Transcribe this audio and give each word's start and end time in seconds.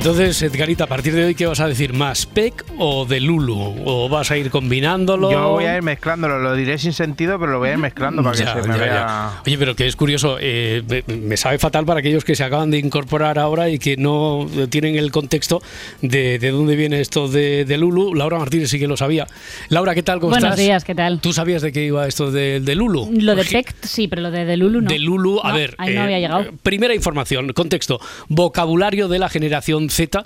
Entonces, 0.00 0.40
Edgarita, 0.40 0.84
a 0.84 0.86
partir 0.86 1.14
de 1.14 1.26
hoy, 1.26 1.34
¿qué 1.34 1.44
vas 1.46 1.60
a 1.60 1.68
decir? 1.68 1.92
¿Más 1.92 2.24
PEC 2.24 2.64
o 2.78 3.04
de 3.04 3.20
Lulu? 3.20 3.82
¿O 3.84 4.08
vas 4.08 4.30
a 4.30 4.38
ir 4.38 4.48
combinándolo? 4.50 5.30
Yo 5.30 5.50
voy 5.50 5.66
a 5.66 5.76
ir 5.76 5.82
mezclándolo, 5.82 6.38
lo 6.38 6.54
diré 6.54 6.78
sin 6.78 6.94
sentido, 6.94 7.38
pero 7.38 7.52
lo 7.52 7.58
voy 7.58 7.68
a 7.68 7.72
ir 7.72 7.78
mezclando 7.78 8.22
para 8.22 8.34
que 8.34 8.44
Ya, 8.44 8.54
se 8.54 8.66
me 8.66 8.74
ya, 8.78 8.80
vea. 8.80 8.94
ya. 8.94 9.42
Oye, 9.46 9.58
pero 9.58 9.76
que 9.76 9.86
es 9.86 9.96
curioso, 9.96 10.38
eh, 10.40 11.02
me, 11.06 11.36
sabe 11.36 11.58
fatal 11.58 11.84
para 11.84 12.00
aquellos 12.00 12.24
que 12.24 12.34
se 12.34 12.42
acaban 12.42 12.70
de 12.70 12.78
incorporar 12.78 13.38
ahora 13.38 13.68
y 13.68 13.78
que 13.78 13.98
no 13.98 14.46
tienen 14.70 14.96
el 14.96 15.12
contexto 15.12 15.60
de, 16.00 16.38
de 16.38 16.50
dónde 16.50 16.76
viene 16.76 17.02
esto 17.02 17.28
de, 17.28 17.66
de 17.66 17.76
Lulu. 17.76 18.14
Laura 18.14 18.38
Martínez 18.38 18.70
sí 18.70 18.78
que 18.78 18.86
lo 18.88 18.96
sabía. 18.96 19.26
Laura, 19.68 19.94
¿qué 19.94 20.02
tal? 20.02 20.18
¿Cómo 20.18 20.30
Buenos 20.30 20.48
estás? 20.52 20.64
días, 20.64 20.82
¿qué 20.82 20.94
tal? 20.94 21.20
¿Tú 21.20 21.34
sabías 21.34 21.60
de 21.60 21.72
qué 21.72 21.84
iba 21.84 22.08
esto 22.08 22.30
de, 22.30 22.60
de 22.60 22.74
Lulu? 22.74 23.10
Lo 23.12 23.32
de 23.36 23.42
Porque- 23.42 23.50
PEC, 23.64 23.74
sí, 23.82 24.08
pero 24.08 24.22
lo 24.22 24.30
de, 24.30 24.46
de 24.46 24.56
Lulu 24.56 24.80
no. 24.80 24.88
de 24.90 24.98
Lulu, 24.98 25.40
a 25.42 25.50
No, 25.50 25.54
ver, 25.56 25.74
ahí 25.76 25.92
no 25.94 26.00
eh, 26.00 26.04
había 26.04 26.20
llegado. 26.20 26.46
primera 26.62 26.94
información, 26.94 27.52
contexto, 27.52 28.00
vocabulario 28.30 29.06
de 29.06 29.18
la 29.18 29.28
generación 29.28 29.89
Z 29.90 30.24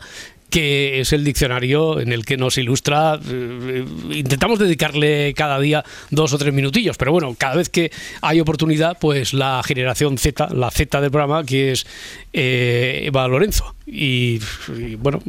que 0.55 1.01
es 1.01 1.13
el 1.13 1.25
diccionario 1.25 1.99
en 1.99 2.13
el 2.13 2.25
que 2.25 2.37
nos 2.37 2.59
ilustra. 2.59 3.19
eh, 3.29 3.85
intentamos 4.13 4.61
dedicarle 4.61 5.35
cada 5.35 5.59
día 5.59 5.85
dos 6.11 6.33
o 6.33 6.39
tres 6.39 6.55
minutillos, 6.55 6.97
pero 6.97 7.11
bueno, 7.11 7.35
cada 7.37 7.57
vez 7.57 7.69
que 7.69 7.91
hay 8.23 8.39
oportunidad, 8.39 8.97
pues 9.01 9.35
la 9.35 9.63
generación 9.65 10.17
Z, 10.17 10.51
la 10.55 10.71
Z 10.71 11.01
del 11.01 11.11
programa, 11.11 11.43
que 11.43 11.73
es 11.73 11.89
eh, 12.33 13.03
Eva 13.05 13.27
Lorenzo. 13.27 13.75
Y, 13.87 14.41
y, 14.79 14.95
bueno, 14.95 15.21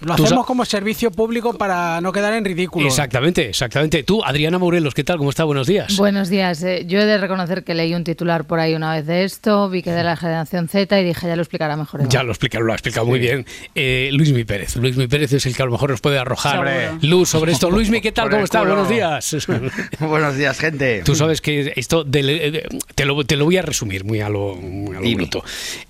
Lo 0.00 0.14
hacemos 0.14 0.44
como 0.44 0.64
servicio 0.64 1.12
público 1.12 1.56
para 1.56 2.00
no 2.00 2.10
quedar 2.10 2.34
en 2.34 2.44
ridículo. 2.44 2.88
Exactamente, 2.88 3.48
exactamente. 3.48 4.02
Tú, 4.02 4.24
Adriana 4.24 4.58
Morelos, 4.58 4.94
¿qué 4.94 5.04
tal? 5.04 5.18
¿Cómo 5.18 5.30
está? 5.30 5.44
Buenos 5.44 5.68
días. 5.68 5.96
Buenos 5.96 6.28
días. 6.28 6.60
eh, 6.64 6.84
Yo 6.88 6.98
he 6.98 7.04
de 7.06 7.18
reconocer 7.18 7.62
que 7.62 7.72
leí 7.74 7.94
un 7.94 8.02
titular 8.02 8.46
por 8.46 8.58
ahí 8.58 8.74
una 8.74 8.92
vez 8.94 9.06
de 9.06 9.22
esto, 9.22 9.70
vi 9.70 9.82
que 9.82 9.92
de 9.92 10.02
la 10.02 10.16
generación 10.16 10.68
Z 10.68 11.00
y 11.00 11.04
dije, 11.04 11.28
ya 11.28 11.36
lo 11.36 11.42
explicará 11.42 11.76
mejor. 11.76 12.00
Eva". 12.00 12.08
Ya 12.10 12.24
lo 12.24 12.32
explica, 12.32 12.58
lo 12.58 12.72
ha 12.72 12.74
explicado 12.74 13.06
muy 13.06 13.20
bien. 13.20 13.46
Eh, 13.76 14.10
Luis 14.12 14.32
Mi 14.32 14.42
Pérez. 14.42 14.74
Luis 14.74 14.96
Mi 14.96 15.06
Pérez 15.06 15.32
es 15.32 15.46
el 15.46 15.54
que 15.54 15.62
a 15.62 15.66
lo 15.66 15.72
mejor 15.72 15.90
nos 15.90 16.00
puede 16.00 16.18
arrojar 16.18 16.98
luz 17.02 17.28
sobre 17.28 17.52
esto. 17.52 17.70
Luis 17.70 17.90
Mi, 17.90 18.00
¿qué 18.00 18.10
tal? 18.10 18.28
¿Cómo 18.28 18.44
culo. 18.44 18.64
Buenos 18.66 18.88
días. 18.88 19.36
Buenos 20.00 20.36
días, 20.36 20.58
gente. 20.58 21.02
Tú 21.04 21.14
sabes 21.14 21.40
que 21.40 21.72
esto 21.76 22.02
del- 22.02 22.30
eh, 22.30 22.62
te, 22.96 23.04
lo, 23.04 23.22
te 23.24 23.36
lo 23.36 23.44
voy 23.44 23.56
a 23.58 23.62
resumir 23.62 24.04
muy 24.04 24.20
a 24.20 24.28
lo, 24.28 24.56
muy 24.56 24.96
a 24.96 24.98
lo 24.98 25.04
Dime. 25.04 25.22
bruto. 25.22 25.44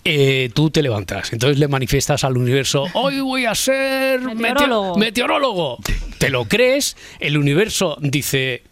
Eh, 0.04 0.50
tú 0.52 0.68
te 0.70 0.82
levantas, 0.82 1.32
entonces 1.32 1.58
le 1.58 1.66
manifiestas 1.68 2.09
al 2.10 2.36
universo, 2.36 2.86
hoy 2.94 3.20
voy 3.20 3.44
a 3.46 3.54
ser 3.54 4.20
meteo- 4.20 4.34
Meteorólogo. 4.36 4.96
meteorólogo. 4.98 5.78
Te 6.18 6.28
lo 6.30 6.44
crees, 6.46 6.96
el 7.20 7.36
universo 7.38 7.96
dice... 8.00 8.62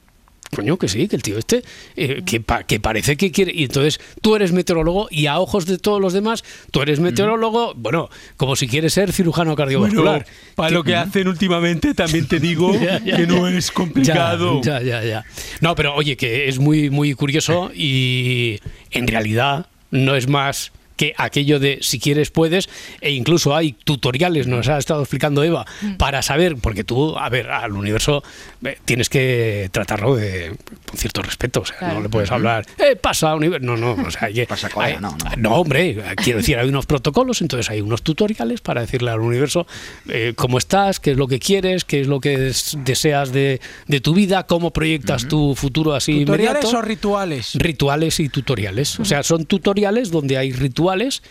Coño, 0.57 0.79
que 0.79 0.89
sí, 0.89 1.09
que 1.09 1.17
el 1.17 1.23
tío 1.23 1.37
este, 1.37 1.63
eh, 1.95 2.23
que, 2.25 2.41
pa- 2.41 2.63
que 2.63 2.81
parece 2.81 3.19
que 3.19 3.31
quiere. 3.31 3.53
Y 3.55 3.65
entonces 3.65 4.01
tú 4.23 4.35
eres 4.35 4.51
meteorólogo 4.53 5.07
y 5.11 5.27
a 5.27 5.39
ojos 5.41 5.67
de 5.67 5.77
todos 5.77 6.01
los 6.01 6.15
demás, 6.15 6.43
tú 6.71 6.81
eres 6.81 7.01
meteorólogo, 7.01 7.75
bueno, 7.77 8.09
como 8.39 8.57
si 8.57 8.67
quieres 8.67 8.95
ser 8.95 9.13
cirujano 9.13 9.55
cardiovascular. 9.55 10.25
para 10.55 10.71
lo 10.71 10.83
que 10.85 10.97
hacen 10.97 11.29
últimamente 11.29 11.93
también 11.93 12.27
te 12.27 12.41
digo 12.41 12.73
Ya, 12.81 12.99
ya, 13.05 13.17
que 13.19 13.27
no 13.27 13.47
ya. 13.51 13.59
es 13.59 13.71
complicado. 13.71 14.63
Ya, 14.63 14.81
ya, 14.81 15.03
ya, 15.03 15.05
ya. 15.05 15.25
No, 15.61 15.75
pero 15.75 15.95
oye, 15.95 16.17
que 16.17 16.49
es 16.49 16.59
muy, 16.59 16.89
muy 16.89 17.13
curioso 17.13 17.71
y 17.75 18.59
en 18.91 19.07
realidad 19.07 19.67
no 19.91 20.15
es 20.17 20.29
más 20.29 20.73
que 20.99 21.15
aquello 21.17 21.59
de 21.59 21.79
si 21.81 21.99
quieres 21.99 22.31
puedes 22.31 22.69
e 23.01 23.13
incluso 23.13 23.57
hay 23.57 23.73
tutoriales 23.73 24.47
nos 24.47 24.69
ha 24.69 24.77
estado 24.77 25.01
explicando 25.01 25.43
Eva 25.43 25.65
para 25.97 26.21
saber 26.21 26.57
porque 26.57 26.85
tú 26.85 27.17
a 27.17 27.31
ver 27.31 27.51
al 27.51 27.73
universo 27.73 28.23
eh, 28.65 28.77
tienes 28.85 29.09
que 29.09 29.71
tratarlo 29.73 30.15
de 30.17 30.53
con 30.87 30.99
cierto 30.99 31.23
respeto 31.23 31.61
o 31.61 31.65
sea 31.65 31.79
Claro. 31.79 31.95
no 31.95 32.01
le 32.03 32.09
puedes 32.11 32.31
hablar 32.31 32.67
eh, 32.79 32.97
pasa 32.97 33.35
universo 33.35 33.65
no 33.65 33.77
no 33.79 33.93
o 33.93 34.11
sea 34.11 34.25
hay 34.27 34.35
que 34.35 34.47
Pasa 34.59 34.69
cola, 34.69 34.87
hay- 34.89 34.97
no, 35.01 35.11
no. 35.11 35.31
no, 35.37 35.55
hombre, 35.55 35.97
quiero 36.17 36.41
decir, 36.41 36.59
hay 36.59 36.69
unos 36.69 36.85
protocolos, 36.87 37.41
entonces 37.43 37.71
hay 37.71 37.81
unos 37.81 38.03
tutoriales 38.03 38.61
para 38.61 38.81
decirle 38.81 39.11
al 39.13 39.21
universo 39.21 39.67
eh, 40.09 40.33
cómo 40.37 40.59
estás, 40.59 40.99
qué 41.01 41.13
es 41.13 41.17
lo 41.17 41.29
que 41.29 41.39
quieres, 41.39 41.85
qué 41.85 42.01
es 42.01 42.09
lo 42.09 42.19
que 42.21 42.37
des- 42.37 42.77
deseas 42.85 43.31
de, 43.33 43.61
de 43.87 44.01
tu 44.01 44.15
vida, 44.15 44.47
cómo 44.47 44.73
proyectas 44.73 45.29
tu 45.29 45.55
futuro 45.55 45.95
así 45.95 46.21
¿Tutoriales 46.25 46.63
inmediato. 46.65 46.79
o 46.79 46.83
rituales? 46.83 47.53
Rituales 47.55 48.19
y 48.21 48.29
tutoriales. 48.29 48.99
O 48.99 49.05
sea, 49.05 49.23
son 49.23 49.45
tutoriales 49.47 50.11
donde 50.11 50.37
hay 50.39 50.51
rituales. 50.53 50.88
Eh, 50.93 51.23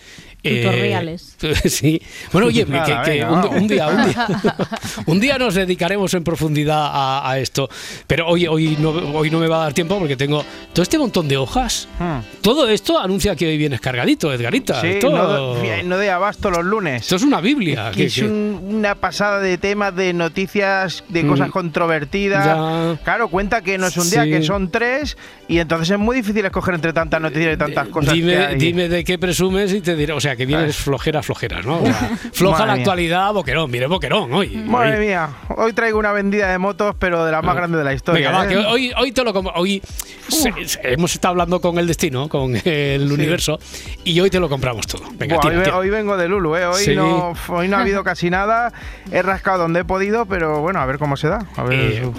Tutoriales. 0.50 1.36
sí. 1.66 2.02
Bueno, 2.32 2.48
oye, 2.48 2.66
que, 2.66 2.72
Nada, 2.72 3.04
que 3.04 3.12
venga, 3.12 3.46
un, 3.50 3.68
día, 3.68 3.88
un 3.88 4.06
día, 4.06 4.28
un 5.06 5.20
día 5.20 5.38
nos 5.38 5.54
dedicaremos 5.56 6.14
en 6.14 6.24
profundidad 6.24 6.80
a, 6.92 7.30
a 7.30 7.40
esto. 7.40 7.70
Pero 8.08 8.28
hoy, 8.28 8.48
hoy, 8.48 8.78
no, 8.80 8.90
hoy 8.90 9.30
no 9.30 9.40
me 9.40 9.48
va 9.48 9.58
a 9.58 9.64
dar 9.66 9.74
tiempo 9.74 9.98
porque 10.00 10.16
tengo 10.16 10.44
todo 10.74 10.84
este 10.84 10.98
montón 10.98 11.28
de 11.28 11.38
hojas. 11.38 11.88
Hmm. 12.00 12.20
Todo 12.42 12.68
esto 12.68 13.00
anuncia 13.00 13.36
que 13.36 13.48
hoy 13.48 13.58
vienes 13.58 13.82
cargadito, 13.82 14.34
Edgarita. 14.34 14.82
Sí, 14.82 14.88
esto, 14.88 15.10
no, 15.10 15.98
doy 15.98 16.08
abasto 16.08 16.50
los 16.50 16.64
lunes. 16.64 17.02
esto 17.04 17.16
es 17.18 17.24
una 17.24 17.42
Biblia. 17.42 17.92
que 17.92 17.98
que- 17.98 18.06
es 18.06 18.16
que- 18.16 18.26
un- 18.26 18.62
una 18.78 18.96
pasada 18.96 19.40
de 19.40 19.58
temas, 19.58 19.96
de 19.96 20.14
noticias, 20.14 21.04
de 21.10 21.26
cosas 21.28 21.50
Mm. 21.50 21.52
controvertidas. 21.52 22.46
Ya. 22.46 23.04
Claro, 23.04 23.28
cuenta 23.28 23.62
que 23.62 23.78
no 23.78 23.88
es 23.88 23.98
un 23.98 24.10
día, 24.10 24.24
Sí. 24.24 24.30
que 24.30 24.42
son 24.44 24.72
tres, 24.72 25.18
y 25.48 25.60
entonces 25.60 25.90
es 25.92 26.00
muy 26.00 26.16
difícil 26.18 26.46
escoger 26.46 26.76
entre 26.76 26.94
tantas 26.94 27.20
noticias 27.22 27.56
y 27.56 27.58
tantas 27.58 27.88
cosas 27.90 28.14
dime, 28.14 28.34
que 28.34 28.38
hay. 28.38 28.56
dime 28.56 28.88
de 28.90 29.04
qué 29.04 29.18
presumes 29.18 29.74
y 29.74 29.82
te 29.82 29.96
diré. 29.96 30.14
O 30.14 30.22
sea, 30.22 30.36
que 30.38 30.46
vienes 30.46 30.78
flojera, 30.78 31.22
flojera, 31.22 31.62
¿no? 31.62 31.80
O 31.82 31.86
sea, 31.86 32.12
floja 32.34 32.60
Madre 32.60 32.68
la 32.68 32.74
mía. 32.76 32.82
actualidad, 32.84 33.34
Boquerón. 33.34 33.70
Mire, 33.72 33.88
Boquerón 33.88 34.32
hoy. 34.34 34.56
Madre 34.58 35.00
Hoy- 35.00 35.06
mía, 35.08 35.30
hoy 35.58 35.74
traigo 35.74 36.00
una 36.00 36.12
vendida 36.14 36.50
de 36.52 36.58
motos, 36.58 36.96
pero 37.00 37.26
de 37.26 37.32
las 37.32 37.44
más 37.44 37.56
grandes 37.56 37.80
de 37.80 37.84
la 37.84 37.94
historia. 37.94 38.30
Venga, 38.30 38.40
va, 38.40 38.46
¿eh? 38.46 38.50
que 38.50 38.58
hoy, 38.58 38.92
hoy 38.98 39.12
te 39.12 39.24
lo 39.24 39.34
compro. 39.34 39.54
Hoy 39.56 39.82
se- 40.30 40.54
se- 40.68 40.80
hemos 40.94 41.14
estado 41.14 41.32
hablando 41.32 41.60
con 41.60 41.78
el 41.80 41.88
destino, 41.88 42.30
con 42.30 42.56
el 42.64 43.12
universo, 43.12 43.60
y 44.04 44.20
hoy 44.20 44.30
te 44.30 44.40
lo 44.40 44.48
compramos 44.48 44.88
todo. 44.88 45.04
Venga, 45.18 45.36
Buah, 45.36 45.42
tira, 45.50 45.58
hoy, 45.58 45.64
tira. 45.64 45.78
hoy 45.78 45.90
vengo 45.90 46.16
de 46.18 46.28
Lulu, 46.28 46.56
¿eh? 46.56 46.66
Hoy, 46.68 46.84
Sí. 46.84 46.96
no, 46.96 47.34
hoy 47.50 47.68
no 47.68 47.78
ha 47.78 47.82
habido 47.82 48.04
casi 48.04 48.30
nada. 48.30 48.72
He 49.12 49.22
rascado 49.22 49.60
donde 49.60 49.82
he 49.82 49.86
podido, 49.86 50.26
pero 50.26 50.60
bueno, 50.62 50.80
a 50.80 50.86
ver 50.86 50.98
cómo 51.00 51.18
se 51.18 51.28
da. 51.28 51.46
A 51.56 51.64
ver. 51.64 51.80
Eh, 52.04 52.12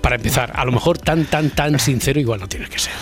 para 0.00 0.16
empezar, 0.16 0.50
a 0.54 0.64
lo 0.64 0.72
mejor 0.72 0.98
tan, 0.98 1.26
tan, 1.26 1.50
tan 1.50 1.78
sincero 1.78 2.18
igual 2.18 2.40
no 2.40 2.48
tienes 2.48 2.68
que 2.68 2.78
ser. 2.80 2.92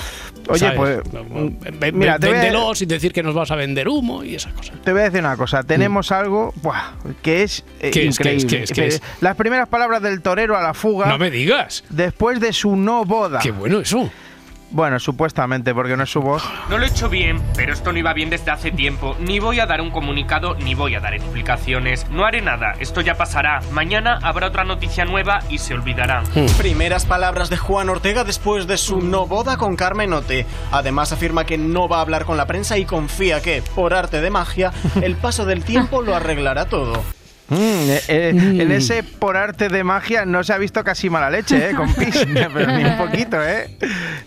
Oye, 0.51 0.59
¿sabes? 0.61 0.77
pues, 0.77 1.25
mm, 1.29 1.79
ve- 1.79 1.93
mira, 1.93 2.19
te 2.19 2.29
voy 2.29 2.37
a- 2.37 2.75
sin 2.75 2.89
decir 2.89 3.13
que 3.13 3.23
nos 3.23 3.35
vas 3.35 3.51
a 3.51 3.57
vender 3.57 3.89
humo 3.89 4.23
y 4.25 4.35
esas 4.35 4.53
cosas. 4.53 4.77
Te 4.85 4.93
voy 4.93 5.01
a 5.03 5.05
decir 5.05 5.21
una 5.21 5.37
cosa, 5.37 5.63
tenemos 5.63 6.13
algo 6.13 6.53
buah, 6.63 6.93
que 7.23 7.43
es 7.43 7.65
eh, 7.81 7.89
Mm. 7.89 7.91
¿Qué 7.93 8.09
es, 8.09 8.19
qué 8.19 8.35
es, 8.37 8.43
increíble. 8.45 8.47
qué 8.57 8.63
es, 8.65 8.73
qué 8.73 8.87
es? 8.87 9.03
Las 9.21 9.37
primeras 9.37 9.69
palabras 9.69 10.03
del 10.03 10.21
torero 10.23 10.57
a 10.57 10.63
la 10.63 10.75
fuga 10.75 11.07
No 11.07 11.19
me 11.19 11.31
digas. 11.31 11.85
después 11.91 12.41
de 12.41 12.53
su 12.53 12.77
no 12.77 13.05
boda. 13.05 13.41
Qué 13.41 13.51
bueno 13.51 13.81
eso. 13.81 14.11
Bueno, 14.73 15.01
supuestamente, 15.01 15.75
porque 15.75 15.97
no 15.97 16.05
es 16.05 16.11
su 16.11 16.21
voz. 16.21 16.45
No 16.69 16.79
lo 16.79 16.85
he 16.85 16.89
hecho 16.89 17.09
bien, 17.09 17.43
pero 17.57 17.73
esto 17.73 17.93
no 17.93 17.99
iba 17.99 18.13
bien 18.13 18.31
desde 18.31 18.53
hace 18.53 18.71
tiempo. 18.71 19.17
Ni 19.19 19.41
voy 19.41 19.59
a 19.59 19.67
dar 19.67 19.81
un 19.81 19.91
comunicado, 19.91 20.55
ni 20.55 20.75
voy 20.75 20.95
a 20.95 21.01
dar 21.01 21.15
explicaciones. 21.15 22.09
No 22.11 22.25
haré 22.25 22.41
nada, 22.41 22.75
esto 22.79 23.01
ya 23.01 23.17
pasará. 23.17 23.61
Mañana 23.73 24.21
habrá 24.23 24.47
otra 24.47 24.63
noticia 24.63 25.05
nueva 25.05 25.41
y 25.49 25.59
se 25.59 25.75
olvidará. 25.75 26.23
Primeras 26.57 27.05
palabras 27.05 27.51
de 27.51 27.57
Juan 27.57 27.89
Ortega 27.89 28.23
después 28.23 28.69
de 28.69 28.79
su 28.79 29.01
no 29.01 29.27
boda 29.27 29.57
con 29.57 29.75
Carmen 29.75 30.13
Ote. 30.13 30.47
Además 30.71 31.13
afirma 31.13 31.45
que 31.45 31.59
no 31.59 31.89
va 31.89 31.99
a 31.99 32.03
hablar 32.03 32.25
con 32.25 32.37
la 32.37 32.47
prensa 32.47 32.79
y 32.79 32.85
confía 32.85 33.43
que, 33.43 33.63
por 33.75 33.93
arte 33.93 34.21
de 34.21 34.31
magia, 34.31 34.73
el 35.03 35.17
paso 35.17 35.47
del 35.47 35.65
tiempo 35.65 36.01
lo 36.01 36.15
arreglará 36.15 36.67
todo. 36.67 37.03
Mm, 37.51 37.57
eh, 37.57 38.01
eh, 38.09 38.29
En 38.61 38.71
ese 38.71 39.03
por 39.03 39.37
arte 39.37 39.69
de 39.69 39.83
magia 39.83 40.25
no 40.25 40.45
se 40.45 40.53
ha 40.53 40.59
visto 40.59 40.85
casi 40.85 41.11
mala 41.11 41.29
leche, 41.31 41.71
¿eh? 41.71 41.75
Con 41.75 41.93
pis, 41.95 42.25
pero 42.55 42.73
ni 42.77 42.85
un 42.85 42.97
poquito, 42.97 43.45
¿eh? 43.45 43.77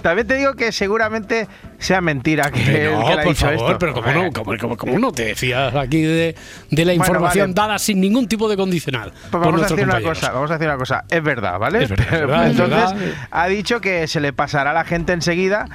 También 0.02 0.28
te 0.28 0.36
digo 0.36 0.54
que 0.56 0.72
seguramente 0.74 1.48
sea 1.80 2.02
mentira 2.02 2.52
que, 2.52 2.62
Que 2.64 2.90
no, 2.92 3.06
que 3.08 3.14
por 3.16 3.24
dicho 3.24 3.46
favor, 3.46 3.56
esto. 3.72 3.80
pero 3.80 3.94
como 3.94 4.12
no, 4.12 4.32
como, 4.32 4.58
como- 4.58 4.78
como 4.78 5.00
no 5.00 5.12
te 5.14 5.36
fías 5.36 5.74
aquí 5.74 6.02
de, 6.02 6.36
de 6.70 6.86
la 6.86 6.92
Bueno, 6.92 7.04
información 7.06 7.54
vale. 7.54 7.68
dada 7.70 7.80
sin 7.80 8.02
ningún 8.02 8.28
tipo 8.28 8.50
de 8.50 8.58
condicional. 8.58 9.12
Pues 9.32 9.44
vamos 9.44 9.62
a 9.62 9.68
decir 9.68 9.86
una 9.86 10.02
cosa, 10.02 10.32
vamos 10.32 10.52
a 10.52 10.56
decir 10.56 10.68
una 10.68 10.78
cosa, 10.78 11.06
es 11.10 11.24
verdad, 11.24 11.58
¿vale? 11.60 11.84
Es 11.84 11.90
verdad, 11.90 12.06
es 12.14 12.20
verdad, 12.20 12.44
es 12.46 12.52
Entonces 12.52 12.94
verdad. 13.00 13.14
ha 13.32 13.48
dicho 13.48 13.80
que 13.80 14.08
se 14.08 14.20
le 14.20 14.34
pasará 14.34 14.72
a 14.72 14.74
la 14.74 14.84
gente 14.84 15.14
enseguida 15.14 15.68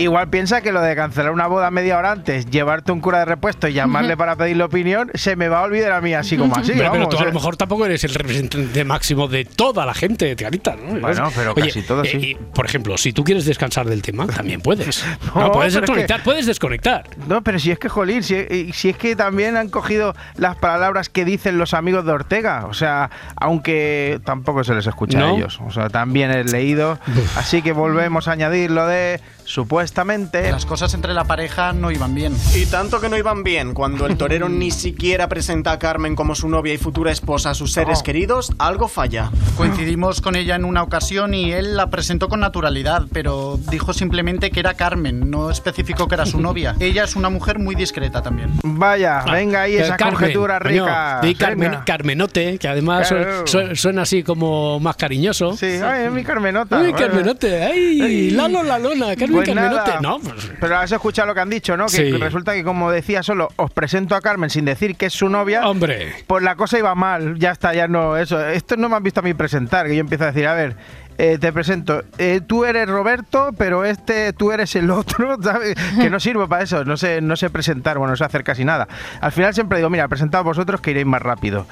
Igual 0.00 0.30
piensa 0.30 0.60
que 0.62 0.72
lo 0.72 0.80
de 0.80 0.96
cancelar 0.96 1.30
una 1.32 1.46
boda 1.46 1.70
media 1.70 1.98
hora 1.98 2.12
antes, 2.12 2.46
llevarte 2.46 2.92
un 2.92 3.00
cura 3.00 3.18
de 3.20 3.24
repuesto 3.26 3.68
y 3.68 3.72
llamarle 3.74 4.16
para 4.16 4.36
pedirle 4.36 4.64
opinión, 4.64 5.10
se 5.14 5.36
me 5.36 5.48
va 5.48 5.60
a 5.60 5.62
olvidar 5.62 5.92
a 5.92 6.00
mí 6.00 6.14
así 6.14 6.36
como 6.36 6.56
así. 6.56 6.72
pero, 6.76 7.08
tú 7.08 7.16
a 7.18 7.22
eh. 7.22 7.24
lo 7.26 7.32
mejor 7.32 7.56
tampoco 7.56 7.86
eres 7.86 8.02
el 8.04 8.14
representante 8.14 8.84
máximo 8.84 9.28
de 9.28 9.44
toda 9.44 9.84
la 9.84 9.94
gente, 9.94 10.34
Tigarita, 10.34 10.76
¿no? 10.76 11.00
Bueno, 11.00 11.30
pero 11.34 11.52
Oye, 11.52 11.66
casi 11.66 11.82
todo 11.82 12.02
eh, 12.02 12.08
sí. 12.10 12.16
y, 12.18 12.34
por 12.34 12.64
ejemplo, 12.66 12.96
si 12.96 13.12
tú 13.12 13.24
quieres 13.24 13.44
descansar 13.44 13.86
del 13.86 14.02
tema, 14.02 14.26
también 14.26 14.60
puedes. 14.60 15.04
No, 15.34 15.42
No, 15.42 15.52
puedes 15.52 15.74
pero 15.74 15.84
es 15.84 15.90
que- 15.90 15.96
desconectar, 16.00 16.22
puedes 16.22 16.46
desconectar. 16.46 17.04
No, 17.28 17.42
pero 17.42 17.58
si 17.58 17.70
es 17.70 17.78
que, 17.78 17.88
jolín, 17.88 18.22
si, 18.22 18.34
eh, 18.36 18.70
si 18.72 18.88
es 18.90 18.96
que 18.96 19.14
también 19.14 19.56
han 19.56 19.68
cogido 19.68 20.14
las 20.36 20.56
palabras 20.56 21.08
que 21.08 21.24
dicen 21.24 21.58
los 21.58 21.74
amigos 21.74 22.04
de 22.04 22.12
Ortega. 22.12 22.66
O 22.66 22.74
sea, 22.74 23.10
aunque 23.36 24.20
tampoco 24.24 24.64
se 24.64 24.74
les 24.74 24.86
escucha 24.86 25.18
¿No? 25.18 25.26
a 25.26 25.30
ellos. 25.36 25.60
O 25.66 25.70
sea, 25.70 25.88
también 25.88 26.30
he 26.30 26.44
leído. 26.44 26.98
Así 27.36 27.62
que 27.62 27.72
volvemos 27.72 28.28
a 28.28 28.32
añadir 28.32 28.70
lo 28.70 28.86
de 28.86 29.20
supuestamente. 29.50 30.50
Las 30.50 30.64
cosas 30.66 30.94
entre 30.94 31.12
la 31.14 31.24
pareja 31.24 31.72
no 31.72 31.90
iban 31.90 32.14
bien. 32.14 32.34
Y 32.54 32.66
tanto 32.66 33.00
que 33.00 33.08
no 33.08 33.16
iban 33.16 33.42
bien, 33.42 33.74
cuando 33.74 34.06
el 34.06 34.16
torero 34.16 34.48
ni 34.48 34.70
siquiera 34.70 35.28
presenta 35.28 35.72
a 35.72 35.78
Carmen 35.78 36.14
como 36.16 36.34
su 36.34 36.48
novia 36.48 36.72
y 36.72 36.78
futura 36.78 37.10
esposa 37.12 37.50
a 37.50 37.54
sus 37.54 37.72
seres 37.72 37.98
No. 37.98 38.04
queridos, 38.04 38.52
algo 38.58 38.88
falla. 38.88 39.30
Coincidimos 39.56 40.20
con 40.20 40.36
ella 40.36 40.56
en 40.56 40.64
una 40.64 40.82
ocasión 40.82 41.34
y 41.34 41.52
él 41.52 41.76
la 41.76 41.90
presentó 41.90 42.28
con 42.28 42.40
naturalidad, 42.40 43.06
pero 43.12 43.58
dijo 43.70 43.92
simplemente 43.92 44.50
que 44.50 44.60
era 44.60 44.74
Carmen, 44.74 45.30
no 45.30 45.50
especificó 45.50 46.08
que 46.08 46.14
era 46.14 46.26
su 46.26 46.40
novia. 46.40 46.74
Ella 46.80 47.04
es 47.04 47.16
una 47.16 47.28
mujer 47.30 47.58
muy 47.58 47.74
discreta 47.74 48.22
también. 48.22 48.50
Vaya, 48.62 49.24
venga 49.30 49.62
ahí 49.62 49.76
esa 49.76 49.96
Carmen, 49.96 50.14
conjetura 50.18 50.58
rica. 50.58 51.20
di 51.22 51.34
Carmen- 51.34 51.70
Venga. 51.70 51.84
Carmenote, 51.84 52.58
que 52.58 52.68
además 52.68 53.08
Claro. 53.08 53.74
suena 53.76 54.02
así 54.02 54.22
como 54.22 54.80
más 54.80 54.96
cariñoso. 54.96 55.56
Sí, 55.56 55.66
ay, 55.66 56.06
es 56.06 56.12
mi 56.12 56.24
Carmenota. 56.24 56.78
Ay, 56.78 56.90
Bueno. 56.92 56.98
Carmenote, 56.98 57.62
ay, 57.62 58.00
Ay. 58.00 58.30
Lalo, 58.30 58.62
la 58.62 58.78
lona, 58.78 59.14
Carmen 59.16 59.39
Pues. 59.44 60.00
No, 60.02 60.18
pues, 60.20 60.50
Pero 60.60 60.76
has 60.78 60.92
escuchado 60.92 61.26
lo 61.28 61.34
que 61.34 61.40
han 61.40 61.50
dicho, 61.50 61.76
¿no? 61.76 61.86
Que 61.86 61.90
Sí. 61.96 62.12
resulta 62.12 62.52
que, 62.54 62.64
como 62.64 62.90
decía 62.90 63.22
solo, 63.22 63.48
os 63.56 63.70
presento 63.70 64.14
a 64.14 64.20
Carmen 64.20 64.50
sin 64.50 64.64
decir 64.64 64.96
que 64.96 65.06
es 65.06 65.12
su 65.12 65.28
novia. 65.28 65.68
hombre. 65.68 66.12
Pues 66.26 66.42
la 66.42 66.54
cosa 66.56 66.78
iba 66.78 66.94
mal, 66.94 67.38
ya 67.38 67.50
está, 67.50 67.74
ya 67.74 67.88
no, 67.88 68.16
eso. 68.16 68.40
Esto 68.46 68.76
no 68.76 68.88
me 68.88 68.96
han 68.96 69.02
visto 69.02 69.20
a 69.20 69.22
mí 69.22 69.34
presentar, 69.34 69.86
que 69.86 69.94
yo 69.94 70.00
empiezo 70.00 70.24
a 70.24 70.28
decir, 70.28 70.46
a 70.46 70.54
ver, 70.54 70.76
eh, 71.18 71.36
te 71.38 71.52
presento, 71.52 72.02
eh, 72.18 72.40
tú 72.46 72.64
eres 72.64 72.88
Roberto, 72.88 73.50
pero 73.58 73.84
este, 73.84 74.32
tú 74.32 74.52
eres 74.52 74.74
el 74.76 74.90
otro, 74.90 75.36
¿sabes? 75.42 75.74
Que 76.00 76.08
no 76.08 76.18
sirvo 76.18 76.48
para 76.48 76.62
eso, 76.64 76.84
no 76.84 76.96
sé, 76.96 77.20
no 77.20 77.36
sé 77.36 77.50
presentar, 77.50 77.98
bueno, 77.98 78.12
no 78.12 78.16
sé 78.16 78.24
hacer 78.24 78.42
casi 78.42 78.64
nada. 78.64 78.88
Al 79.20 79.32
final 79.32 79.52
siempre 79.54 79.78
digo, 79.78 79.90
mira, 79.90 80.08
presentad 80.08 80.42
vosotros 80.44 80.80
que 80.80 80.92
iréis 80.92 81.06
más 81.06 81.20
rápido. 81.20 81.66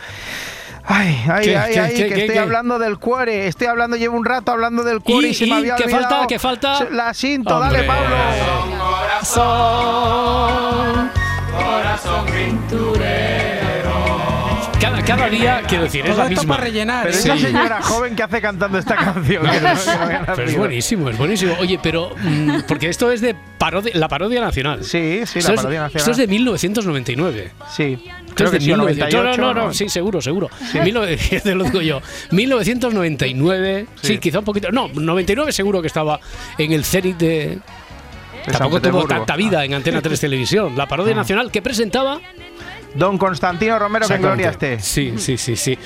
Ay, 0.84 1.18
ay, 1.30 1.44
¿Qué, 1.44 1.56
ay, 1.58 1.72
qué, 1.74 1.80
ay, 1.80 1.94
qué, 1.94 2.02
que 2.02 2.08
qué, 2.14 2.20
estoy 2.22 2.34
qué? 2.34 2.38
hablando 2.40 2.78
del 2.78 2.98
cuore, 2.98 3.46
estoy 3.46 3.66
hablando, 3.66 3.96
llevo 3.96 4.16
un 4.16 4.24
rato 4.24 4.52
hablando 4.52 4.82
del 4.84 5.00
cuore 5.00 5.28
y, 5.28 5.30
Y- 5.30 5.34
se 5.34 5.44
me 5.46 5.50
y, 5.50 5.58
había 5.58 5.76
¿qué 5.76 5.84
olvidado. 5.84 6.08
falta? 6.08 6.26
¿Qué 6.26 6.38
falta? 6.38 6.84
La 6.90 7.12
cinto, 7.14 7.58
dale, 7.58 7.80
Hombre. 7.80 7.86
Pablo. 7.86 8.16
Cada, 12.08 12.37
cada 15.08 15.28
día, 15.28 15.62
quiero 15.66 15.84
decir, 15.84 16.06
es 16.06 16.16
la 16.16 16.24
esto 16.24 16.40
misma. 16.42 16.54
para 16.56 16.64
rellenar. 16.66 17.04
Pero 17.06 17.16
¿eh? 17.16 17.18
esa 17.20 17.36
Sí. 17.36 17.42
señora 17.42 17.82
joven 17.82 18.14
que 18.16 18.22
hace 18.22 18.40
cantando 18.40 18.78
esta 18.78 18.94
canción. 18.96 19.42
que 19.42 19.48
no- 19.48 19.52
que 19.52 19.60
no 19.60 20.02
había 20.02 20.22
Pero 20.36 20.48
es 20.48 20.56
buenísimo, 20.56 21.08
es 21.10 21.18
buenísimo. 21.18 21.54
Oye, 21.60 21.78
pero 21.82 22.14
mm, 22.22 22.60
porque 22.68 22.88
esto 22.88 23.10
es 23.10 23.20
de 23.20 23.34
parodia, 23.58 23.92
la 23.94 24.08
parodia 24.08 24.40
nacional. 24.40 24.84
Sí, 24.84 25.22
sí, 25.26 25.38
Esto 25.40 25.50
la 25.50 25.54
es- 25.54 25.60
parodia 25.60 25.80
nacional. 25.80 25.98
Esto 26.00 26.10
es 26.12 26.16
de 26.16 26.26
1999. 26.28 27.50
Sí, 27.74 28.04
creo 28.34 28.50
que 28.50 28.58
de 28.58 28.64
sí, 28.64 28.72
o 28.72 28.76
1998. 28.76 29.16
98, 29.18 29.40
No, 29.40 29.54
no, 29.54 29.66
no, 29.68 29.74
sí, 29.74 29.88
seguro, 29.88 30.20
seguro. 30.20 30.50
19 30.72 31.16
te 31.42 31.54
lo 31.54 31.64
digo 31.64 31.80
yo. 31.80 32.00
1999, 32.30 33.86
sí. 34.02 34.06
Sí. 34.14 34.18
quizá 34.18 34.38
un 34.40 34.44
poquito. 34.44 34.70
No, 34.70 34.88
99 34.88 35.52
seguro 35.52 35.80
que 35.80 35.88
estaba 35.88 36.20
en 36.56 36.72
el 36.72 36.84
cenit 36.84 37.16
de. 37.16 37.58
De 38.46 38.52
Tampoco 38.52 38.80
tuvo 38.80 39.04
tanta 39.06 39.36
vida 39.36 39.64
en 39.64 39.74
Antena 39.74 40.00
3 40.00 40.18
Televisión. 40.20 40.74
La 40.76 40.86
parodia 40.86 41.14
nacional 41.14 41.50
que 41.50 41.60
presentaba. 41.60 42.20
Don 42.94 43.18
Constantino 43.18 43.78
Romero, 43.78 44.06
que 44.06 44.14
en 44.14 44.22
gloria 44.22 44.50
esté. 44.50 44.80
Sí, 44.80 45.14
sí, 45.18 45.36
sí, 45.36 45.56
sí. 45.56 45.78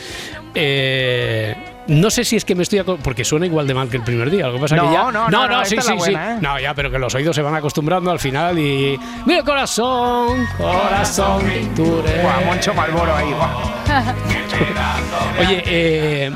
Eh, 0.54 1.56
no 1.88 2.10
sé 2.10 2.24
si 2.24 2.36
es 2.36 2.44
que 2.44 2.54
me 2.54 2.62
estoy 2.62 2.82
porque 3.02 3.24
suena 3.24 3.46
igual 3.46 3.66
de 3.66 3.74
mal 3.74 3.88
que 3.88 3.96
el 3.96 4.04
primer 4.04 4.30
día. 4.30 4.46
Lo 4.46 4.54
que 4.54 4.60
pasa 4.60 4.76
No, 4.76 4.88
que 4.88 4.94
ya 4.94 5.10
no, 5.10 5.30
no, 5.30 5.48
no, 5.48 5.64
sí, 5.64 5.76
sí, 5.80 5.92
buena, 5.94 6.26
sí. 6.26 6.32
¿eh? 6.34 6.38
No, 6.40 6.60
ya, 6.60 6.74
pero 6.74 6.90
que 6.90 6.98
los 6.98 7.14
oídos 7.14 7.34
se 7.34 7.42
van 7.42 7.54
acostumbrando 7.54 8.10
al 8.10 8.18
final 8.18 8.58
y 8.58 8.98
mira 9.26 9.42
corazón, 9.42 10.46
corazón, 10.56 11.42
pinture. 11.44 12.22
Buah, 12.22 12.40
Moncho 12.46 12.74
Malboro 12.74 13.14
ahí. 13.14 13.32
Oye, 15.40 15.62
eh, 15.66 16.30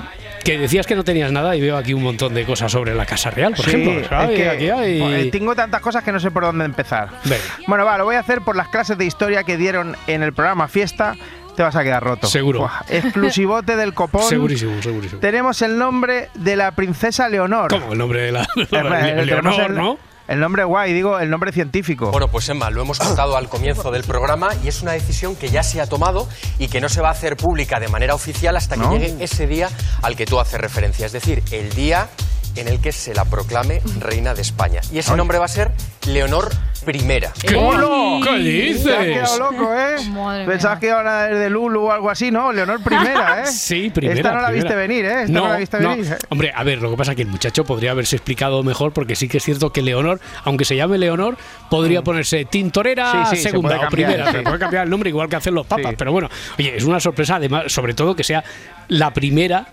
que 0.47 0.59
decías 0.59 0.87
que 0.87 0.95
no 0.95 1.05
tenías 1.05 1.31
nada 1.33 1.55
y 1.57 1.61
veo 1.61 1.77
aquí 1.77 1.93
un 1.93 2.03
montón 2.03 2.33
de 2.35 2.45
cosas 2.45 2.71
sobre 2.73 2.95
la 2.95 3.05
Casa 3.05 3.31
Real, 3.31 3.53
por 3.55 3.65
Sí, 3.65 3.71
ejemplo. 3.71 4.01
es 4.01 4.07
Ay, 4.11 4.35
que, 4.37 4.49
aquí 4.49 4.71
hay- 4.71 5.01
joder, 5.01 5.31
tengo 5.31 5.55
tantas 5.55 5.81
cosas 5.81 6.03
que 6.05 6.13
no 6.13 6.21
sé 6.21 6.31
por 6.31 6.45
dónde 6.45 6.65
empezar. 6.65 7.09
Venga. 7.25 7.43
Bueno, 7.67 7.85
va, 7.85 7.99
lo 7.99 8.05
voy 8.05 8.17
a 8.17 8.21
hacer 8.21 8.41
por 8.43 8.57
las 8.57 8.69
clases 8.69 8.97
de 8.97 9.05
historia 9.05 9.43
que 9.45 9.57
dieron 9.57 9.97
en 10.07 10.23
el 10.23 10.33
programa 10.33 10.69
Fiesta. 10.69 11.15
Te 11.57 11.63
vas 11.63 11.75
a 11.75 11.83
quedar 11.83 12.03
roto. 12.05 12.27
Seguro. 12.27 12.71
Exclusivote 12.89 13.77
del 13.77 13.95
copón. 13.95 14.23
Segurísimo, 14.29 14.81
segurísimo. 14.83 15.21
Tenemos 15.21 15.63
el 15.63 15.79
nombre 15.79 16.29
de 16.35 16.55
la 16.55 16.73
princesa 16.73 17.29
Leonor. 17.31 17.69
¿Cómo 17.71 17.93
el 17.93 17.99
nombre 17.99 18.21
de 18.23 18.33
la 18.33 18.43
Eh, 18.57 19.15
eh, 19.21 19.25
Leonor, 19.27 19.71
no? 19.71 19.99
El 20.29 20.41
nombre 20.41 20.65
guay, 20.65 20.93
digo, 20.93 21.19
el 21.19 21.31
nombre 21.31 21.53
científico. 21.53 22.11
Bueno, 22.11 22.27
pues 22.29 22.49
Emma, 22.49 22.69
lo 22.71 22.83
hemos 22.83 22.99
contado 22.99 23.37
al 23.37 23.49
comienzo 23.49 23.93
del 23.93 24.03
programa 24.03 24.49
y 24.65 24.69
es 24.69 24.83
una 24.83 24.93
decisión 24.93 25.37
que 25.37 25.51
ya 25.51 25.63
se 25.63 25.81
ha 25.81 25.87
tomado 25.87 26.29
y 26.59 26.67
que 26.67 26.81
no 26.81 26.89
se 26.89 27.01
va 27.01 27.09
a 27.09 27.13
hacer 27.13 27.37
pública 27.37 27.79
de 27.79 27.89
manera 27.89 28.15
oficial 28.15 28.57
hasta 28.57 28.75
que 28.75 28.83
¿No? 28.83 28.93
llegue 28.93 29.17
ese 29.21 29.47
día 29.47 29.71
al 30.03 30.17
que 30.17 30.27
tú 30.27 30.41
haces 30.41 30.61
referencia, 30.61 31.07
es 31.07 31.13
decir, 31.13 31.45
el 31.53 31.73
día 31.75 32.09
en 32.57 32.69
el 32.69 32.81
que 32.81 32.93
se 32.93 33.15
la 33.15 33.25
proclame 33.25 33.81
reina 34.01 34.35
de 34.35 34.43
España. 34.43 34.81
Y 34.93 34.99
ese 34.99 35.13
Ay. 35.13 35.17
nombre 35.17 35.39
va 35.39 35.45
a 35.45 35.49
ser 35.49 35.73
Leonor 36.07 36.51
I. 36.87 36.93
¿Qué, 37.41 37.57
¡Hola! 37.57 38.25
¿Qué 38.25 38.39
dices? 38.39 38.85
Te 38.85 38.95
has 38.95 39.05
quedado 39.05 39.39
loco, 39.51 39.75
¿eh? 39.75 39.97
Madre 40.11 40.47
Pensabas 40.47 40.77
mía. 40.77 40.81
que 40.81 40.87
iban 40.87 41.07
a 41.09 41.11
dar 41.13 41.35
de 41.37 41.51
Lulu 41.51 41.81
o 41.87 41.91
algo 41.93 42.11
así, 42.11 42.31
¿no? 42.31 42.53
Leonor 42.53 42.81
primera, 42.83 43.43
¿eh? 43.43 43.47
Sí, 43.47 43.91
primera. 43.91 44.17
Esta 44.17 44.33
no 44.33 44.41
la 44.41 44.49
primera. 44.49 44.65
viste 44.69 44.77
venir, 44.77 45.05
¿eh? 45.05 45.23
Esta 45.23 45.33
no, 45.33 45.49
la 45.49 45.57
viste 45.57 45.81
no. 45.81 45.89
venir. 45.91 46.13
¿eh? 46.13 46.17
Hombre, 46.29 46.53
a 46.55 46.63
ver, 46.63 46.81
lo 46.81 46.91
que 46.93 46.97
pasa 46.97 47.11
es 47.13 47.17
que 47.17 47.23
el 47.23 47.29
muchacho 47.29 47.65
podría 47.65 47.91
haberse 47.91 48.15
explicado 48.17 48.63
mejor 48.63 48.93
porque 48.93 49.17
sí 49.17 49.27
que 49.27 49.39
es 49.39 49.43
cierto 49.45 49.73
que 49.73 49.83
Leonor, 49.83 50.21
aunque 50.45 50.65
se 50.65 50.77
llame 50.77 50.97
Leonor, 50.99 51.37
podría 51.71 52.03
ponerse 52.03 52.45
tintorera 52.45 53.13
Mm. 53.15 53.25
Sí, 53.31 53.37
sí, 53.37 53.43
se 53.43 53.51
segunda 53.51 53.81
o 53.85 53.91
primera. 53.91 54.27
sí. 54.31 54.37
Se 54.39 54.43
puede 54.45 54.59
cambiar 54.61 54.85
el 54.85 54.91
nombre 54.91 55.11
igual 55.11 55.29
que 55.29 55.37
hacen 55.37 55.55
los 55.55 55.67
papas. 55.67 55.91
Sí. 55.91 55.97
Pero 55.99 56.13
bueno, 56.13 56.29
oye, 56.59 56.77
es 56.77 56.85
una 56.85 57.01
sorpresa 57.01 57.37
además, 57.37 57.65
sobre 57.73 57.95
todo 57.95 58.15
que 58.15 58.23
sea 58.23 58.45
la 58.89 59.13
primera. 59.13 59.67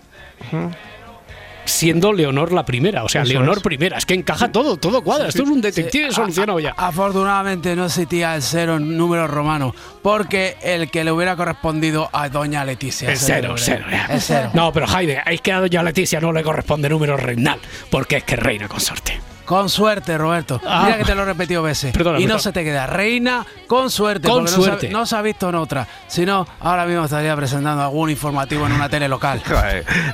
Siendo 1.64 2.12
Leonor 2.12 2.52
la 2.52 2.64
primera, 2.64 3.04
o 3.04 3.08
sea, 3.08 3.22
Eso 3.22 3.32
Leonor 3.32 3.58
es. 3.58 3.62
primera, 3.62 3.98
es 3.98 4.06
que 4.06 4.14
encaja 4.14 4.50
todo, 4.52 4.76
todo 4.76 5.02
cuadra. 5.02 5.28
Esto 5.28 5.42
es 5.42 5.48
un 5.48 5.60
detective 5.60 6.10
solucionado 6.12 6.60
ya. 6.60 6.74
Afortunadamente 6.76 7.74
no 7.76 7.86
existía 7.86 8.34
el 8.36 8.42
cero 8.42 8.76
en 8.76 8.96
número 8.96 9.26
romano, 9.26 9.74
porque 10.02 10.56
el 10.62 10.90
que 10.90 11.04
le 11.04 11.12
hubiera 11.12 11.36
correspondido 11.36 12.08
a 12.12 12.28
doña 12.28 12.64
Leticia. 12.64 13.10
El 13.10 13.18
cero, 13.18 13.54
cero, 13.56 13.84
ya. 13.90 14.06
El 14.06 14.20
cero. 14.20 14.50
No, 14.52 14.72
pero 14.72 14.86
Jaime, 14.86 15.22
es 15.26 15.40
que 15.40 15.52
a 15.52 15.60
doña 15.60 15.82
Leticia 15.82 16.20
no 16.20 16.32
le 16.32 16.42
corresponde 16.42 16.88
número 16.88 17.16
reinal, 17.16 17.58
porque 17.90 18.18
es 18.18 18.24
que 18.24 18.36
reina 18.36 18.68
consorte. 18.68 19.20
Con 19.44 19.68
suerte, 19.68 20.16
Roberto. 20.16 20.60
Ah. 20.66 20.82
Mira 20.86 20.98
que 20.98 21.04
te 21.04 21.14
lo 21.14 21.22
he 21.22 21.26
repetido 21.26 21.62
veces. 21.62 21.92
Perdona, 21.92 22.18
y 22.18 22.22
no 22.22 22.26
perdona. 22.28 22.42
se 22.42 22.52
te 22.52 22.64
queda. 22.64 22.86
Reina 22.86 23.44
con 23.66 23.90
suerte. 23.90 24.28
Con 24.28 24.44
porque 24.44 24.50
no 24.50 24.56
se- 24.56 24.62
suerte. 24.68 24.88
No 24.88 25.06
se, 25.06 25.16
ha 25.16 25.22
visto 25.22 25.48
en 25.48 25.54
otra. 25.56 25.86
Si 26.06 26.24
no, 26.24 26.46
ahora 26.60 26.86
mismo 26.86 27.04
estaría 27.04 27.34
presentando 27.36 27.82
algún 27.82 28.10
informativo 28.10 28.66
en 28.66 28.72
una 28.72 28.88
tele 28.88 29.08
local. 29.08 29.42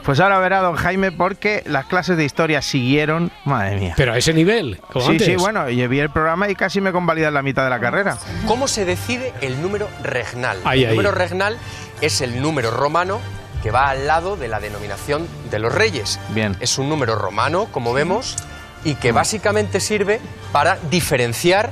Pues 0.05 0.19
ahora 0.21 0.39
verá 0.39 0.61
don 0.61 0.75
Jaime 0.77 1.13
porque 1.13 1.63
las 1.67 1.87
clases 1.87 2.17
de 2.17 2.25
historia 2.25 2.63
siguieron. 2.63 3.31
Madre 3.45 3.77
mía. 3.79 3.95
Pero 3.97 4.13
a 4.13 4.19
ese 4.19 4.33
nivel, 4.33 4.81
como 4.93 5.05
Sí, 5.07 5.13
antes. 5.13 5.27
sí, 5.27 5.37
bueno, 5.37 5.69
y 5.69 5.87
vi 5.87 6.01
el 6.01 6.11
programa 6.11 6.49
y 6.49 6.55
casi 6.55 6.81
me 6.81 6.91
convalidan 6.93 7.35
la 7.35 7.43
mitad 7.43 7.65
de 7.65 7.71
la 7.71 7.79
carrera. 7.81 8.19
¿Cómo 8.47 8.67
se 8.69 8.85
decide 8.85 9.33
el 9.41 9.61
número 9.63 9.89
regnal? 10.03 10.59
Ahí, 10.65 10.81
el 10.85 10.91
ahí. 10.91 10.97
número 10.97 11.13
regnal 11.13 11.57
es 12.01 12.21
el 12.21 12.41
número 12.43 12.71
romano 12.71 13.21
que 13.63 13.71
va 13.71 13.91
al 13.91 14.07
lado 14.07 14.37
de 14.37 14.49
la 14.49 14.59
denominación 14.59 15.29
de 15.51 15.59
los 15.59 15.73
reyes. 15.75 16.19
Bien. 16.31 16.57
Es 16.61 16.79
un 16.79 16.89
número 16.89 17.15
romano, 17.15 17.67
como 17.71 17.93
vemos, 17.93 18.37
y 18.85 18.95
que 18.95 19.13
básicamente 19.13 19.81
sirve 19.81 20.21
para 20.53 20.77
diferenciar 20.91 21.71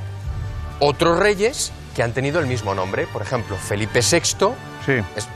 otros 0.80 1.18
reyes 1.18 1.72
que 1.96 2.02
han 2.02 2.12
tenido 2.12 2.38
el 2.40 2.46
mismo 2.46 2.74
nombre. 2.74 3.06
Por 3.06 3.22
ejemplo, 3.22 3.56
Felipe 3.56 4.00
VI 4.00 4.20
Sí. 4.86 4.92
es- 5.16 5.28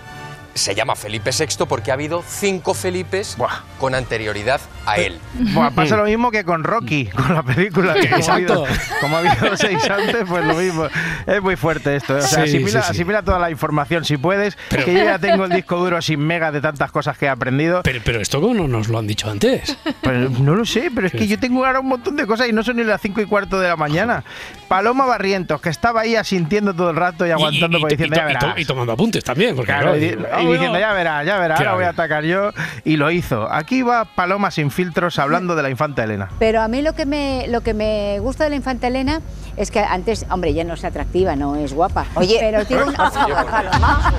se 0.55 0.75
llama 0.75 0.95
Felipe 0.97 1.31
VI 1.37 1.65
porque 1.69 1.91
ha 1.91 1.95
habido 1.95 2.23
cinco 2.27 2.75
Felipes 2.75 3.37
Buah. 3.37 3.61
con 3.79 3.95
anterioridad 3.95 4.61
a 4.87 4.97
él. 4.97 5.19
Buah, 5.55 5.71
pasa 5.71 5.97
lo 5.97 6.05
mismo 6.05 6.31
que 6.31 6.45
con 6.45 6.63
Rocky, 6.65 7.07
con 7.07 7.35
la 7.35 7.43
película. 7.43 7.95
que 7.95 8.03
como, 8.11 8.17
ha 8.17 8.19
Exacto. 8.19 8.65
habido, 8.65 8.67
como 9.01 9.17
ha 9.17 9.21
habido 9.21 9.57
seis 9.57 9.89
antes, 9.91 10.25
pues 10.29 10.45
lo 10.45 10.55
mismo. 10.55 10.87
Es 11.27 11.41
muy 11.43 11.57
fuerte 11.57 11.97
esto. 11.97 12.15
¿eh? 12.17 12.21
O 12.21 12.23
sea, 12.23 12.45
Sí, 12.47 12.57
asimila, 12.57 12.81
sí, 12.83 12.87
sí. 12.87 12.91
asimila 12.93 13.23
toda 13.23 13.39
la 13.39 13.51
información 13.51 14.05
si 14.05 14.17
puedes. 14.17 14.57
Pero- 14.69 14.85
que 14.85 14.93
yo 14.95 15.05
ya 15.05 15.19
tengo 15.19 15.45
el 15.45 15.51
disco 15.53 15.77
duro 15.77 16.01
sin 16.03 16.21
mega 16.21 16.53
de 16.53 16.61
tantas 16.61 16.91
cosas 16.93 17.17
que 17.17 17.27
he 17.27 17.29
aprendido. 17.29 17.83
Pero, 17.83 18.01
pero 18.05 18.21
esto 18.21 18.41
no 18.41 18.69
nos 18.69 18.89
lo 18.89 18.99
han 18.99 19.07
dicho 19.07 19.31
antes. 19.31 19.77
Pues 20.03 20.31
no 20.41 20.55
lo 20.55 20.65
sé, 20.65 20.91
pero 20.95 21.07
es 21.07 21.13
que 21.13 21.27
yo 21.27 21.39
tengo 21.39 21.65
ahora 21.65 21.81
un 21.81 21.89
montón 21.89 22.17
de 22.17 22.27
cosas 22.27 22.49
y 22.49 22.53
no 22.53 22.63
son 22.63 22.77
ni 22.77 22.85
las 22.85 23.01
cinco 23.01 23.21
y 23.21 23.27
cuarto 23.27 23.59
de 23.61 23.69
la 23.69 23.77
mañana. 23.77 24.25
Paloma 24.69 25.07
Barrientos, 25.07 25.61
que 25.61 25.69
estaba 25.69 26.01
ahí 26.03 26.17
asintiendo 26.17 26.75
todo 26.75 26.91
el 26.91 26.97
rato 26.97 27.27
y 27.27 27.31
aguantando, 27.31 27.79
y, 27.79 27.83
y- 27.83 27.87
diciendo, 27.89 28.17
y- 28.31 28.39
to- 28.39 28.55
y 28.59 28.65
tomando 28.65 28.93
apuntes 28.93 29.23
también. 29.25 29.55
Porque, 29.55 29.73
Claro, 29.73 29.95
claro, 29.95 30.42
y, 30.43 30.47
digo, 30.47 30.55
y 30.55 30.57
ah, 30.57 30.59
diciendo, 30.59 30.79
ya 30.79 30.93
verás, 30.93 31.27
ya 31.27 31.39
verás, 31.39 31.61
ahora 31.61 31.75
voy 31.75 31.85
a 31.85 31.91
atacar 31.91 32.25
yo. 32.25 32.51
Y 32.85 32.97
lo 32.97 33.11
hizo. 33.11 33.51
Aquí 33.51 33.83
va 33.83 34.05
Paloma 34.05 34.51
sin 34.51 34.71
filtros 34.71 35.19
hablando 35.19 35.55
de 35.55 35.63
la 35.63 35.71
infanta 35.71 36.05
Elena. 36.05 36.29
Pero 36.39 36.61
a 36.61 36.69
mí 36.69 36.83
lo 36.83 36.95
que 36.95 37.07
me 37.07 37.47
lo 37.49 37.61
que 37.61 37.75
me 37.75 38.19
gusta 38.21 38.45
de 38.45 38.51
la 38.51 38.57
infanta 38.57 38.87
Elena 38.87 39.21
es 39.57 39.71
que 39.71 39.81
antes, 39.81 40.27
hombre, 40.31 40.55
ya 40.55 40.65
no 40.65 40.75
es 40.75 40.85
atractiva, 40.85 41.37
no 41.37 41.57
es 41.57 41.73
guapa. 41.75 42.07
Oye, 42.15 42.39
pero 42.41 42.65
tiene 42.65 42.85
un 42.85 42.93
por 42.95 43.11
favor, 43.13 43.47
Paloma. 43.47 44.13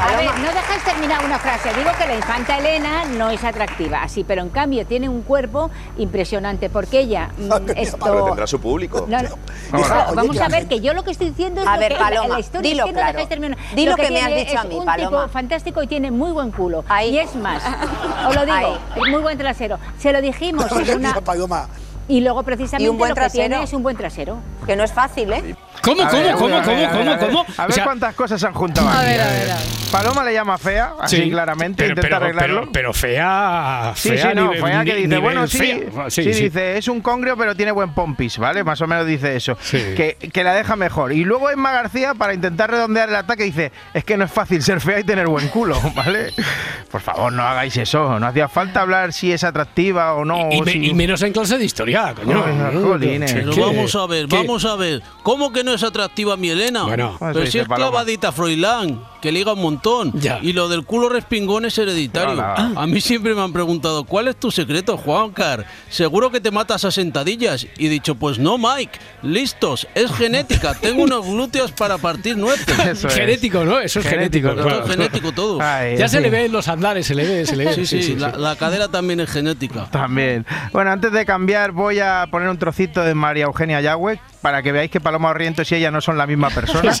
A 0.00 0.16
ver, 0.16 0.30
no 0.38 0.46
dejáis 0.48 0.84
terminar 0.84 1.24
una 1.24 1.38
frase. 1.38 1.70
Digo 1.74 1.90
que 1.98 2.06
la 2.06 2.14
infanta 2.16 2.58
Elena 2.58 3.04
no 3.04 3.30
es 3.30 3.42
atractiva, 3.44 4.02
así, 4.02 4.24
pero 4.24 4.42
en 4.42 4.48
cambio 4.50 4.86
tiene 4.86 5.08
un 5.08 5.22
cuerpo 5.22 5.70
impresionante 5.98 6.70
porque 6.70 7.00
ella 7.00 7.30
mm, 7.38 7.48
Pero 7.66 7.80
esto 7.80 8.24
tendrá 8.26 8.46
su 8.46 8.60
público. 8.60 9.06
no, 9.08 9.22
no. 9.22 9.28
Vamos 10.14 10.40
a 10.40 10.48
ver 10.48 10.66
que 10.68 10.80
yo 10.80 10.94
lo 10.94 11.04
que 11.04 11.10
estoy 11.10 11.30
diciendo 11.30 11.60
es 11.60 11.66
A 11.66 11.74
lo 11.74 11.80
ver, 11.80 11.92
que 11.92 11.98
la- 11.98 12.04
Paloma, 12.08 12.34
la 12.34 12.40
historia 12.40 12.70
dilo 12.70 12.84
es 12.84 12.86
que 12.86 12.92
no 12.92 12.98
claro. 12.98 13.12
dejáis 13.12 13.28
terminar. 13.28 13.58
Di 13.74 13.86
lo 13.86 13.96
que 13.96 14.10
me 14.10 14.20
has 14.22 14.34
dicho 14.34 14.58
a 14.58 14.62
es 14.62 14.68
mí, 14.68 14.74
un 14.76 14.84
Paloma. 14.84 15.08
tipo 15.22 15.28
fantástico 15.32 15.82
y 15.82 15.86
tiene 15.86 16.10
muy 16.10 16.32
buen 16.32 16.50
culo. 16.50 16.84
Y 17.06 17.18
es 17.18 17.34
más, 17.36 17.62
os 18.28 18.34
lo 18.34 18.44
digo, 18.44 18.78
muy 19.10 19.20
buen 19.22 19.36
trasero. 19.38 19.78
Se 19.98 20.12
lo 20.12 20.20
dijimos 20.20 20.66
en 20.72 20.96
una 20.98 21.14
y 22.08 22.20
luego 22.20 22.42
precisamente 22.42 22.84
Y 22.84 22.88
un 22.88 22.98
buen 22.98 23.10
lo 23.10 23.14
que 23.14 23.20
trasero. 23.20 23.48
tiene 23.48 23.62
es 23.62 23.72
un 23.72 23.82
buen 23.82 23.96
trasero. 23.96 24.38
Que 24.66 24.74
no 24.76 24.82
es 24.82 24.92
fácil, 24.92 25.32
¿eh? 25.32 25.54
¿Cómo, 25.82 26.02
A 26.02 26.08
cómo, 26.08 26.22
ver, 26.22 26.34
cómo, 26.34 26.56
a 26.56 26.62
cómo, 26.62 26.76
ver, 26.76 26.88
cómo, 26.90 27.10
a 27.10 27.16
ver, 27.16 27.26
cómo? 27.28 27.46
A 27.56 27.62
ver 27.62 27.70
O 27.70 27.72
sea, 27.72 27.84
cuántas 27.84 28.14
cosas 28.14 28.40
se 28.40 28.46
han 28.46 28.54
juntado 28.54 28.88
A 28.88 29.00
aquí. 29.00 29.10
ver, 29.10 29.20
a 29.20 29.26
ver, 29.26 29.50
a 29.50 29.56
ver. 29.56 29.64
Paloma 29.90 30.22
le 30.22 30.34
llama 30.34 30.58
fea, 30.58 30.92
así 31.00 31.16
Sí, 31.16 31.30
claramente, 31.30 31.76
pero, 31.82 31.88
intenta 31.92 32.08
pero, 32.08 32.16
arreglarlo. 32.16 32.60
pero, 32.60 32.72
pero 32.72 32.92
fea, 32.92 33.92
Sí, 33.96 34.10
fea 34.10 34.30
sí, 34.30 34.36
no, 34.36 34.52
nivel- 34.52 34.62
fea 34.62 34.84
que 34.84 34.94
dice, 34.96 35.08
nivel 35.08 35.20
bueno, 35.22 35.46
sí, 35.46 35.58
fea. 35.58 36.10
sí, 36.10 36.22
dice, 36.22 36.76
es 36.76 36.88
un 36.88 37.00
congrio 37.00 37.38
pero 37.38 37.54
tiene 37.54 37.72
buen 37.72 37.94
pompis, 37.94 38.36
¿vale? 38.36 38.64
Más 38.64 38.80
o 38.82 38.86
menos 38.86 39.06
dice 39.06 39.34
eso, 39.36 39.56
que, 39.70 40.16
que 40.32 40.44
la 40.44 40.52
deja 40.54 40.76
mejor. 40.76 41.12
Y 41.12 41.24
luego 41.24 41.48
Emma 41.48 41.72
García, 41.72 42.12
para 42.14 42.34
intentar 42.34 42.70
redondear 42.70 43.08
el 43.08 43.16
ataque, 43.16 43.44
dice, 43.44 43.72
es 43.94 44.04
que 44.04 44.18
no 44.18 44.24
es 44.26 44.30
fácil 44.32 44.62
ser 44.62 44.80
fea 44.82 45.00
y 45.00 45.04
tener 45.04 45.26
buen 45.26 45.48
culo, 45.48 45.80
¿vale? 45.94 46.34
Por 46.90 47.00
favor, 47.00 47.32
no 47.32 47.42
hagáis 47.44 47.76
eso, 47.78 48.18
no 48.20 48.26
hacía 48.26 48.48
falta 48.48 48.82
hablar 48.82 49.14
si 49.14 49.32
es 49.32 49.42
atractiva 49.42 50.12
o 50.14 50.24
no. 50.26 50.48
Y, 50.52 50.60
o 50.60 50.64
me- 50.64 50.72
si- 50.72 50.86
y 50.90 50.92
menos 50.94 51.22
en 51.22 51.32
clase 51.32 51.56
de 51.56 51.64
historia, 51.64 52.12
coño. 52.14 52.44
Ay, 52.46 52.54
No, 52.74 53.56
vamos 53.56 53.94
a 53.94 54.06
ver, 54.06 54.26
vamos 54.26 54.64
a 54.66 54.76
ver. 54.76 55.02
¿Cómo 55.22 55.52
que 55.52 55.64
no 55.64 55.67
es 55.74 55.82
atractiva 55.82 56.36
mi 56.36 56.50
Elena? 56.50 56.84
Bueno. 56.84 57.14
Eso 57.16 57.32
Pero 57.32 57.46
si 57.46 57.58
es 57.58 57.68
clavadita 57.68 58.32
Froilán, 58.32 59.04
que 59.20 59.32
liga 59.32 59.52
un 59.52 59.62
montón. 59.62 60.12
Y 60.42 60.52
lo 60.52 60.68
del 60.68 60.84
culo 60.84 61.08
respingón 61.08 61.64
es 61.64 61.78
hereditario. 61.78 62.32
Hola. 62.32 62.72
A 62.76 62.86
mí 62.86 63.00
siempre 63.00 63.34
me 63.34 63.42
han 63.42 63.52
preguntado, 63.52 64.04
¿cuál 64.04 64.28
es 64.28 64.36
tu 64.36 64.50
secreto, 64.50 64.96
Juancar? 64.96 65.66
Seguro 65.88 66.30
que 66.30 66.40
te 66.40 66.50
matas 66.50 66.84
a 66.84 66.90
sentadillas. 66.90 67.66
Y 67.76 67.86
he 67.86 67.88
dicho, 67.88 68.14
pues 68.14 68.38
no, 68.38 68.58
Mike. 68.58 68.98
Listos, 69.22 69.86
es 69.94 70.10
genética. 70.12 70.74
Tengo 70.80 71.02
unos 71.02 71.26
glúteos 71.26 71.72
para 71.72 71.98
partir 71.98 72.36
nueces. 72.36 72.66
Es. 72.88 73.04
Genético, 73.14 73.64
¿no? 73.64 73.80
Eso 73.80 74.00
es 74.00 74.06
genético. 74.06 74.50
Todo 74.54 74.62
claro. 74.64 74.84
es 74.84 74.90
genético 74.90 75.32
todo. 75.32 75.58
Ay, 75.60 75.98
Ya 75.98 76.04
en 76.04 76.10
se 76.10 76.20
le 76.20 76.30
ve 76.30 76.46
en 76.46 76.52
los 76.52 76.68
andares, 76.68 77.06
se 77.06 77.14
le 77.14 77.26
ve, 77.26 77.44
se 77.44 77.54
le 77.56 77.66
ve. 77.66 77.74
Sí, 77.74 78.02
sí, 78.02 78.16
la, 78.16 78.30
la 78.30 78.56
cadera 78.56 78.88
también 78.88 79.20
es 79.20 79.30
genética. 79.30 79.86
También. 79.90 80.46
Bueno, 80.72 80.90
antes 80.90 81.12
de 81.12 81.26
cambiar 81.26 81.72
voy 81.72 82.00
a 82.00 82.26
poner 82.30 82.48
un 82.48 82.58
trocito 82.58 83.02
de 83.02 83.14
María 83.14 83.44
Eugenia 83.44 83.80
Yagüe 83.80 84.18
para 84.40 84.62
que 84.62 84.72
veáis 84.72 84.90
que 84.90 85.00
Paloma 85.00 85.30
Orrientos 85.30 85.70
y 85.72 85.74
ella 85.74 85.90
no 85.90 86.00
son 86.00 86.16
la 86.16 86.26
misma 86.26 86.50
persona. 86.50 86.92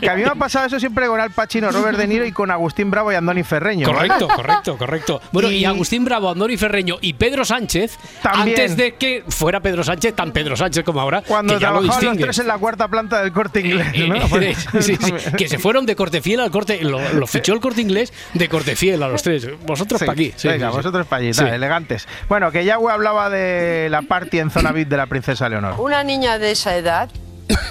Que 0.00 0.10
a 0.10 0.14
mí 0.16 0.22
me 0.22 0.30
ha 0.30 0.34
pasado 0.34 0.66
eso 0.66 0.80
siempre 0.80 1.06
con 1.06 1.20
Al 1.20 1.30
Pacino, 1.42 1.70
Robert 1.72 1.98
De 1.98 2.06
Niro 2.06 2.24
y 2.24 2.32
con 2.32 2.50
Agustín 2.50 2.90
Bravo 2.90 3.10
y 3.12 3.14
Andoni 3.16 3.42
Ferreño. 3.42 3.86
¿vale? 3.92 4.08
Correcto, 4.08 4.28
correcto, 4.36 4.78
correcto. 4.78 5.20
Bueno, 5.32 5.50
y, 5.50 5.56
Y- 5.58 5.64
Agustín 5.64 6.04
Bravo, 6.04 6.30
Andoni 6.30 6.56
Ferreño 6.56 6.96
y 7.00 7.14
Pedro 7.14 7.44
Sánchez, 7.44 7.98
También. 8.22 8.48
antes 8.60 8.76
de 8.76 8.94
que 8.94 9.24
fuera 9.28 9.60
Pedro 9.60 9.82
Sánchez, 9.84 10.14
tan 10.14 10.32
Pedro 10.32 10.56
Sánchez 10.56 10.84
como 10.84 11.00
ahora, 11.00 11.22
Cuando 11.26 11.54
que 11.54 11.60
ya 11.60 11.70
lo 11.70 11.80
trabajaban 11.80 12.16
los 12.16 12.18
tres 12.24 12.38
en 12.38 12.46
la 12.46 12.58
cuarta 12.58 12.88
planta 12.88 13.22
del 13.22 13.32
corte 13.32 13.60
inglés, 13.60 13.86
¿no? 14.08 14.14
Eh, 14.40 14.54
sí, 14.80 14.96
sí, 15.00 15.12
que 15.36 15.48
se 15.48 15.58
fueron 15.58 15.84
de 15.86 15.96
corte 15.96 16.20
fiel 16.22 16.40
al 16.40 16.50
corte, 16.50 16.82
lo, 16.84 17.00
lo 17.14 17.26
fichó 17.26 17.52
el 17.54 17.60
corte 17.60 17.80
inglés 17.80 18.12
de 18.34 18.48
corte 18.48 18.76
fiel 18.76 19.02
a 19.02 19.08
los 19.08 19.22
tres. 19.22 19.48
Vosotros 19.66 19.98
Sí, 19.98 20.06
para 20.06 20.14
aquí. 20.14 20.32
Sí, 20.36 20.48
venga, 20.48 20.66
sí, 20.68 20.72
sí. 20.72 20.76
vosotros 20.76 21.06
para 21.06 21.22
allí, 21.22 21.32
Sí. 21.34 21.40
tal, 21.44 21.54
elegantes. 21.54 22.06
Bueno, 22.28 22.50
que 22.52 22.64
Yagüe 22.64 22.92
hablaba 22.92 23.30
de 23.30 23.88
la 23.90 24.02
party 24.02 24.38
en 24.38 24.50
zona 24.50 24.72
VIP 24.72 24.88
de 24.88 24.96
la 24.96 25.06
princesa 25.06 25.48
Leonor. 25.48 25.74
Una 25.80 26.04
niña 26.04 26.38
de 26.38 26.52
esa 26.52 26.76
edad, 26.76 27.10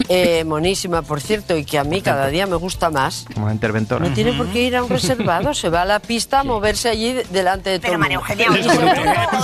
eh, 0.10 0.44
monísima 0.46 1.02
por 1.02 1.22
cierto, 1.22 1.56
y 1.58 1.66
que 1.66 1.78
a 1.80 1.84
mí 1.84 2.02
cada 2.02 2.28
día 2.28 2.48
me 2.48 2.56
gusta 2.56 2.90
más, 2.90 3.26
Como 3.34 3.50
interventora. 3.52 4.08
no 4.08 4.14
tiene 4.14 4.34
por 4.34 4.48
qué 4.48 4.64
ir 4.64 4.76
a 4.76 4.84
un 4.84 4.90
reservado, 4.90 5.54
se 5.54 5.70
va 5.70 5.84
a 5.84 5.86
la 5.86 6.00
pista 6.00 6.40
a 6.42 6.44
moverse 6.44 6.90
allí 6.90 7.14
de- 7.14 7.24
delante 7.26 7.70
de 7.70 7.80
todo 7.80 7.88
Pero 7.90 8.00
María. 8.00 8.16
Eugenia, 8.16 8.48
todo 8.48 8.56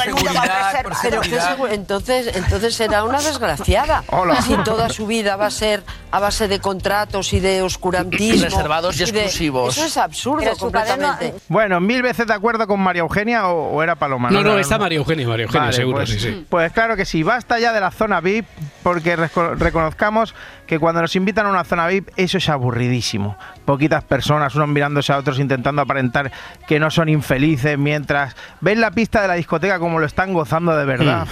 el 0.06 0.13
mundo 0.13 0.32
va 0.36 0.41
a 0.41 0.72
reservar. 0.84 0.98
Pero 1.01 1.22
qué 1.22 1.39
segu- 1.39 1.67
entonces, 1.72 2.36
entonces 2.36 2.75
será 2.75 3.03
una 3.03 3.22
desgraciada. 3.22 4.03
Hola. 4.12 4.41
Si 4.41 4.56
toda 4.63 4.89
su 4.89 5.08
vida 5.08 5.36
va 5.36 5.48
a 5.48 5.51
ser 5.51 5.84
a 6.12 6.20
base 6.20 6.48
de 6.48 6.60
contratos 6.60 7.34
y 7.34 7.39
de 7.39 7.62
oscurantismo. 7.62 8.46
Reservados 8.46 8.96
y 8.96 9.00
de- 9.00 9.03
exclusivos. 9.22 9.77
Eso 9.77 9.86
es 9.86 9.98
absurdo 9.98 10.39
Pero 10.44 10.56
su 10.56 10.72
cadena- 10.72 11.08
completamente. 11.12 11.39
Bueno, 11.48 11.79
mil 11.79 12.01
veces 12.01 12.27
de 12.27 12.34
acuerdo 12.34 12.67
con 12.67 12.79
María 12.79 13.01
Eugenia 13.01 13.48
o, 13.50 13.75
o 13.75 13.84
era 13.84 13.96
Paloma. 13.96 14.29
No, 14.29 14.44
no, 14.44 14.58
está 14.58 14.77
María 14.77 14.98
Eugenia, 14.98 15.27
María 15.27 15.46
Eugenia, 15.46 15.62
Vale, 15.67 15.74
seguro, 15.74 15.98
pues, 15.98 16.10
sí, 16.10 16.20
sí. 16.20 16.46
Pues 16.50 16.72
claro 16.72 16.96
que 16.96 17.06
sí, 17.06 17.24
basta 17.24 17.60
ya 17.60 17.74
de 17.74 17.79
la 17.79 17.91
zona 17.91 18.22
VIP, 18.22 18.46
porque 18.84 19.17
reco- 19.17 19.56
reconozcamos 19.58 20.27
que 20.66 20.80
cuando 20.80 21.02
nos 21.02 21.16
invitan 21.16 21.46
a 21.46 21.50
una 21.50 21.64
zona 21.64 21.88
VIP, 21.88 22.10
eso 22.18 22.38
es 22.38 22.50
aburridísimo. 22.50 23.38
Poquitas 23.66 24.04
personas, 24.04 24.54
unos 24.56 24.68
mirándose 24.70 25.14
a 25.14 25.18
otros 25.18 25.40
intentando 25.40 25.82
aparentar 25.82 26.32
que 26.68 26.80
no 26.80 26.90
son 26.92 27.10
infelices, 27.10 27.78
mientras 27.78 28.36
ven 28.62 28.82
la 28.82 28.92
pista 28.92 29.22
de 29.22 29.28
la 29.28 29.34
discoteca 29.36 29.80
como 29.80 30.00
lo 30.00 30.06
están 30.06 30.34
gozando 30.34 30.76
de 30.76 30.86
verdad. 30.86 31.28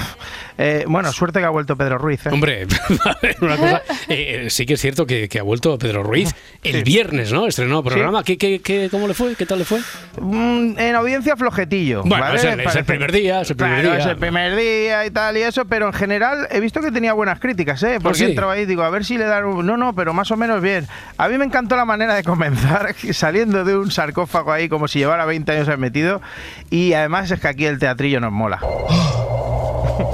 Eh, 0.58 0.86
bueno, 0.88 1.12
suerte 1.12 1.40
que 1.40 1.46
ha 1.46 1.50
vuelto 1.50 1.75
Pedro 1.75 1.98
Ruiz. 1.98 2.25
¿eh? 2.25 2.30
Hombre, 2.32 2.66
una 3.42 3.58
cosa, 3.58 3.82
eh, 4.10 4.48
sí 4.50 4.66
que 4.66 4.75
es 4.75 4.82
cierto 4.82 5.06
que, 5.06 5.28
que 5.28 5.40
ha 5.40 5.44
vuelto 5.44 5.78
Pedro 5.78 6.04
Ruiz 6.04 6.34
el 6.64 6.75
Sí. 6.75 6.84
viernes, 6.84 7.32
¿no? 7.34 7.46
Estrenó 7.48 7.84
programa. 7.84 8.24
¿Qué, 8.24 8.38
qué, 8.38 8.60
qué, 8.62 8.88
cómo 8.90 9.08
le 9.08 9.14
fue? 9.14 9.36
¿Qué 9.36 9.46
tal 9.46 9.60
le 9.60 9.66
fue? 9.66 9.80
Mm, 10.22 10.78
en 10.80 10.96
audiencia 10.96 11.36
flojetillo. 11.36 12.04
Bueno, 12.04 12.24
¿vale? 12.24 12.38
es 12.38 12.44
el- 12.46 12.60
es 12.62 12.75
el 12.75 12.86
primer 12.86 13.12
día, 13.12 13.42
es 13.42 13.50
el 13.50 13.56
primer 13.58 13.82
Claro, 13.82 13.96
día. 13.96 14.00
es 14.00 14.06
el 14.12 14.18
primer 14.18 14.56
día 14.56 15.06
y 15.06 15.12
tal 15.12 15.38
y 15.38 15.42
eso, 15.42 15.66
pero 15.66 15.88
en 15.88 15.94
general 15.94 16.48
he 16.52 16.60
visto 16.60 16.80
que 16.82 16.92
tenía 16.92 17.14
buenas 17.14 17.40
críticas, 17.40 17.82
¿eh? 17.84 18.00
Porque 18.02 18.18
¿Ah, 18.24 18.25
sí? 18.25 18.32
entraba 18.32 18.54
ahí 18.54 18.62
y 18.62 18.66
digo, 18.66 18.84
a 18.86 18.89
ver 18.89 19.06
si 19.06 19.18
le 19.18 19.25
dan 19.25 19.46
un... 19.46 19.65
No, 19.65 19.77
no, 19.77 19.94
pero 19.94 20.13
más 20.13 20.32
o 20.32 20.38
menos 20.38 20.62
bien. 20.62 20.88
A 21.18 21.27
mí 21.27 21.38
me 21.38 21.46
encantó 21.46 21.75
la 21.75 21.86
manera 21.86 22.13
de 22.15 22.24
comenzar, 22.24 22.96
saliendo 23.13 23.63
de 23.63 23.77
un 23.77 23.92
sarcófago 23.92 24.51
ahí 24.51 24.70
como 24.70 24.88
si 24.88 25.00
llevara 25.00 25.25
20 25.25 25.51
años 25.51 25.68
ahí 25.68 25.77
metido, 25.77 26.22
y 26.70 26.94
además 26.94 27.30
es 27.32 27.39
que 27.39 27.48
aquí 27.48 27.65
el 27.65 27.80
teatrillo 27.80 28.20
nos 28.20 28.32
mola. 28.32 28.60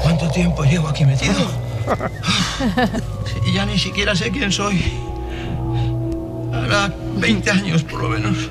¿Cuánto 0.04 0.30
tiempo 0.30 0.64
llevo 0.64 0.88
aquí 0.88 1.06
metido? 1.06 1.48
Y 3.46 3.54
ya 3.54 3.66
ni 3.66 3.78
siquiera 3.78 4.16
sé 4.16 4.32
quién 4.32 4.52
soy. 4.52 4.82
Hará 6.54 6.94
20 7.16 7.52
años 7.52 7.84
por 7.84 8.04
lo 8.04 8.10
menos. 8.10 8.50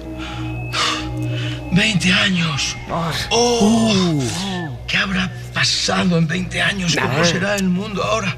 20 1.73 2.13
años. 2.13 2.77
¡Oh! 3.31 4.21
¿Qué 4.87 4.97
habrá 4.97 5.31
pasado 5.55 6.19
en 6.19 6.27
20 6.27 6.63
años? 6.63 6.97
¿Cómo 7.01 7.25
será 7.25 7.57
el 7.57 7.69
mundo 7.69 8.03
ahora? 8.03 8.37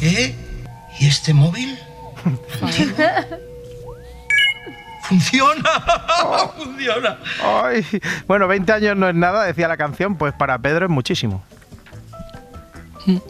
¿Eh? 0.00 0.34
¿Y 1.02 1.08
este 1.08 1.34
móvil? 1.34 1.76
¡Funciona! 2.60 3.26
¡Funciona! 6.56 7.18
Ay, 7.42 7.84
bueno, 8.28 8.46
20 8.46 8.70
años 8.70 8.96
no 8.96 9.08
es 9.08 9.14
nada, 9.16 9.42
decía 9.42 9.66
la 9.66 9.76
canción, 9.76 10.14
pues 10.16 10.32
para 10.32 10.56
Pedro 10.60 10.86
es 10.86 10.92
muchísimo. 10.92 11.42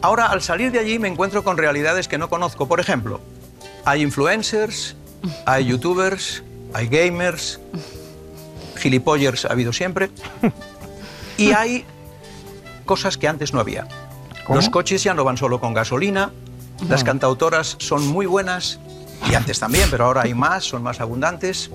Ahora, 0.03 0.27
al 0.27 0.43
salir 0.43 0.71
de 0.71 0.77
allí, 0.77 0.99
me 0.99 1.07
encuentro 1.07 1.43
con 1.43 1.57
realidades 1.57 2.07
que 2.07 2.19
no 2.19 2.29
conozco. 2.29 2.67
Por 2.67 2.79
ejemplo, 2.79 3.21
hay 3.85 4.03
influencers, 4.03 4.95
hay 5.47 5.65
youtubers, 5.65 6.43
hay 6.75 6.87
gamers, 6.87 7.59
gilipollers 8.75 9.45
ha 9.45 9.51
habido 9.53 9.73
siempre, 9.73 10.11
y 11.37 11.51
hay 11.57 11.85
cosas 12.85 13.17
que 13.17 13.27
antes 13.27 13.51
no 13.51 13.59
había. 13.59 13.87
Los 14.47 14.69
coches 14.69 15.01
ya 15.01 15.15
no 15.15 15.23
van 15.23 15.37
solo 15.37 15.59
con 15.59 15.73
gasolina, 15.73 16.31
las 16.87 17.03
cantautoras 17.03 17.75
son 17.79 18.07
muy 18.07 18.25
buenas, 18.25 18.79
y 19.29 19.35
antes 19.35 19.59
también, 19.59 19.87
pero 19.89 20.05
ahora 20.05 20.23
hay 20.23 20.33
más, 20.33 20.63
son 20.63 20.83
más 20.83 20.99
abundantes. 20.99 21.69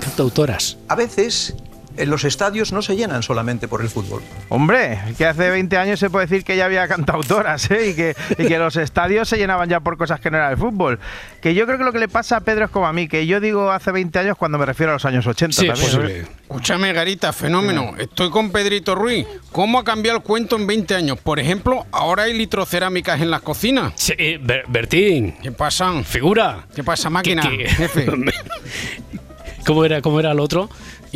Cantautoras. 0.00 0.78
A 0.88 0.94
veces, 0.94 1.54
los 2.04 2.24
estadios 2.24 2.72
no 2.72 2.82
se 2.82 2.96
llenan 2.96 3.22
solamente 3.22 3.68
por 3.68 3.80
el 3.80 3.88
fútbol. 3.88 4.22
Hombre, 4.50 4.98
que 5.16 5.24
hace 5.24 5.48
20 5.48 5.76
años 5.78 5.98
se 5.98 6.10
puede 6.10 6.26
decir 6.26 6.44
que 6.44 6.56
ya 6.56 6.66
había 6.66 6.86
cantautoras 6.88 7.70
¿eh? 7.70 7.90
y, 7.90 7.94
que, 7.94 8.14
y 8.38 8.46
que 8.46 8.58
los 8.58 8.76
estadios 8.76 9.28
se 9.28 9.38
llenaban 9.38 9.68
ya 9.68 9.80
por 9.80 9.96
cosas 9.96 10.20
que 10.20 10.30
no 10.30 10.36
era 10.36 10.50
el 10.50 10.56
fútbol. 10.58 10.98
Que 11.40 11.54
yo 11.54 11.64
creo 11.66 11.78
que 11.78 11.84
lo 11.84 11.92
que 11.92 11.98
le 12.00 12.08
pasa 12.08 12.36
a 12.36 12.40
Pedro 12.40 12.66
es 12.66 12.70
como 12.70 12.86
a 12.86 12.92
mí, 12.92 13.08
que 13.08 13.26
yo 13.26 13.40
digo 13.40 13.70
hace 13.70 13.92
20 13.92 14.18
años 14.18 14.36
cuando 14.36 14.58
me 14.58 14.66
refiero 14.66 14.90
a 14.92 14.94
los 14.96 15.04
años 15.04 15.26
80 15.26 15.54
Sí, 15.58 15.66
es 15.68 15.72
también. 15.72 15.90
posible. 15.90 16.26
Escúchame, 16.42 16.92
Garita, 16.92 17.32
fenómeno. 17.32 17.94
Estoy 17.98 18.30
con 18.30 18.50
Pedrito 18.50 18.94
Ruiz. 18.94 19.26
¿Cómo 19.52 19.78
ha 19.78 19.84
cambiado 19.84 20.18
el 20.18 20.24
cuento 20.24 20.56
en 20.56 20.66
20 20.66 20.94
años? 20.94 21.18
Por 21.18 21.40
ejemplo, 21.40 21.86
ahora 21.92 22.24
hay 22.24 22.34
litrocerámicas 22.34 23.20
en 23.20 23.30
las 23.30 23.40
cocinas. 23.42 23.92
Sí, 23.96 24.12
eh, 24.18 24.38
Ber- 24.42 24.64
Bertín. 24.68 25.34
¿Qué 25.42 25.52
pasa? 25.52 25.92
Figura. 26.04 26.66
¿Qué 26.74 26.84
pasa, 26.84 27.10
máquina? 27.10 27.42
Jefe. 27.42 28.06
¿Cómo 29.66 29.84
era, 29.84 30.00
cómo 30.00 30.20
era 30.20 30.30
el 30.30 30.38
otro? 30.40 30.70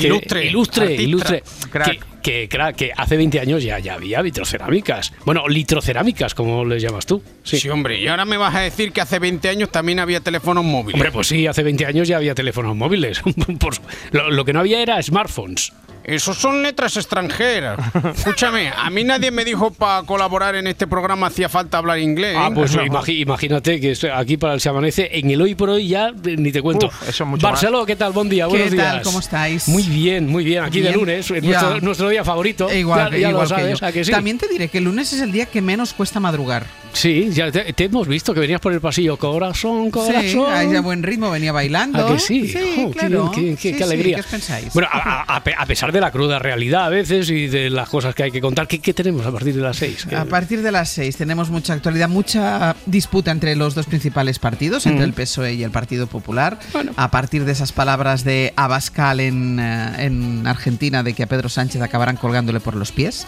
Ilustre, 0.07 0.47
Ilustre, 0.47 0.83
artista, 0.85 1.03
ilustre. 1.03 1.43
crack. 1.71 1.89
Que, 1.91 2.01
que, 2.23 2.49
crack, 2.49 2.77
que 2.77 2.93
hace 2.97 3.17
20 3.17 3.41
años 3.41 3.63
ya, 3.63 3.79
ya 3.79 3.95
había 3.95 4.21
vitrocerámicas. 4.23 5.13
Bueno, 5.25 5.49
litrocerámicas, 5.49 6.35
como 6.35 6.65
les 6.65 6.83
llamas 6.83 7.07
tú. 7.07 7.23
Sí. 7.43 7.69
hombre, 7.69 7.99
y 8.01 8.09
ahora 8.09 8.25
me 8.25 8.37
vas 8.37 8.55
a 8.55 8.61
decir 8.61 8.93
que 8.93 9.01
hace 9.01 9.19
20 9.19 9.49
años 9.49 9.71
también 9.71 9.99
había 10.01 10.21
teléfonos 10.21 10.65
móviles. 10.65 10.95
Hombre, 10.95 11.13
pues 11.13 11.29
sí, 11.29 11.47
hace 11.47 11.63
20 11.63 11.87
años 11.87 12.09
ya 12.09 12.17
había 12.19 12.35
teléfonos 12.35 12.77
móviles. 12.77 13.23
Lo 14.13 14.45
que 14.45 14.53
no 14.53 14.61
había 14.61 14.83
era 14.83 15.03
smartphones. 15.03 15.73
Esos 16.11 16.37
son 16.39 16.63
letras 16.63 16.97
extranjeras. 16.97 17.79
Escúchame, 18.17 18.69
a 18.77 18.91
mí 18.91 19.05
nadie 19.05 19.31
me 19.31 19.45
dijo 19.45 19.71
para 19.71 20.03
colaborar 20.05 20.55
en 20.57 20.67
este 20.67 20.87
programa 20.87 21.29
hacía 21.29 21.49
falta 21.49 21.79
hablar 21.79 21.99
inglés. 21.99 22.37
Ah, 22.39 22.49
¿eh? 22.51 22.53
pues 22.55 22.75
imagi- 22.77 23.21
imagínate 23.21 23.81
que 23.81 23.93
estoy 23.93 24.11
aquí 24.11 24.37
para 24.37 24.55
el 24.55 24.61
Se 24.61 24.69
Amanece, 24.69 25.09
en 25.13 25.31
el 25.31 25.41
hoy 25.41 25.55
por 25.55 25.71
hoy 25.71 25.89
ya 25.89 26.09
eh, 26.09 26.37
ni 26.37 26.51
te 26.53 26.61
cuento. 26.63 26.87
Uf, 26.89 27.09
eso 27.09 27.25
mucho 27.27 27.47
Barceló, 27.47 27.87
¿qué 27.87 27.97
tal? 27.97 28.13
Buen 28.13 28.29
día, 28.29 28.45
¿Qué 28.45 28.51
buenos 28.51 28.69
tal? 28.77 28.93
días. 28.97 29.05
¿Cómo 29.05 29.21
estáis? 29.21 29.69
Muy 29.69 29.83
bien, 29.85 30.27
muy 30.29 30.45
bien. 30.45 30.65
Aquí 30.65 30.81
de 30.81 30.93
lunes, 30.93 31.31
eh, 31.31 31.41
nuestro, 31.41 31.81
nuestro 31.81 32.09
día 32.09 32.25
favorito. 32.25 32.69
E 32.69 32.81
Igual, 32.81 33.11
ya, 33.13 33.19
igual 33.31 33.33
lo 33.35 33.41
que 33.43 33.47
sabes, 33.49 33.81
yo. 33.81 33.87
¿a 33.87 33.93
que 33.93 34.05
sí? 34.05 34.11
También 34.11 34.39
te 34.39 34.49
diré 34.49 34.69
que 34.69 34.79
el 34.79 34.85
lunes 34.85 35.13
es 35.13 35.21
el 35.21 35.31
día 35.33 35.47
que 35.47 35.61
menos 35.63 35.93
cuesta 35.93 36.19
madrugar. 36.21 36.67
Sí, 36.93 37.31
ya 37.33 37.53
te, 37.53 37.73
te 37.73 37.85
hemos 37.85 38.09
visto 38.09 38.35
que 38.35 38.41
venías 38.41 38.61
por 38.61 38.73
el 38.73 38.81
pasillo. 38.81 39.17
Corazón, 39.17 39.91
corazón. 39.93 40.23
Sí, 40.23 40.39
ahí 40.49 40.75
a 40.75 40.81
buen 40.81 41.03
ritmo 41.05 41.31
venía 41.31 41.53
bailando. 41.53 42.05
¿A 42.05 42.13
que 42.13 42.19
sí? 42.19 42.51
Qué 42.53 42.91
claro. 42.93 43.31
qué 43.33 43.41
bien, 43.41 43.57
qué- 43.57 43.63
Sí, 43.63 43.73
qué 43.73 43.79
sí, 43.79 43.83
alegría. 43.85 44.17
¿Qué 44.17 44.21
os 44.23 44.27
pensáis? 44.27 44.73
Bueno, 44.75 44.89
a, 44.91 45.37
a- 45.37 45.37
a 45.37 45.67
pesar 45.67 45.93
de 45.93 46.00
la 46.01 46.11
cruda 46.11 46.39
realidad 46.39 46.85
a 46.85 46.89
veces 46.89 47.31
y 47.31 47.47
de 47.49 47.71
las 47.71 47.89
cosas 47.89 48.15
que 48.15 48.23
hay 48.25 48.31
que 48.31 48.41
contar, 48.41 48.67
¿qué, 48.67 48.79
qué 48.81 48.93
tenemos 48.95 49.25
a 49.27 49.33
partir 49.33 49.55
de 49.55 49.63
las 49.63 49.77
seis? 49.77 50.07
A 50.13 50.25
partir 50.25 50.63
de 50.63 50.73
las 50.73 50.89
6 50.91 51.17
tenemos 51.17 51.51
mucha 51.51 51.73
actualidad, 51.75 52.09
mucha 52.09 52.75
disputa 52.87 53.31
entre 53.31 53.55
los 53.57 53.75
dos 53.75 53.87
principales 53.87 54.39
partidos, 54.39 54.87
entre 54.87 55.05
Mm. 55.07 55.09
el 55.09 55.13
PSOE 55.15 55.55
y 55.55 55.63
el 55.65 55.71
Partido 55.71 56.07
Popular. 56.07 56.59
A 56.97 57.11
partir 57.11 57.45
de 57.45 57.53
esas 57.53 57.73
palabras 57.73 58.25
de 58.25 58.53
Abascal 58.57 59.21
en, 59.21 59.59
eh, 59.61 60.05
en 60.07 60.47
Argentina 60.47 61.03
de 61.03 61.15
que 61.15 61.23
a 61.23 61.27
Pedro 61.27 61.49
Sánchez 61.49 61.81
acabarán 61.83 62.17
colgándole 62.17 62.61
por 62.61 62.75
los 62.77 62.93
pies. 62.93 63.27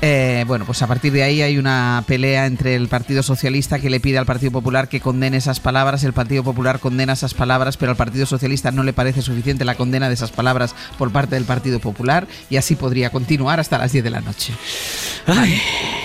Eh, 0.00 0.44
bueno, 0.46 0.64
pues 0.64 0.80
a 0.82 0.86
partir 0.86 1.12
de 1.12 1.24
ahí 1.24 1.42
hay 1.42 1.58
una 1.58 2.04
pelea 2.06 2.46
entre 2.46 2.76
el 2.76 2.86
Partido 2.86 3.22
Socialista 3.24 3.80
que 3.80 3.90
le 3.90 3.98
pide 3.98 4.18
al 4.18 4.26
Partido 4.26 4.52
Popular 4.52 4.88
que 4.88 5.00
condene 5.00 5.36
esas 5.36 5.58
palabras, 5.58 6.04
el 6.04 6.12
Partido 6.12 6.44
Popular 6.44 6.78
condena 6.78 7.14
esas 7.14 7.34
palabras, 7.34 7.76
pero 7.76 7.90
al 7.90 7.96
Partido 7.96 8.24
Socialista 8.24 8.70
no 8.70 8.84
le 8.84 8.92
parece 8.92 9.22
suficiente 9.22 9.64
la 9.64 9.74
condena 9.74 10.08
de 10.08 10.14
esas 10.14 10.30
palabras 10.30 10.74
por 10.98 11.10
parte 11.10 11.34
del 11.34 11.44
Partido 11.44 11.80
Popular 11.80 12.28
y 12.48 12.58
así 12.58 12.76
podría 12.76 13.10
continuar 13.10 13.58
hasta 13.58 13.78
las 13.78 13.90
10 13.90 14.04
de 14.04 14.10
la 14.10 14.20
noche. 14.20 14.52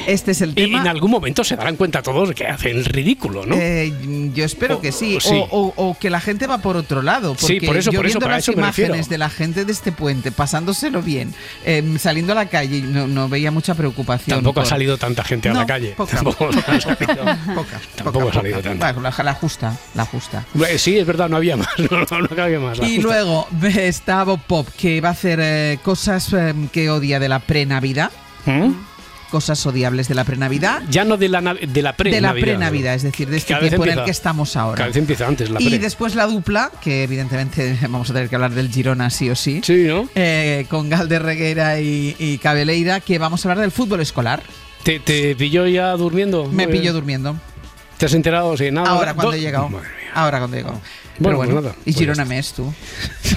Este 0.07 0.31
es 0.31 0.41
el 0.41 0.51
Y 0.51 0.53
tema. 0.53 0.81
en 0.81 0.87
algún 0.87 1.11
momento 1.11 1.43
se 1.43 1.55
darán 1.55 1.75
cuenta 1.75 2.01
todos 2.01 2.31
que 2.33 2.45
hacen 2.45 2.83
ridículo, 2.85 3.45
¿no? 3.45 3.55
Eh, 3.57 3.93
yo 4.33 4.45
espero 4.45 4.77
O- 4.77 4.81
que 4.81 4.91
sí. 4.91 5.15
o 5.15 5.19
sí. 5.21 5.35
O, 5.49 5.73
o- 5.77 5.89
o 5.89 5.97
que 5.97 6.09
la 6.09 6.19
gente 6.19 6.47
va 6.47 6.57
por 6.59 6.77
otro 6.77 7.01
lado. 7.01 7.35
Sí, 7.37 7.53
Porque 7.55 7.67
por 7.67 7.77
eso, 7.77 7.91
yo 7.91 7.99
por 7.99 8.05
eso, 8.05 8.13
viendo 8.19 8.25
para 8.25 8.35
las 8.37 8.43
eso 8.43 8.51
imágenes 8.53 9.09
de 9.09 9.17
la 9.17 9.29
gente 9.29 9.65
de 9.65 9.71
este 9.71 9.91
puente, 9.91 10.31
pasándoselo 10.31 11.01
bien, 11.01 11.33
em, 11.65 11.97
saliendo 11.97 12.33
a 12.33 12.35
la 12.35 12.47
calle, 12.49 12.81
no, 12.81 13.07
no 13.07 13.29
veía 13.29 13.51
mucha 13.51 13.75
preocupación. 13.75 14.37
Tampoco 14.37 14.61
ha 14.61 14.65
salido 14.65 14.97
tanta 14.97 15.23
gente 15.23 15.49
a 15.49 15.53
la 15.53 15.65
calle. 15.65 15.93
poca. 15.97 16.15
Tampoco, 16.17 16.49
ha 16.67 16.79
salido- 16.81 16.95
Poca, 17.55 17.81
tampoco 17.95 18.19
poca, 18.19 18.29
ha 18.31 18.33
salido 18.33 18.57
poca. 18.57 18.69
tanta. 18.69 18.91
Bueno, 18.93 19.09
la, 19.17 19.23
la 19.23 19.33
justa, 19.33 19.77
la 19.95 20.05
justa. 20.05 20.45
Eh, 20.69 20.77
Sí, 20.77 20.97
es 20.97 21.05
verdad, 21.07 21.29
no 21.29 21.37
había 21.37 21.55
más. 21.57 21.67
No, 21.91 22.43
había 22.43 22.59
más. 22.59 22.77
Y 22.79 22.95
justa. 22.97 23.01
luego 23.01 23.47
está 23.75 24.23
Bob 24.23 24.39
Pop, 24.45 24.67
que 24.77 24.99
va 25.01 25.09
a 25.09 25.11
hacer 25.13 25.39
eh, 25.41 25.79
cosas 25.83 26.31
em, 26.33 26.67
que 26.67 26.89
odia 26.89 27.19
de 27.19 27.29
la 27.29 27.39
pre-Navidad. 27.39 28.11
Cosas 29.33 29.65
odiables 29.65 30.07
de 30.07 30.13
la 30.13 30.25
pre-Navidad. 30.25 30.83
Ya 30.91 31.05
no 31.05 31.17
de 31.17 31.27
la, 31.27 31.41
de 31.41 31.81
la 31.81 31.97
pre 31.97 32.11
De 32.11 32.21
la 32.21 32.33
pre-Navidad, 32.33 32.93
es 32.93 33.01
decir, 33.01 33.27
de 33.27 33.37
este 33.37 33.55
tiempo 33.55 33.83
en 33.83 33.97
el 33.97 34.05
que 34.05 34.11
estamos 34.11 34.55
ahora. 34.55 34.75
Cada 34.77 34.89
vez 34.89 34.97
empieza 34.97 35.25
antes 35.25 35.49
la 35.49 35.59
Y 35.59 35.69
pre. 35.69 35.79
después 35.79 36.13
la 36.13 36.27
dupla, 36.27 36.69
que 36.83 37.01
evidentemente 37.01 37.75
vamos 37.81 38.11
a 38.11 38.13
tener 38.13 38.29
que 38.29 38.35
hablar 38.35 38.51
del 38.51 38.69
Girona 38.69 39.09
sí 39.09 39.31
o 39.31 39.35
sí. 39.35 39.61
Sí, 39.63 39.85
¿no? 39.87 40.07
Eh, 40.13 40.67
con 40.69 40.87
Galder 40.87 41.23
Reguera 41.23 41.79
y, 41.79 42.15
y 42.19 42.37
Cabeleira, 42.37 42.99
que 42.99 43.17
vamos 43.17 43.43
a 43.43 43.49
hablar 43.49 43.63
del 43.63 43.71
fútbol 43.71 44.01
escolar. 44.01 44.43
¿Te, 44.83 44.99
te 44.99 45.35
pilló 45.35 45.65
ya 45.65 45.93
durmiendo? 45.93 46.45
Me 46.45 46.67
bien. 46.67 46.93
durmiendo. 46.93 47.35
¿Te 47.97 48.05
has 48.05 48.13
enterado? 48.13 48.55
Sí, 48.55 48.69
nada. 48.69 48.87
Ahora 48.91 49.15
cuando 49.15 49.31
Do- 49.31 49.37
he 49.37 49.41
llegado. 49.41 49.67
Madre 49.69 49.87
Ahora 50.13 50.37
cuando 50.37 50.57
he 50.57 50.59
llegado. 50.59 50.79
Bueno, 51.17 51.37
pues 51.37 51.49
bueno, 51.49 51.61
nada, 51.61 51.75
y 51.81 51.83
pues 51.85 51.95
Girona 51.95 52.25
me 52.25 52.37
es 52.37 52.53
tú. 52.53 52.71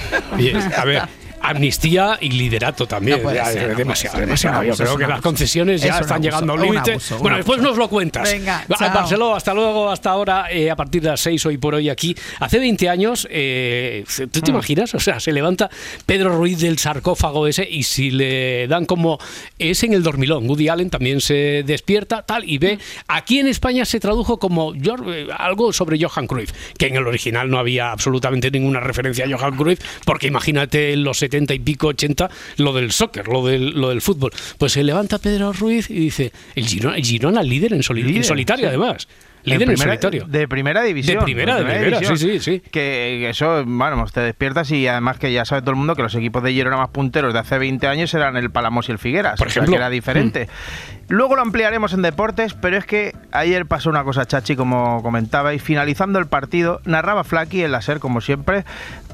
A 0.77 0.85
ver, 0.85 1.01
amnistía 1.41 2.17
y 2.21 2.29
liderato 2.31 2.87
también. 2.87 3.17
No 3.17 3.23
puede 3.23 3.37
Ya, 3.37 3.45
ser, 3.45 3.63
es 3.63 3.69
no 3.69 3.75
demasiado, 3.75 4.19
demasiado. 4.19 4.63
Yo 4.63 4.75
creo 4.75 4.97
que 4.97 5.07
las 5.07 5.21
concesiones 5.21 5.81
ya 5.81 5.99
están 5.99 6.21
llegando 6.21 6.53
al 6.53 6.59
un 6.59 6.65
límite. 6.65 6.97
Bueno, 7.19 7.37
después 7.37 7.61
nos 7.61 7.77
lo 7.77 7.87
cuentas. 7.89 8.31
Venga. 8.31 8.65
Barceló, 8.67 9.35
hasta 9.35 9.53
luego, 9.53 9.89
hasta 9.89 10.09
ahora, 10.11 10.51
eh, 10.51 10.69
a 10.71 10.75
partir 10.75 11.01
de 11.01 11.09
las 11.09 11.19
6 11.21 11.45
hoy 11.45 11.57
por 11.57 11.75
hoy 11.75 11.89
aquí. 11.89 12.15
Hace 12.39 12.59
20 12.59 12.89
años, 12.89 13.27
eh, 13.31 14.03
¿tú 14.31 14.39
Mm. 14.39 14.43
te 14.43 14.51
imaginas? 14.51 14.93
O 14.95 14.99
sea, 14.99 15.19
se 15.19 15.31
levanta 15.31 15.69
Pedro 16.05 16.35
Ruiz 16.37 16.59
del 16.59 16.77
sarcófago 16.79 17.47
ese 17.47 17.67
y 17.69 17.83
si 17.83 18.11
le 18.11 18.67
dan 18.67 18.85
como... 18.85 19.19
Es 19.59 19.83
en 19.83 19.93
el 19.93 20.03
dormilón. 20.03 20.47
Woody 20.49 20.69
Allen 20.69 20.89
también 20.89 21.21
se 21.21 21.63
despierta 21.65 22.23
tal 22.23 22.43
y 22.49 22.57
Mm. 22.57 22.61
ve... 22.61 22.79
Aquí 23.07 23.39
en 23.39 23.47
España 23.47 23.85
se 23.85 23.99
tradujo 23.99 24.37
como 24.39 24.73
eh, 24.73 25.27
algo 25.37 25.71
sobre 25.73 25.97
Johan 26.01 26.27
Cruyff, 26.27 26.51
que 26.77 26.87
en 26.87 26.95
el 26.95 27.07
original 27.07 27.49
no 27.49 27.57
había 27.59 27.91
absolutamente 27.91 28.49
ninguna 28.51 28.79
referencia 28.79 29.25
a 29.25 29.29
Johan 29.37 29.55
Cruyff, 29.55 29.79
porque 30.05 30.27
imagínate 30.27 30.95
los 30.97 31.21
70 31.27 31.53
y 31.53 31.59
pico, 31.59 31.87
80, 31.87 32.29
lo 32.57 32.73
del 32.73 32.91
soccer, 32.91 33.27
lo 33.27 33.45
del, 33.45 33.71
lo 33.79 33.89
del 33.89 34.01
fútbol. 34.01 34.31
Pues 34.57 34.71
se 34.73 34.83
levanta 34.83 35.17
Pedro 35.19 35.53
Ruiz 35.53 35.89
y 35.89 35.95
dice, 35.95 36.31
el 36.55 36.65
Girona, 36.65 36.95
el 36.97 37.03
Girona 37.05 37.43
líder 37.43 37.73
en, 37.73 37.83
soli- 37.83 38.15
en 38.15 38.23
solitario 38.23 38.65
sí. 38.65 38.67
además. 38.69 39.07
En 39.47 39.53
Líder 39.59 39.69
en, 39.69 39.75
primera- 39.75 39.91
solitario. 40.01 40.25
De 40.27 40.47
primera 40.47 40.81
división. 40.83 41.19
De 41.19 41.23
primera, 41.23 41.55
de 41.57 41.63
primera, 41.65 41.99
sí, 41.99 42.17
sí, 42.17 42.39
sí. 42.39 42.61
Que, 42.71 43.29
eso, 43.29 43.63
bueno, 43.65 44.05
te 44.13 44.19
despiertas 44.21 44.69
y 44.71 44.87
además 44.87 45.17
que 45.19 45.31
ya 45.31 45.45
sabe 45.45 45.61
todo 45.61 45.71
el 45.71 45.77
mundo 45.77 45.95
que 45.95 46.03
los 46.03 46.13
equipos 46.15 46.43
de 46.43 46.51
Girona 46.53 46.77
más 46.77 46.89
punteros 46.89 47.33
de 47.33 47.39
hace 47.39 47.57
20 47.57 47.87
años 47.87 48.13
eran 48.13 48.35
el 48.37 48.51
Palamos 48.51 48.89
y 48.89 48.91
el 48.91 48.99
Figueras. 48.99 49.37
Por 49.37 49.47
o 49.47 49.49
sea, 49.49 49.61
ejemplo. 49.61 49.71
que 49.73 49.77
era 49.77 49.89
diferente. 49.89 50.49
Luego 51.09 51.35
lo 51.35 51.41
ampliaremos 51.41 51.93
en 51.93 52.01
deportes, 52.01 52.53
pero 52.53 52.77
es 52.77 52.85
que 52.85 53.13
ayer 53.31 53.65
pasó 53.65 53.89
una 53.89 54.03
cosa, 54.03 54.25
Chachi, 54.25 54.55
como 54.55 55.01
comentabais. 55.01 55.61
Finalizando 55.61 56.19
el 56.19 56.27
partido, 56.27 56.81
narraba 56.85 57.23
Flaky 57.23 57.63
en 57.63 57.71
la 57.71 57.81
SER, 57.81 57.99
como 57.99 58.19
siempre, 58.21 58.65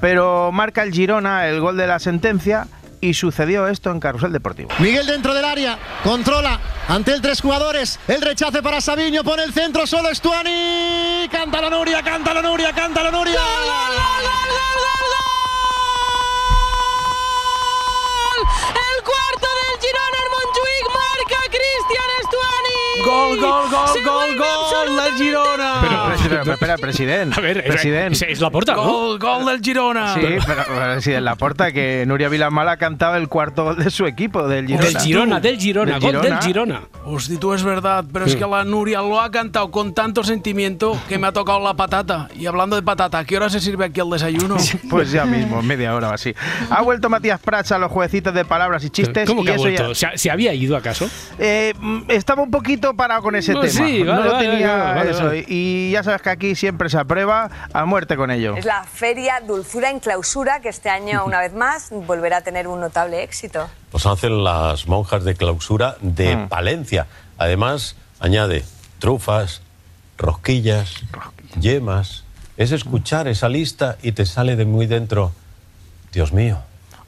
pero 0.02 0.52
marca 0.52 0.82
el 0.84 0.92
Girona 0.92 1.48
el 1.48 1.60
gol 1.60 1.78
de 1.78 1.88
la 1.88 2.00
sentencia 2.00 2.68
y 3.04 3.14
sucedió 3.14 3.68
esto 3.68 3.92
en 3.92 4.00
Carrusel 4.00 4.32
Deportivo. 4.32 4.70
Miguel 4.80 5.06
dentro 5.06 5.34
del 5.34 5.44
área, 5.44 5.78
controla 6.04 6.58
ante 6.88 7.14
el 7.14 7.22
tres 7.22 7.42
jugadores, 7.42 8.00
el 8.08 8.22
rechace 8.22 8.64
para 8.64 8.80
Sabiño, 8.80 9.26
pone 9.26 9.44
el 9.44 9.54
centro, 9.54 9.86
solo 9.86 10.10
Estuani, 10.10 11.28
canta 11.30 11.62
la 11.62 11.70
Nuria, 11.70 12.02
canta 12.02 12.34
la 12.34 12.42
Nuria, 12.42 12.72
canta 12.72 13.04
la 13.04 13.12
Nuria. 13.12 13.34
El 13.34 13.68
cuarto 13.68 14.04
Gol, 23.14 23.40
gol, 23.40 23.70
gol, 23.70 24.04
gol, 24.06 24.38
gol 24.38 24.96
del 25.04 25.14
Girona. 25.16 25.74
Pero, 25.82 26.42
pero, 26.44 26.54
espera, 26.54 26.78
presidente. 26.78 27.36
A 27.38 27.42
ver, 27.42 27.58
es- 27.60 27.64
presidente. 27.66 28.14
es- 28.16 28.22
es 28.34 28.40
la 28.42 28.50
porta, 28.50 28.74
¿no? 28.76 28.84
Gol, 28.84 29.20
gol 29.20 29.46
del 29.46 29.62
Girona. 29.62 30.14
Sí, 30.16 30.22
pero, 30.46 30.64
pero 30.68 31.02
sí, 31.02 31.14
en 31.14 31.24
la 31.26 31.36
porta 31.36 31.72
que 31.72 32.06
Nuria 32.08 32.30
Vilamala 32.30 32.74
ha 32.74 32.78
cantado 32.78 33.16
el 33.16 33.28
cuarto 33.30 33.64
gol 33.66 33.78
de 33.78 33.90
su 33.92 34.06
equipo, 34.06 34.48
del 34.48 34.66
Girona. 34.68 34.86
Del 34.88 34.98
Girona, 35.02 35.40
del 35.40 35.58
Girona, 35.60 36.00
gol 36.00 36.22
del 36.22 36.38
Girona. 36.40 36.82
Hostia, 37.06 37.40
tú 37.40 37.54
es 37.54 37.64
verdad, 37.64 38.04
pero 38.12 38.26
es 38.26 38.36
que 38.36 38.46
la 38.48 38.64
Nuria 38.64 39.02
lo 39.02 39.20
ha 39.22 39.30
cantado 39.30 39.70
con 39.72 39.94
tanto 39.94 40.24
sentimiento 40.24 40.98
que 41.08 41.18
me 41.20 41.28
ha 41.28 41.32
tocado 41.32 41.60
la 41.60 41.74
patata. 41.76 42.30
Y 42.36 42.46
hablando 42.46 42.76
de 42.76 42.82
patata, 42.84 43.20
¿a 43.20 43.26
qué 43.26 43.38
hora 43.38 43.50
se 43.50 43.60
sirve 43.60 43.86
aquí 43.86 44.00
el 44.00 44.10
desayuno? 44.10 44.58
Pues 44.90 45.12
ya 45.12 45.26
mismo, 45.26 45.62
media 45.62 45.94
hora 45.96 46.10
o 46.10 46.14
así. 46.14 46.34
Ha 46.70 46.82
vuelto 46.82 47.10
Matías 47.10 47.40
Prats 47.40 47.72
a 47.72 47.78
los 47.78 47.92
jueguecitos 47.92 48.34
de 48.34 48.46
palabras 48.46 48.84
y 48.84 48.90
chistes. 48.90 49.28
¿Cómo 49.28 49.42
y 49.42 49.46
que 49.46 49.52
ha 49.52 49.56
eso 49.56 49.64
vuelto? 49.64 49.94
ya- 49.94 50.12
¿Se, 50.12 50.18
se 50.18 50.32
había 50.32 50.54
ido 50.54 50.76
acaso? 50.78 51.10
Eh, 51.40 51.74
mm, 51.80 52.04
estaba 52.10 52.42
un 52.44 52.52
poquito 52.52 52.94
parado 53.04 53.22
con 53.22 53.36
ese 53.36 53.54
No, 53.54 53.60
tema. 53.62 53.74
sí, 53.74 54.02
no 54.04 54.16
lo 54.24 54.32
vale, 54.34 54.48
tenía 54.50 54.76
vale, 54.78 54.94
vale, 54.96 55.12
eso. 55.12 55.26
vale. 55.26 55.46
Y 55.48 55.92
ya 55.92 56.04
sabes 56.04 56.22
que 56.22 56.30
aquí 56.30 56.56
siempre 56.56 56.90
se 56.90 56.98
aprueba 56.98 57.50
a 57.74 57.86
muerte 57.86 58.16
con 58.16 58.32
ello. 58.32 58.56
Es 58.56 58.64
la 58.66 58.84
feria 58.86 59.42
Dulzura 59.46 59.90
en 59.90 60.00
Clausura 60.00 60.62
que 60.62 60.70
este 60.70 60.90
año, 60.90 61.26
una 61.26 61.40
vez 61.42 61.54
más, 61.54 61.90
volverá 61.92 62.38
a 62.38 62.42
tener 62.42 62.68
un 62.68 62.80
notable 62.80 63.22
éxito. 63.24 63.68
Los 63.92 64.06
hacen 64.06 64.44
las 64.44 64.88
monjas 64.88 65.24
de 65.26 65.36
clausura 65.36 65.98
de 66.02 66.36
Mm. 66.38 66.48
Palencia. 66.48 67.08
Además, 67.38 67.96
añade 68.22 68.64
trufas, 69.00 69.62
rosquillas, 70.18 70.94
yemas. 71.60 72.24
Es 72.56 72.72
escuchar 72.72 73.28
esa 73.28 73.50
lista 73.50 73.98
y 74.02 74.14
te 74.14 74.26
sale 74.26 74.56
de 74.56 74.64
muy 74.66 74.86
dentro. 74.88 75.32
Dios 76.14 76.32
mío. 76.32 76.60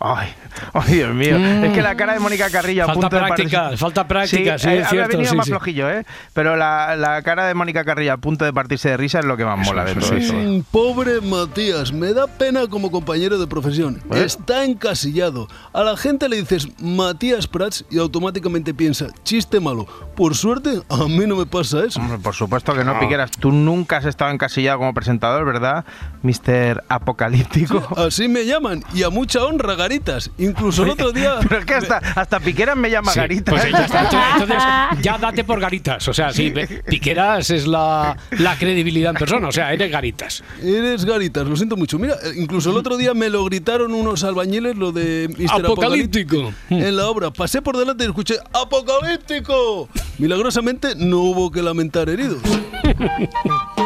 Ay, 0.07 0.29
ay, 0.73 0.93
Dios 0.93 1.13
mío. 1.15 1.39
Mm. 1.39 1.63
Es 1.65 1.73
que 1.73 1.81
la 1.81 1.95
cara 1.95 2.13
de 2.13 2.19
Mónica 2.19 2.49
Carrillo 2.51 2.83
a 2.83 2.85
Falta 2.85 3.01
punto 3.01 3.15
de 3.15 3.21
práctica, 3.23 3.69
partirse- 3.71 3.77
falta 3.77 4.07
práctica, 4.07 4.57
sí, 4.59 4.67
eh, 4.69 4.79
es 4.81 4.89
cierto, 4.89 5.09
venido 5.17 5.31
sí, 5.31 5.35
más 5.37 5.45
sí. 5.45 5.51
flojillo, 5.51 5.89
¿eh? 5.89 6.05
Pero 6.33 6.55
la, 6.55 6.95
la 6.95 7.21
cara 7.23 7.47
de 7.47 7.53
Mónica 7.55 7.83
Carrillo 7.83 8.13
a 8.13 8.17
punto 8.17 8.45
de 8.45 8.53
partirse 8.53 8.89
de 8.89 8.97
risa 8.97 9.19
es 9.19 9.25
lo 9.25 9.35
que 9.35 9.45
más 9.45 9.57
mola 9.65 9.83
de 9.83 9.95
todo 9.95 10.13
eso. 10.15 10.33
Pobre 10.71 11.21
Matías, 11.21 11.91
me 11.91 12.13
da 12.13 12.27
pena 12.27 12.67
como 12.67 12.91
compañero 12.91 13.37
de 13.39 13.47
profesión. 13.47 14.01
¿Eh? 14.11 14.23
Está 14.25 14.63
encasillado. 14.63 15.47
A 15.73 15.83
la 15.83 15.97
gente 15.97 16.29
le 16.29 16.37
dices 16.37 16.67
Matías 16.79 17.47
Prats 17.47 17.83
y 17.89 17.97
automáticamente 17.97 18.73
piensa, 18.73 19.07
chiste 19.23 19.59
malo. 19.59 19.87
Por 20.15 20.35
suerte, 20.35 20.81
a 20.89 20.97
mí 21.07 21.25
no 21.25 21.35
me 21.35 21.45
pasa 21.45 21.83
eso. 21.85 21.99
Hombre, 21.99 22.19
por 22.19 22.35
supuesto 22.35 22.73
que 22.73 22.83
no, 22.83 22.93
No. 22.93 22.99
Piqueras. 22.99 23.31
Tú 23.31 23.51
nunca 23.51 23.97
has 23.97 24.05
estado 24.05 24.31
encasillado 24.31 24.77
como 24.77 24.93
presentador, 24.93 25.45
¿verdad? 25.45 25.83
Mister 26.21 26.83
Apocalíptico. 26.89 27.81
Así 27.97 28.27
me 28.27 28.45
llaman 28.45 28.83
y 28.93 29.03
a 29.03 29.09
mucha 29.09 29.43
honra, 29.43 29.75
Garín. 29.75 29.94
Garitas. 29.95 30.31
Incluso 30.37 30.83
el 30.83 30.89
otro 30.91 31.11
día... 31.11 31.35
Pero 31.47 31.59
es 31.59 31.65
que 31.65 31.73
hasta, 31.73 31.97
hasta 31.97 32.39
Piqueras 32.39 32.75
me 32.75 32.89
llama 32.89 33.11
Sí, 33.11 33.19
Garita. 33.19 33.51
pues 33.51 33.71
ya 33.71 33.85
está. 33.85 34.01
Entonces, 34.33 35.03
ya 35.03 35.17
date 35.17 35.43
por 35.43 35.59
Garitas. 35.59 36.07
O 36.07 36.13
sea, 36.13 36.31
sí, 36.33 36.53
Piqueras 36.87 37.49
es 37.49 37.65
la, 37.67 38.17
la 38.31 38.57
credibilidad 38.57 39.11
en 39.11 39.17
persona. 39.17 39.47
O 39.47 39.51
sea, 39.51 39.71
eres 39.73 39.91
Garitas. 39.91 40.43
Eres 40.61 41.05
Garitas, 41.05 41.47
lo 41.47 41.55
siento 41.55 41.77
mucho. 41.77 41.97
Mira, 41.99 42.15
incluso 42.35 42.71
el 42.71 42.77
otro 42.77 42.97
día 42.97 43.13
me 43.13 43.29
lo 43.29 43.43
gritaron 43.45 43.93
unos 43.93 44.23
albañiles, 44.23 44.75
lo 44.75 44.91
de 44.91 45.29
Mr. 45.37 45.65
Apocalíptico. 45.65 46.53
En 46.69 46.95
la 46.95 47.07
obra. 47.07 47.31
Pasé 47.31 47.61
por 47.61 47.77
delante 47.77 48.03
y 48.03 48.07
escuché 48.07 48.35
¡Apocalíptico! 48.53 49.87
Milagrosamente 50.17 50.95
no 50.95 51.19
hubo 51.19 51.51
que 51.51 51.61
lamentar 51.61 52.09
heridos. 52.09 52.39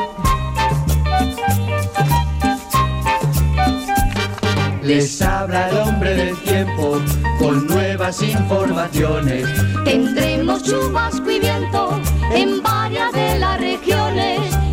Les 4.89 5.21
habla 5.21 5.69
el 5.69 5.78
hombre 5.78 6.15
del 6.15 6.36
tiempo 6.38 6.99
con 7.38 7.67
nuevas 7.67 8.23
informaciones. 8.23 9.47
Tendremos 9.86 10.63
chubasco 10.63 11.30
y 11.30 11.39
viento 11.39 12.02
en 12.34 12.63
varias 12.63 13.13
de 13.13 13.38
las 13.38 13.60
regiones. 13.60 14.68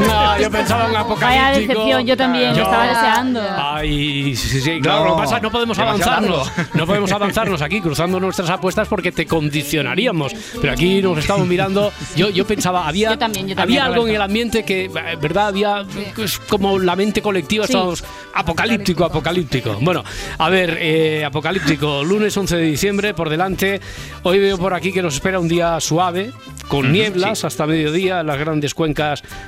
No, 0.00 0.38
yo 0.40 0.50
pensaba 0.50 0.88
en 0.88 0.96
apocalíptico. 0.96 1.26
Vaya 1.26 1.50
decepción, 1.58 2.06
yo 2.06 2.16
también, 2.16 2.56
lo 2.56 2.62
estaba 2.62 2.86
deseando. 2.86 3.40
Ay, 3.56 4.36
sí, 4.36 4.60
sí, 4.60 4.80
claro, 4.80 5.00
No, 5.00 5.04
lo 5.10 5.16
que 5.16 5.22
pasa 5.22 5.34
es 5.36 5.40
que 5.40 5.46
no 5.46 5.50
podemos 5.52 5.78
avanzarnos. 5.78 6.52
No 6.74 6.86
podemos 6.86 7.12
avanzarnos 7.12 7.62
aquí 7.62 7.80
cruzando 7.80 8.20
nuestras 8.20 8.50
apuestas 8.50 8.88
porque 8.88 9.12
te 9.12 9.26
condicionaríamos. 9.26 10.32
Pero 10.60 10.72
aquí 10.72 11.02
nos 11.02 11.18
estamos 11.18 11.46
mirando. 11.46 11.92
Yo, 12.16 12.30
yo 12.30 12.46
pensaba, 12.46 12.86
había, 12.86 13.10
Yo 13.10 13.18
también, 13.18 13.48
yo 13.48 13.52
había 13.52 13.80
también, 13.80 13.82
algo 13.82 14.08
en 14.08 14.14
el 14.14 14.22
ambiente 14.22 14.64
que, 14.64 14.88
¿verdad? 15.20 15.48
Había 15.48 15.84
es 16.16 16.38
como 16.38 16.78
la 16.78 16.96
mente 16.96 17.22
colectiva, 17.22 17.66
Sí. 17.66 17.72
estábamos 17.72 18.04
apocalíptico, 18.34 19.04
apocalíptico. 19.04 19.76
Bueno, 19.80 20.04
a 20.38 20.48
ver, 20.48 20.78
eh, 20.80 21.24
apocalíptico, 21.24 22.04
lunes 22.04 22.36
11 22.36 22.56
de 22.56 22.62
diciembre 22.62 23.14
por 23.14 23.28
delante. 23.28 23.80
Hoy 24.22 24.38
veo 24.38 24.58
por 24.58 24.74
aquí 24.74 24.92
que 24.92 25.02
nos 25.02 25.14
espera 25.14 25.38
un 25.40 25.48
día 25.48 25.78
suave, 25.80 26.32
con 26.68 26.92
nieblas 26.92 27.44
hasta 27.44 27.66
mediodía 27.66 28.20
en 28.20 28.26
las 28.26 28.38
grandes 28.38 28.74
cuencas 28.74 28.90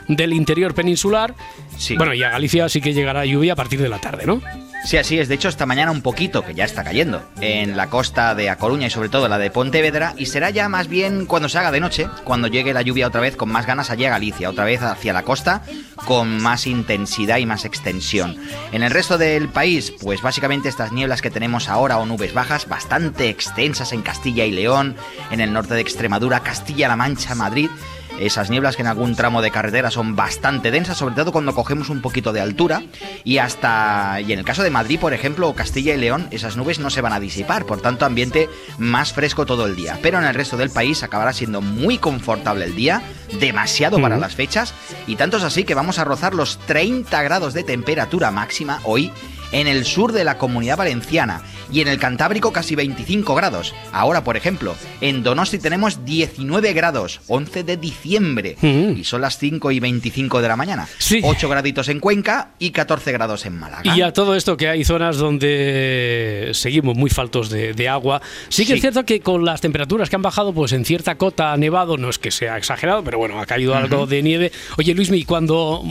del 0.08 0.32
interior 0.32 0.74
peninsular. 0.74 1.34
Sí. 1.78 1.96
Bueno, 1.96 2.14
y 2.14 2.22
a 2.22 2.30
Galicia 2.30 2.68
sí 2.68 2.80
que 2.80 2.92
llegará 2.92 3.24
lluvia 3.24 3.54
a 3.54 3.56
partir 3.56 3.80
de 3.80 3.88
la 3.88 3.98
tarde, 3.98 4.26
¿no? 4.26 4.40
Sí, 4.84 4.96
así 4.96 5.18
es. 5.18 5.28
De 5.28 5.36
hecho, 5.36 5.48
esta 5.48 5.64
mañana 5.64 5.92
un 5.92 6.02
poquito, 6.02 6.44
que 6.44 6.54
ya 6.54 6.64
está 6.64 6.82
cayendo, 6.82 7.22
en 7.40 7.76
la 7.76 7.88
costa 7.88 8.34
de 8.34 8.50
A 8.50 8.56
Coruña 8.56 8.88
y 8.88 8.90
sobre 8.90 9.08
todo 9.08 9.28
la 9.28 9.38
de 9.38 9.50
Pontevedra, 9.50 10.12
y 10.16 10.26
será 10.26 10.50
ya 10.50 10.68
más 10.68 10.88
bien 10.88 11.26
cuando 11.26 11.48
se 11.48 11.58
haga 11.58 11.70
de 11.70 11.78
noche, 11.78 12.08
cuando 12.24 12.48
llegue 12.48 12.74
la 12.74 12.82
lluvia 12.82 13.06
otra 13.06 13.20
vez 13.20 13.36
con 13.36 13.50
más 13.50 13.64
ganas 13.64 13.90
allí 13.90 14.06
a 14.06 14.10
Galicia, 14.10 14.50
otra 14.50 14.64
vez 14.64 14.82
hacia 14.82 15.12
la 15.12 15.22
costa, 15.22 15.62
con 16.04 16.42
más 16.42 16.66
intensidad 16.66 17.38
y 17.38 17.46
más 17.46 17.64
extensión. 17.64 18.36
En 18.72 18.82
el 18.82 18.90
resto 18.90 19.18
del 19.18 19.48
país, 19.48 19.92
pues 20.00 20.20
básicamente 20.20 20.68
estas 20.68 20.90
nieblas 20.90 21.22
que 21.22 21.30
tenemos 21.30 21.68
ahora 21.68 21.98
o 21.98 22.06
nubes 22.06 22.34
bajas, 22.34 22.68
bastante 22.68 23.28
extensas 23.28 23.92
en 23.92 24.02
Castilla 24.02 24.44
y 24.44 24.50
León, 24.50 24.96
en 25.30 25.40
el 25.40 25.52
norte 25.52 25.74
de 25.74 25.80
Extremadura, 25.80 26.40
Castilla-La 26.40 26.96
Mancha, 26.96 27.36
Madrid, 27.36 27.70
esas 28.18 28.50
nieblas 28.50 28.76
que 28.76 28.82
en 28.82 28.88
algún 28.88 29.16
tramo 29.16 29.42
de 29.42 29.50
carretera 29.50 29.90
son 29.90 30.16
bastante 30.16 30.70
densas, 30.70 30.96
sobre 30.96 31.14
todo 31.14 31.32
cuando 31.32 31.54
cogemos 31.54 31.90
un 31.90 32.00
poquito 32.00 32.32
de 32.32 32.40
altura. 32.40 32.82
Y 33.24 33.38
hasta. 33.38 34.20
Y 34.20 34.32
en 34.32 34.38
el 34.38 34.44
caso 34.44 34.62
de 34.62 34.70
Madrid, 34.70 34.98
por 35.00 35.12
ejemplo, 35.12 35.48
o 35.48 35.54
Castilla 35.54 35.94
y 35.94 35.98
León, 35.98 36.28
esas 36.30 36.56
nubes 36.56 36.78
no 36.78 36.90
se 36.90 37.00
van 37.00 37.12
a 37.12 37.20
disipar. 37.20 37.66
Por 37.66 37.80
tanto, 37.80 38.04
ambiente 38.04 38.48
más 38.78 39.12
fresco 39.12 39.46
todo 39.46 39.66
el 39.66 39.76
día. 39.76 39.98
Pero 40.02 40.18
en 40.18 40.24
el 40.24 40.34
resto 40.34 40.56
del 40.56 40.70
país 40.70 41.02
acabará 41.02 41.32
siendo 41.32 41.60
muy 41.60 41.98
confortable 41.98 42.64
el 42.64 42.74
día, 42.74 43.02
demasiado 43.40 44.00
para 44.00 44.16
las 44.16 44.34
fechas. 44.34 44.74
Y 45.06 45.16
tanto 45.16 45.36
es 45.36 45.42
así 45.42 45.64
que 45.64 45.74
vamos 45.74 45.98
a 45.98 46.04
rozar 46.04 46.34
los 46.34 46.58
30 46.58 47.22
grados 47.22 47.54
de 47.54 47.64
temperatura 47.64 48.30
máxima 48.30 48.80
hoy 48.84 49.12
en 49.52 49.66
el 49.66 49.84
sur 49.84 50.12
de 50.12 50.24
la 50.24 50.38
comunidad 50.38 50.78
valenciana 50.78 51.42
y 51.72 51.80
en 51.80 51.88
el 51.88 51.98
Cantábrico 51.98 52.52
casi 52.52 52.74
25 52.74 53.34
grados. 53.34 53.74
Ahora, 53.92 54.24
por 54.24 54.36
ejemplo, 54.36 54.74
en 55.00 55.22
Donosti 55.22 55.58
tenemos 55.58 56.04
19 56.04 56.72
grados, 56.72 57.20
11 57.28 57.64
de 57.64 57.76
diciembre, 57.76 58.56
y 58.62 59.04
son 59.04 59.20
las 59.22 59.38
5 59.38 59.70
y 59.72 59.80
25 59.80 60.42
de 60.42 60.48
la 60.48 60.56
mañana. 60.56 60.88
8 61.22 61.48
graditos 61.48 61.88
en 61.88 62.00
Cuenca 62.00 62.50
y 62.58 62.70
14 62.70 63.12
grados 63.12 63.46
en 63.46 63.58
Málaga. 63.58 63.96
Y 63.96 64.02
a 64.02 64.12
todo 64.12 64.34
esto 64.36 64.56
que 64.56 64.68
hay 64.68 64.84
zonas 64.84 65.16
donde 65.16 66.50
seguimos 66.54 66.96
muy 66.96 67.10
faltos 67.10 67.50
de, 67.50 67.72
de 67.74 67.88
agua. 67.88 68.20
Sí 68.48 68.62
que 68.64 68.72
Sí. 68.72 68.74
es 68.74 68.80
cierto 68.80 69.04
que 69.04 69.20
con 69.20 69.44
las 69.44 69.60
temperaturas 69.60 70.08
que 70.08 70.16
han 70.16 70.22
bajado, 70.22 70.52
pues 70.52 70.72
en 70.72 70.84
cierta 70.84 71.16
cota 71.16 71.52
ha 71.52 71.56
nevado, 71.56 71.96
no 71.96 72.08
es 72.08 72.18
que 72.18 72.30
sea 72.30 72.56
exagerado, 72.56 73.02
pero 73.04 73.18
bueno, 73.18 73.40
ha 73.40 73.46
caído 73.46 73.74
algo 73.74 74.06
de 74.06 74.22
nieve. 74.22 74.52
Oye, 74.78 74.94
Luismi, 74.94 75.24
cuando 75.24 75.82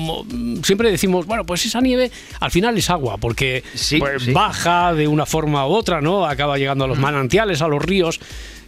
siempre 0.63 0.89
decimos, 0.91 1.25
bueno, 1.25 1.45
pues 1.45 1.65
esa 1.65 1.81
nieve 1.81 2.11
al 2.39 2.51
final 2.51 2.77
es 2.77 2.89
agua, 2.89 3.17
porque 3.17 3.63
pues, 3.99 4.23
sí. 4.23 4.31
baja 4.31 4.93
de 4.93 5.07
una 5.07 5.25
forma 5.25 5.67
u 5.67 5.70
otra, 5.71 6.01
¿no? 6.01 6.25
Acaba 6.25 6.57
llegando 6.57 6.85
a 6.85 6.87
los 6.87 6.99
manantiales, 6.99 7.61
a 7.61 7.67
los 7.67 7.81
ríos. 7.81 8.19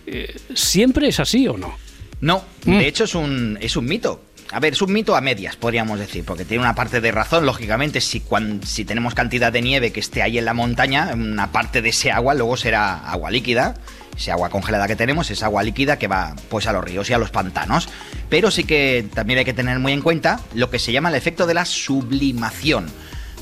Eh, 0.06 0.36
¿Siempre 0.54 1.08
es 1.08 1.20
así 1.20 1.48
o 1.48 1.58
no? 1.58 1.76
No, 2.22 2.44
de 2.64 2.88
hecho 2.88 3.04
es 3.04 3.16
un, 3.16 3.58
es 3.60 3.76
un 3.76 3.86
mito. 3.86 4.22
A 4.52 4.60
ver, 4.60 4.74
es 4.74 4.82
un 4.82 4.94
mito 4.94 5.16
a 5.16 5.22
medias, 5.22 5.56
podríamos 5.56 6.00
decir, 6.00 6.24
porque 6.24 6.46
tiene 6.46 6.64
una 6.64 6.76
parte 6.76 7.02
de 7.02 7.12
razón, 7.12 7.46
lógicamente, 7.46 8.00
si, 8.02 8.22
si 8.64 8.86
tenemos 8.86 9.16
cantidad 9.16 9.52
de 9.52 9.62
nieve 9.62 9.92
que 9.92 10.00
esté 10.00 10.22
ahí 10.22 10.38
en 10.38 10.46
la 10.46 10.54
montaña, 10.54 11.12
una 11.16 11.52
parte 11.52 11.82
de 11.82 11.90
ese 11.90 12.12
agua 12.12 12.34
luego 12.34 12.56
será 12.56 13.10
agua 13.10 13.32
líquida, 13.32 13.76
ese 14.16 14.32
agua 14.32 14.50
congelada 14.50 14.88
que 14.88 14.96
tenemos 14.96 15.32
es 15.32 15.44
agua 15.44 15.64
líquida 15.64 15.98
que 15.98 16.08
va 16.08 16.36
pues 16.50 16.68
a 16.68 16.74
los 16.74 16.84
ríos 16.84 17.10
y 17.10 17.14
a 17.14 17.18
los 17.18 17.32
pantanos. 17.32 17.90
Pero 18.30 18.52
sí 18.52 18.64
que 18.64 19.06
también 19.14 19.40
hay 19.40 19.46
que 19.46 19.54
tener 19.54 19.80
muy 19.80 19.92
en 19.92 20.02
cuenta 20.02 20.40
lo 20.54 20.70
que 20.70 20.80
se 20.80 20.92
llama 20.92 21.10
el 21.10 21.16
efecto 21.16 21.48
de 21.48 21.56
la 21.56 21.66
sublimación. 21.66 22.86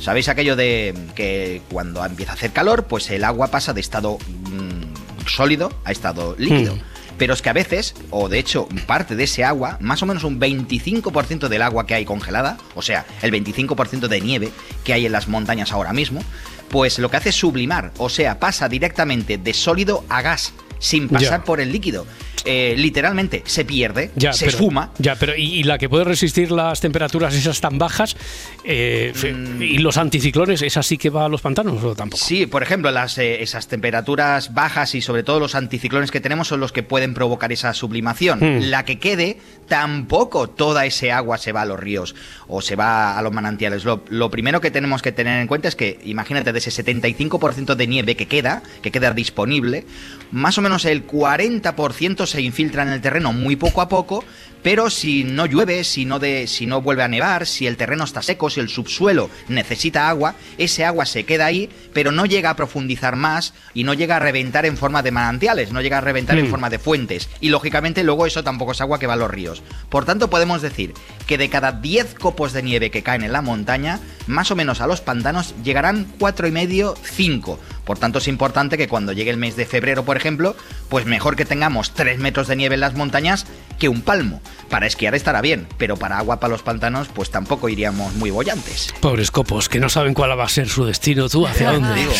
¿Sabéis 0.01 0.29
aquello 0.29 0.55
de 0.55 0.95
que 1.15 1.61
cuando 1.69 2.03
empieza 2.03 2.31
a 2.31 2.35
hacer 2.35 2.51
calor, 2.51 2.85
pues 2.85 3.09
el 3.11 3.23
agua 3.23 3.47
pasa 3.47 3.71
de 3.71 3.81
estado 3.81 4.17
mm, 4.17 5.27
sólido 5.27 5.71
a 5.85 5.91
estado 5.91 6.35
líquido? 6.39 6.75
Pero 7.19 7.35
es 7.35 7.43
que 7.43 7.49
a 7.51 7.53
veces, 7.53 7.93
o 8.09 8.27
de 8.27 8.39
hecho 8.39 8.67
parte 8.87 9.15
de 9.15 9.25
ese 9.25 9.43
agua, 9.43 9.77
más 9.79 10.01
o 10.01 10.07
menos 10.07 10.23
un 10.23 10.39
25% 10.39 11.49
del 11.49 11.61
agua 11.61 11.85
que 11.85 11.93
hay 11.93 12.03
congelada, 12.03 12.57
o 12.73 12.81
sea, 12.81 13.05
el 13.21 13.31
25% 13.31 14.07
de 14.07 14.21
nieve 14.21 14.51
que 14.83 14.93
hay 14.93 15.05
en 15.05 15.11
las 15.11 15.27
montañas 15.27 15.71
ahora 15.71 15.93
mismo, 15.93 16.23
pues 16.69 16.97
lo 16.97 17.11
que 17.11 17.17
hace 17.17 17.29
es 17.29 17.35
sublimar, 17.35 17.91
o 17.99 18.09
sea, 18.09 18.39
pasa 18.39 18.67
directamente 18.67 19.37
de 19.37 19.53
sólido 19.53 20.03
a 20.09 20.23
gas, 20.23 20.53
sin 20.79 21.09
pasar 21.09 21.43
por 21.43 21.61
el 21.61 21.71
líquido. 21.71 22.07
Eh, 22.45 22.73
literalmente 22.77 23.43
se 23.45 23.65
pierde, 23.65 24.11
Ya, 24.15 24.33
se 24.33 24.45
pero- 24.45 24.57
esfuma, 24.57 24.91
Ya, 24.97 25.15
pero 25.15 25.35
y, 25.35 25.43
y 25.59 25.63
la 25.63 25.77
que 25.77 25.87
puede 25.89 26.03
resistir 26.05 26.51
las 26.51 26.81
temperaturas 26.81 27.35
esas 27.35 27.61
tan 27.61 27.77
bajas 27.77 28.15
eh, 28.63 29.13
y 29.59 29.77
los 29.77 29.97
anticiclones, 29.97 30.61
¿esa 30.61 30.81
sí 30.83 30.97
que 30.97 31.09
va 31.09 31.25
a 31.25 31.29
los 31.29 31.41
pantanos 31.41 31.83
o 31.83 31.95
tampoco? 31.95 32.23
Sí, 32.23 32.45
por 32.47 32.63
ejemplo, 32.63 32.89
las, 32.91 33.17
eh, 33.17 33.41
esas 33.43 33.67
temperaturas 33.67 34.53
bajas 34.53 34.95
y 34.95 35.01
sobre 35.01 35.23
todo 35.23 35.39
los 35.39 35.55
anticiclones 35.55 36.09
que 36.11 36.19
tenemos 36.19 36.47
son 36.47 36.59
los 36.59 36.71
que 36.71 36.83
pueden 36.83 37.13
provocar 37.13 37.51
esa 37.51 37.73
sublimación. 37.73 38.39
Hmm. 38.39 38.69
La 38.69 38.85
que 38.85 38.99
quede, 38.99 39.37
tampoco 39.67 40.49
toda 40.49 40.85
ese 40.85 41.11
agua 41.11 41.37
se 41.37 41.51
va 41.51 41.61
a 41.61 41.65
los 41.65 41.79
ríos 41.79 42.15
o 42.47 42.61
se 42.61 42.75
va 42.75 43.17
a 43.17 43.21
los 43.21 43.31
manantiales. 43.31 43.85
Lo, 43.85 44.03
lo 44.09 44.29
primero 44.31 44.61
que 44.61 44.71
tenemos 44.71 45.01
que 45.01 45.11
tener 45.11 45.39
en 45.41 45.47
cuenta 45.47 45.67
es 45.67 45.75
que, 45.75 45.99
imagínate, 46.05 46.51
de 46.51 46.59
ese 46.59 46.71
75% 46.83 47.75
de 47.75 47.87
nieve 47.87 48.15
que 48.15 48.27
queda, 48.27 48.63
que 48.81 48.91
queda 48.91 49.11
disponible, 49.11 49.85
más 50.31 50.57
o 50.57 50.61
menos 50.61 50.85
el 50.85 51.05
40% 51.07 52.25
se 52.31 52.41
infiltra 52.41 52.83
en 52.83 52.89
el 52.89 53.01
terreno 53.01 53.31
muy 53.33 53.55
poco 53.55 53.81
a 53.81 53.87
poco, 53.89 54.23
pero 54.63 54.91
si 54.91 55.23
no 55.23 55.47
llueve, 55.47 55.83
si 55.83 56.05
no, 56.05 56.19
de, 56.19 56.45
si 56.45 56.67
no 56.67 56.81
vuelve 56.83 57.01
a 57.01 57.07
nevar, 57.07 57.47
si 57.47 57.65
el 57.65 57.77
terreno 57.77 58.03
está 58.03 58.21
seco, 58.21 58.47
si 58.49 58.59
el 58.59 58.69
subsuelo 58.69 59.27
necesita 59.47 60.07
agua, 60.07 60.35
ese 60.59 60.85
agua 60.85 61.07
se 61.07 61.23
queda 61.23 61.47
ahí, 61.47 61.67
pero 61.93 62.11
no 62.11 62.27
llega 62.27 62.51
a 62.51 62.55
profundizar 62.55 63.15
más 63.15 63.55
y 63.73 63.83
no 63.83 63.95
llega 63.95 64.17
a 64.17 64.19
reventar 64.19 64.67
en 64.67 64.77
forma 64.77 65.01
de 65.01 65.09
manantiales, 65.09 65.71
no 65.71 65.81
llega 65.81 65.97
a 65.97 66.01
reventar 66.01 66.37
en 66.37 66.45
Mm. 66.45 66.49
forma 66.51 66.69
de 66.69 66.77
fuentes. 66.77 67.27
Y 67.39 67.49
lógicamente 67.49 68.03
luego 68.03 68.27
eso 68.27 68.43
tampoco 68.43 68.73
es 68.73 68.81
agua 68.81 68.99
que 68.99 69.07
va 69.07 69.13
a 69.13 69.17
los 69.17 69.31
ríos. 69.31 69.63
Por 69.89 70.05
tanto, 70.05 70.29
podemos 70.29 70.61
decir 70.61 70.93
que 71.25 71.39
de 71.39 71.49
cada 71.49 71.71
10 71.71 72.13
copos 72.13 72.53
de 72.53 72.61
nieve 72.61 72.91
que 72.91 73.01
caen 73.01 73.23
en 73.23 73.31
la 73.31 73.41
montaña, 73.41 73.99
más 74.27 74.51
o 74.51 74.55
menos 74.55 74.79
a 74.79 74.85
los 74.87 75.01
pantanos 75.01 75.55
llegarán 75.63 76.05
cuatro 76.19 76.47
y 76.47 76.51
medio, 76.51 76.93
5. 77.01 77.59
Por 77.85 77.97
tanto, 77.97 78.19
es 78.19 78.27
importante 78.27 78.77
que 78.77 78.87
cuando 78.87 79.11
llegue 79.11 79.31
el 79.31 79.37
mes 79.37 79.55
de 79.55 79.65
febrero, 79.65 80.05
por 80.05 80.17
ejemplo, 80.17 80.55
pues 80.89 81.05
mejor 81.05 81.35
que 81.35 81.45
tengamos 81.45 81.93
3 81.93 82.19
metros 82.19 82.47
de 82.47 82.55
nieve 82.55 82.75
en 82.75 82.81
las 82.81 82.93
montañas 82.93 83.45
que 83.79 83.89
un 83.89 84.01
palmo. 84.01 84.41
Para 84.69 84.85
esquiar 84.85 85.15
estará 85.15 85.41
bien, 85.41 85.67
pero 85.77 85.97
para 85.97 86.17
agua 86.17 86.39
para 86.39 86.51
los 86.51 86.61
pantanos, 86.61 87.07
pues 87.13 87.31
tampoco 87.31 87.69
iríamos 87.69 88.13
muy 88.15 88.29
bollantes. 88.29 88.93
Pobres 89.01 89.31
copos, 89.31 89.69
que 89.69 89.79
no 89.79 89.89
saben 89.89 90.13
cuál 90.13 90.37
va 90.37 90.45
a 90.45 90.49
ser 90.49 90.69
su 90.69 90.85
destino. 90.85 91.27
¿Tú 91.29 91.47
hacia 91.47 91.71
dónde? 91.71 91.93
Digo. 91.95 92.13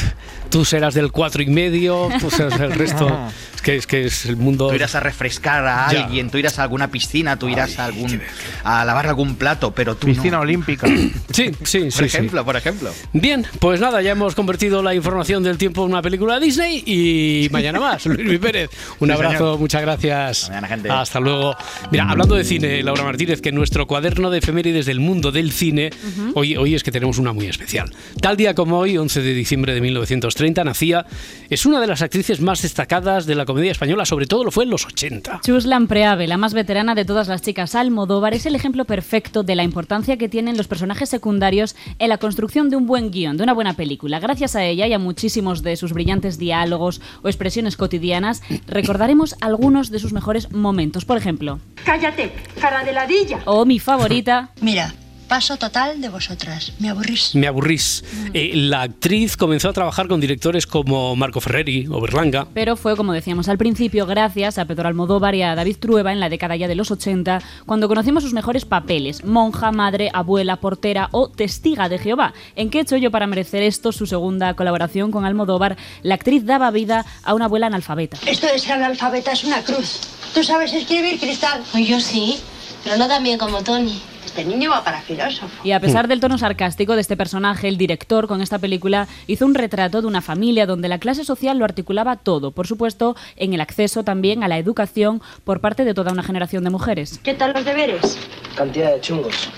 tú 0.50 0.64
serás 0.64 0.94
del 0.94 1.12
cuatro 1.12 1.42
y 1.42 1.46
medio, 1.46 2.08
tú 2.20 2.30
serás 2.30 2.60
el 2.60 2.72
resto. 2.72 3.06
Que 3.64 3.76
es, 3.76 3.86
que 3.86 4.04
es 4.04 4.26
el 4.26 4.36
mundo. 4.36 4.68
Tú 4.68 4.74
irás 4.74 4.94
a 4.94 5.00
refrescar 5.00 5.66
a 5.66 5.90
Ya. 5.90 6.04
alguien, 6.04 6.30
tú 6.30 6.38
irás 6.38 6.58
a 6.58 6.62
alguna 6.62 6.88
piscina, 6.90 7.38
tú 7.38 7.48
irás 7.48 7.78
a 7.78 7.86
algún 7.86 8.20
a 8.62 8.84
lavar 8.84 9.06
algún 9.06 9.36
plato, 9.36 9.72
pero 9.74 9.96
tú 9.96 10.06
Piscina 10.06 10.36
no. 10.36 10.42
olímpica. 10.42 10.86
Sí, 10.86 11.10
sí, 11.32 11.50
sí. 11.64 11.80
Por 11.84 11.92
sí. 11.92 12.04
ejemplo, 12.04 12.44
por 12.44 12.56
ejemplo. 12.56 12.90
Bien, 13.12 13.46
pues 13.58 13.80
nada, 13.80 14.02
ya 14.02 14.12
hemos 14.12 14.34
convertido 14.34 14.82
la 14.82 14.94
información 14.94 15.42
del 15.42 15.56
tiempo 15.58 15.84
en 15.84 15.90
una 15.92 16.02
película 16.02 16.38
de 16.38 16.46
Disney 16.46 16.82
y 16.86 17.48
mañana 17.52 17.80
más. 17.80 18.04
Luis 18.06 18.38
Pérez, 18.38 18.70
un 19.00 19.08
Sí, 19.08 19.14
abrazo, 19.14 19.36
señor. 19.38 19.58
muchas 19.58 19.82
gracias. 19.82 20.48
Mañana, 20.50 20.68
gente. 20.68 20.90
Hasta 20.90 21.20
luego. 21.20 21.56
Mira, 21.90 22.04
hablando 22.10 22.34
de 22.34 22.44
cine, 22.44 22.82
Laura 22.82 23.02
Martínez, 23.04 23.40
que 23.40 23.50
nuestro 23.52 23.86
cuaderno 23.86 24.30
de 24.30 24.38
efemérides 24.38 24.84
del 24.86 25.00
mundo 25.00 25.32
del 25.32 25.52
cine, 25.52 25.90
hoy, 26.34 26.56
hoy 26.56 26.74
es 26.74 26.82
que 26.82 26.92
tenemos 26.92 27.18
una 27.18 27.32
muy 27.32 27.46
especial. 27.46 27.90
Tal 28.20 28.36
día 28.36 28.54
como 28.54 28.78
hoy, 28.78 28.98
11 28.98 29.22
de 29.22 29.32
diciembre 29.32 29.72
de 29.74 29.80
1930, 29.80 30.64
nacía, 30.64 31.06
es 31.48 31.64
una 31.64 31.80
de 31.80 31.86
las 31.86 32.02
actrices 32.02 32.40
más 32.40 32.60
destacadas 32.62 33.24
de 33.26 33.34
la 33.34 33.44
comedia 33.54 33.70
española, 33.70 34.04
sobre 34.04 34.26
todo 34.26 34.42
lo 34.42 34.50
fue 34.50 34.64
en 34.64 34.70
los 34.70 34.84
80. 34.84 35.40
Chus 35.44 35.64
Lampreave, 35.64 36.26
la 36.26 36.36
más 36.36 36.54
veterana 36.54 36.96
de 36.96 37.04
todas 37.04 37.28
las 37.28 37.40
chicas 37.40 37.76
Almodóvar, 37.76 38.34
es 38.34 38.46
el 38.46 38.56
ejemplo 38.56 38.84
perfecto 38.84 39.44
de 39.44 39.54
la 39.54 39.62
importancia 39.62 40.16
que 40.16 40.28
tienen 40.28 40.56
los 40.56 40.66
personajes 40.66 41.08
secundarios 41.08 41.76
en 42.00 42.08
la 42.08 42.18
construcción 42.18 42.68
de 42.68 42.74
un 42.74 42.88
buen 42.88 43.12
guion, 43.12 43.36
de 43.36 43.44
una 43.44 43.52
buena 43.52 43.74
película. 43.74 44.18
Gracias 44.18 44.56
a 44.56 44.64
ella 44.64 44.88
y 44.88 44.92
a 44.92 44.98
muchísimos 44.98 45.62
de 45.62 45.76
sus 45.76 45.92
brillantes 45.92 46.36
diálogos 46.36 47.00
o 47.22 47.28
expresiones 47.28 47.76
cotidianas, 47.76 48.42
recordaremos 48.66 49.36
algunos 49.40 49.92
de 49.92 50.00
sus 50.00 50.12
mejores 50.12 50.50
momentos. 50.50 51.04
Por 51.04 51.16
ejemplo, 51.16 51.60
Cállate, 51.84 52.32
cara 52.60 52.82
de 52.82 52.92
ladilla. 52.92 53.38
o 53.44 53.64
mi 53.64 53.78
favorita, 53.78 54.50
Mira, 54.60 54.92
paso 55.34 55.56
total 55.56 56.00
de 56.00 56.08
vosotras. 56.10 56.72
Me 56.78 56.88
aburrís. 56.90 57.34
Me 57.34 57.48
aburrís. 57.48 58.04
Eh, 58.34 58.52
la 58.54 58.82
actriz 58.82 59.36
comenzó 59.36 59.68
a 59.68 59.72
trabajar 59.72 60.06
con 60.06 60.20
directores 60.20 60.64
como 60.64 61.16
Marco 61.16 61.40
Ferreri 61.40 61.88
o 61.90 62.00
Berlanga. 62.00 62.46
pero 62.54 62.76
fue, 62.76 62.94
como 62.96 63.12
decíamos 63.12 63.48
al 63.48 63.58
principio, 63.58 64.06
gracias 64.06 64.58
a 64.58 64.64
Pedro 64.66 64.86
Almodóvar 64.86 65.34
y 65.34 65.42
a 65.42 65.56
David 65.56 65.78
Trueba 65.80 66.12
en 66.12 66.20
la 66.20 66.28
década 66.28 66.54
ya 66.54 66.68
de 66.68 66.76
los 66.76 66.92
80, 66.92 67.42
cuando 67.66 67.88
conocimos 67.88 68.22
sus 68.22 68.32
mejores 68.32 68.64
papeles, 68.64 69.24
monja, 69.24 69.72
madre, 69.72 70.08
abuela, 70.14 70.60
portera 70.60 71.08
o 71.10 71.28
testiga 71.28 71.88
de 71.88 71.98
Jehová. 71.98 72.32
¿En 72.54 72.70
qué 72.70 72.78
he 72.78 72.82
hecho 72.82 72.96
yo 72.96 73.10
para 73.10 73.26
merecer 73.26 73.64
esto? 73.64 73.90
Su 73.90 74.06
segunda 74.06 74.54
colaboración 74.54 75.10
con 75.10 75.24
Almodóvar, 75.24 75.76
la 76.04 76.14
actriz 76.14 76.44
daba 76.44 76.70
vida 76.70 77.04
a 77.24 77.34
una 77.34 77.46
abuela 77.46 77.66
analfabeta. 77.66 78.18
Esto 78.24 78.46
de 78.46 78.56
ser 78.60 78.74
analfabeta 78.74 79.32
es 79.32 79.42
una 79.42 79.64
cruz. 79.64 79.98
¿Tú 80.32 80.44
sabes 80.44 80.72
escribir, 80.72 81.18
Cristal? 81.18 81.60
Pues 81.72 81.88
yo 81.88 81.98
sí, 81.98 82.38
pero 82.84 82.96
no 82.98 83.08
tan 83.08 83.24
bien 83.24 83.36
como 83.36 83.64
Tony. 83.64 84.00
Este 84.36 84.46
niño 84.46 84.70
va 84.70 84.82
para 84.82 85.00
filósofo. 85.00 85.48
Y 85.62 85.70
a 85.70 85.78
pesar 85.78 86.08
del 86.08 86.18
tono 86.18 86.38
sarcástico 86.38 86.96
de 86.96 87.02
este 87.02 87.16
personaje, 87.16 87.68
el 87.68 87.76
director 87.76 88.26
con 88.26 88.40
esta 88.40 88.58
película 88.58 89.06
hizo 89.28 89.46
un 89.46 89.54
retrato 89.54 90.00
de 90.00 90.08
una 90.08 90.22
familia 90.22 90.66
donde 90.66 90.88
la 90.88 90.98
clase 90.98 91.24
social 91.24 91.56
lo 91.56 91.64
articulaba 91.64 92.16
todo, 92.16 92.50
por 92.50 92.66
supuesto, 92.66 93.14
en 93.36 93.54
el 93.54 93.60
acceso 93.60 94.02
también 94.02 94.42
a 94.42 94.48
la 94.48 94.58
educación 94.58 95.22
por 95.44 95.60
parte 95.60 95.84
de 95.84 95.94
toda 95.94 96.10
una 96.10 96.24
generación 96.24 96.64
de 96.64 96.70
mujeres. 96.70 97.20
¿Qué 97.22 97.34
tal 97.34 97.52
los 97.52 97.64
deberes? 97.64 98.18
Cantidad 98.56 98.92
de 98.92 99.00
chungos. 99.00 99.50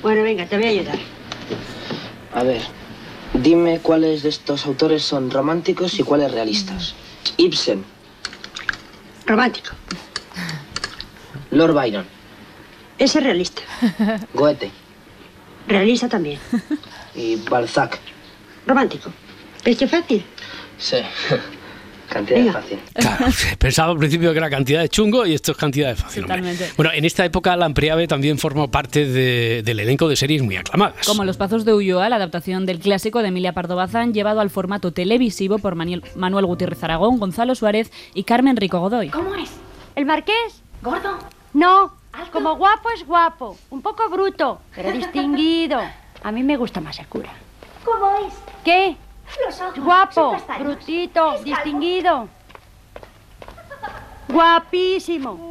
Bueno, 0.00 0.22
venga, 0.22 0.46
te 0.46 0.56
voy 0.56 0.66
a 0.66 0.70
ayudar. 0.70 0.98
A 2.36 2.44
ver, 2.44 2.62
dime 3.34 3.80
cuáles 3.80 4.22
de 4.22 4.28
estos 4.28 4.64
autores 4.66 5.02
son 5.02 5.28
románticos 5.28 5.98
y 5.98 6.04
cuáles 6.04 6.30
realistas. 6.30 6.94
Ibsen, 7.36 7.84
Romántico. 9.26 9.70
Lord 11.50 11.74
Byron, 11.74 12.06
Ese 12.98 13.18
es 13.18 13.24
realista. 13.24 13.62
Goethe 14.34 14.70
Realista 15.66 16.08
también. 16.08 16.38
y 17.14 17.36
Balzac. 17.36 17.98
Romántico. 18.66 19.10
¿Ves 19.64 19.76
qué 19.76 19.86
fácil? 19.86 20.24
Sí, 20.78 20.96
cantidad 22.08 22.38
Venga. 22.38 22.52
fácil. 22.54 22.78
Claro, 22.94 23.26
pensaba 23.58 23.92
al 23.92 23.98
principio 23.98 24.32
que 24.32 24.38
era 24.38 24.48
cantidad 24.48 24.80
de 24.80 24.88
chungo 24.88 25.26
y 25.26 25.34
esto 25.34 25.52
es 25.52 25.58
cantidad 25.58 25.88
de 25.88 25.96
fácil. 25.96 26.24
Bueno, 26.76 26.90
en 26.92 27.04
esta 27.04 27.24
época 27.24 27.54
Lampreave 27.56 28.06
también 28.08 28.38
formó 28.38 28.70
parte 28.70 29.04
de- 29.06 29.62
del 29.62 29.80
elenco 29.80 30.08
de 30.08 30.16
series 30.16 30.42
muy 30.42 30.56
aclamadas. 30.56 31.06
Como 31.06 31.24
Los 31.24 31.36
Pazos 31.36 31.64
de 31.64 31.74
Ulloa, 31.74 32.08
la 32.08 32.16
adaptación 32.16 32.64
del 32.66 32.78
clásico 32.78 33.20
de 33.22 33.28
Emilia 33.28 33.52
Pardo 33.52 33.76
Bazán, 33.76 34.14
llevado 34.14 34.40
al 34.40 34.48
formato 34.50 34.92
televisivo 34.92 35.58
por 35.58 35.74
Manuel 35.74 36.46
Gutiérrez 36.46 36.82
Aragón, 36.84 37.18
Gonzalo 37.18 37.54
Suárez 37.54 37.90
y 38.14 38.24
Carmen 38.24 38.56
Rico 38.56 38.80
Godoy. 38.80 39.08
¿Cómo 39.10 39.34
es? 39.34 39.50
¿El 39.96 40.06
marqués? 40.06 40.62
¿Gordo? 40.82 41.18
No, 41.52 41.92
como 42.32 42.56
guapo 42.56 42.90
es 42.90 43.06
guapo, 43.06 43.56
un 43.70 43.82
poco 43.82 44.08
bruto, 44.08 44.60
pero 44.74 44.92
distinguido. 44.92 45.80
A 46.22 46.32
mí 46.32 46.42
me 46.42 46.56
gusta 46.56 46.80
más 46.80 46.98
el 46.98 47.06
cura. 47.06 47.30
¿Cómo 47.84 48.10
es? 48.26 48.34
¿Qué? 48.64 48.96
Los 49.44 49.60
ojos. 49.60 49.78
Guapo, 49.78 50.36
brutito, 50.58 51.38
distinguido. 51.42 52.28
Guapísimo. 54.28 55.50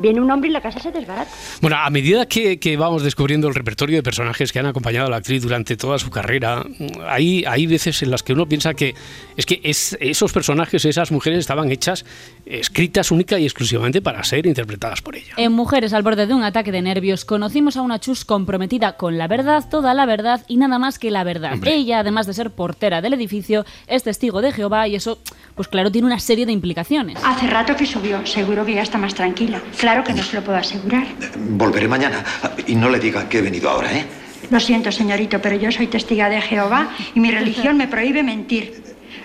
Viene 0.00 0.20
un 0.20 0.30
hombre 0.30 0.48
y 0.50 0.52
la 0.52 0.60
casa 0.60 0.80
se 0.80 0.90
desbarata. 0.90 1.30
Bueno, 1.60 1.76
a 1.76 1.88
medida 1.90 2.26
que, 2.26 2.58
que 2.58 2.76
vamos 2.76 3.02
descubriendo 3.02 3.48
el 3.48 3.54
repertorio 3.54 3.96
de 3.96 4.02
personajes 4.02 4.52
que 4.52 4.58
han 4.58 4.66
acompañado 4.66 5.06
a 5.06 5.10
la 5.10 5.16
actriz 5.16 5.42
durante 5.42 5.76
toda 5.76 5.98
su 5.98 6.10
carrera, 6.10 6.64
hay, 7.08 7.44
hay 7.46 7.66
veces 7.66 8.02
en 8.02 8.10
las 8.10 8.22
que 8.22 8.32
uno 8.32 8.46
piensa 8.46 8.74
que 8.74 8.94
es 9.36 9.46
que 9.46 9.60
es- 9.64 9.96
esos 10.00 10.32
personajes, 10.32 10.84
esas 10.84 11.12
mujeres 11.12 11.38
estaban 11.40 11.70
hechas, 11.70 12.04
escritas 12.46 13.10
única 13.10 13.38
y 13.38 13.44
exclusivamente 13.44 14.00
para 14.02 14.22
ser 14.24 14.46
interpretadas 14.46 15.00
por 15.02 15.16
ella. 15.16 15.34
En 15.36 15.52
Mujeres 15.52 15.92
al 15.92 16.02
borde 16.02 16.26
de 16.26 16.34
un 16.34 16.42
ataque 16.42 16.72
de 16.72 16.82
nervios, 16.82 17.24
conocimos 17.24 17.76
a 17.76 17.82
una 17.82 17.98
Chus 18.00 18.24
comprometida 18.24 18.96
con 18.96 19.18
la 19.18 19.28
verdad, 19.28 19.64
toda 19.70 19.94
la 19.94 20.06
verdad 20.06 20.44
y 20.48 20.56
nada 20.56 20.78
más 20.78 20.98
que 20.98 21.10
la 21.10 21.22
verdad. 21.24 21.56
Ella, 21.64 22.00
además 22.00 22.26
de 22.26 22.34
ser 22.34 22.50
portera 22.50 23.00
del 23.02 23.14
edificio, 23.14 23.64
es 23.86 24.02
testigo 24.02 24.40
de 24.40 24.52
Jehová 24.52 24.88
y 24.88 24.94
eso, 24.94 25.18
pues 25.54 25.68
claro, 25.68 25.90
tiene 25.92 26.06
una 26.06 26.18
serie 26.18 26.46
de 26.46 26.52
implicaciones. 26.52 27.18
Hace 27.24 27.46
rato 27.46 27.76
que 27.76 27.86
subió, 27.86 28.24
seguro 28.26 28.64
que 28.64 28.74
ya 28.74 28.82
está 28.82 28.98
más 28.98 29.14
tranquila. 29.14 29.60
Claro 29.90 30.04
que 30.04 30.12
no 30.12 30.22
se 30.22 30.36
lo 30.36 30.44
puedo 30.44 30.56
asegurar. 30.56 31.04
Volveré 31.36 31.88
mañana. 31.88 32.22
Y 32.68 32.76
no 32.76 32.88
le 32.88 33.00
diga 33.00 33.28
que 33.28 33.38
he 33.38 33.42
venido 33.42 33.68
ahora, 33.68 33.92
¿eh? 33.92 34.06
Lo 34.48 34.60
siento, 34.60 34.92
señorito, 34.92 35.42
pero 35.42 35.56
yo 35.56 35.72
soy 35.72 35.88
testiga 35.88 36.28
de 36.28 36.40
Jehová 36.40 36.90
y 37.12 37.18
mi 37.18 37.32
religión 37.32 37.76
me 37.76 37.88
prohíbe 37.88 38.22
mentir. 38.22 38.84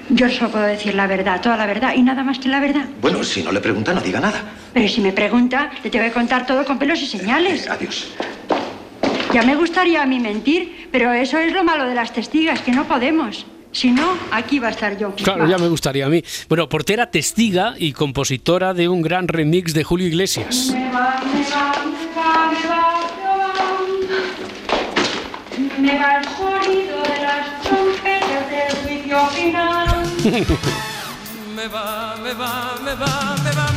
Yo 0.10 0.28
solo 0.28 0.50
puedo 0.50 0.66
decir 0.66 0.96
la 0.96 1.06
verdad, 1.06 1.40
toda 1.40 1.56
la 1.56 1.68
verdad 1.68 1.94
y 1.96 2.02
nada 2.02 2.24
más 2.24 2.40
que 2.40 2.50
la 2.50 2.60
verdad. 2.60 2.86
Bueno, 3.00 3.24
si 3.24 3.44
no 3.44 3.52
le 3.52 3.62
pregunta, 3.62 3.94
no 3.94 4.02
diga 4.02 4.20
nada. 4.20 4.42
Pero 4.74 4.90
si 4.90 5.02
me 5.02 5.12
pregunta, 5.12 5.70
le 5.84 5.92
tengo 5.92 6.04
que 6.06 6.12
contar 6.12 6.48
todo 6.48 6.66
con 6.66 6.80
pelos 6.80 7.00
y 7.00 7.06
señales. 7.06 7.70
Adiós. 7.70 8.12
Ya 9.34 9.44
me 9.44 9.56
gustaría 9.56 10.02
a 10.02 10.08
mí 10.08 10.20
mentir, 10.20 10.90
pero 10.92 11.14
eso 11.14 11.38
es 11.38 11.54
lo 11.54 11.64
malo 11.64 11.86
de 11.86 11.94
las 11.94 12.12
testigas, 12.12 12.62
que 12.62 12.72
no 12.72 12.86
podemos. 12.86 13.46
Si 13.76 13.92
no, 13.92 14.18
aquí 14.32 14.58
va 14.58 14.70
a 14.70 14.72
estar 14.72 14.98
yo. 14.98 15.14
Claro, 15.16 15.46
ya 15.48 15.58
me 15.58 15.68
gustaría 15.68 16.06
a 16.06 16.10
mí. 16.10 16.24
Bueno, 16.48 16.70
portera 16.70 17.12
testiga 17.12 17.74
y 17.78 17.92
compositora 17.92 18.74
de 18.74 18.88
un 18.88 19.02
gran 19.02 19.28
remix 19.28 19.74
de 19.74 19.84
Julio 19.84 20.08
Iglesias. 20.08 20.72
Me 20.72 20.90
va, 20.94 21.22
me 21.34 21.44
va, 21.44 21.74
me 21.92 22.16
va, 22.16 22.54
me 22.54 22.68
va, 22.70 22.94
me 23.04 23.28
va. 23.28 24.26
Me 25.78 26.00
va 26.00 26.18
el 26.20 26.24
sonido 26.24 27.04
de 27.04 27.22
las 27.22 27.62
trompetas 27.64 28.50
del 28.50 28.76
juicio 28.86 29.28
final. 29.28 30.06
Me 31.54 31.68
va, 31.68 32.16
me 32.24 32.34
va, 32.34 32.80
me 32.82 32.96
va, 32.96 33.36
me 33.44 33.52
va. 33.52 33.75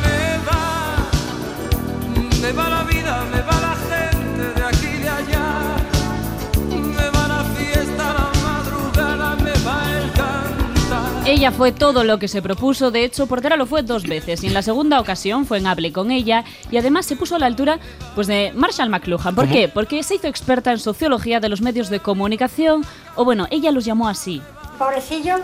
Ella 11.29 11.53
fue 11.53 11.73
todo 11.73 12.05
lo 12.05 12.19
que 12.19 12.27
se 12.27 12.41
propuso, 12.41 12.91
de 12.91 13.05
hecho, 13.05 13.27
Portera 13.27 13.59
lo 13.59 13.67
fue 13.67 13.83
dos 13.83 14.05
veces 14.05 14.43
y 14.43 14.47
en 14.47 14.55
la 14.55 14.62
segunda 14.62 14.99
ocasión 14.99 15.45
fue 15.45 15.59
en 15.59 15.67
Hable 15.67 15.93
con 15.93 16.11
ella 16.11 16.43
y 16.71 16.79
además 16.79 17.05
se 17.05 17.17
puso 17.17 17.37
a 17.37 17.38
la 17.38 17.45
altura 17.45 17.79
pues, 18.14 18.27
de 18.29 18.51
Marshall 18.55 18.88
McLuhan. 18.88 19.35
¿Por 19.35 19.45
¿Cómo? 19.45 19.53
qué? 19.53 19.69
Porque 19.69 20.03
se 20.03 20.14
hizo 20.14 20.27
experta 20.27 20.73
en 20.73 20.79
sociología 20.79 21.38
de 21.38 21.51
los 21.51 21.61
medios 21.61 21.91
de 21.91 22.01
comunicación, 22.01 22.83
o 23.14 23.27
bueno, 23.27 23.47
ella 23.51 23.73
los 23.73 23.85
llamó 23.85 24.09
así. 24.09 24.41
Pobrecillo, 24.79 25.37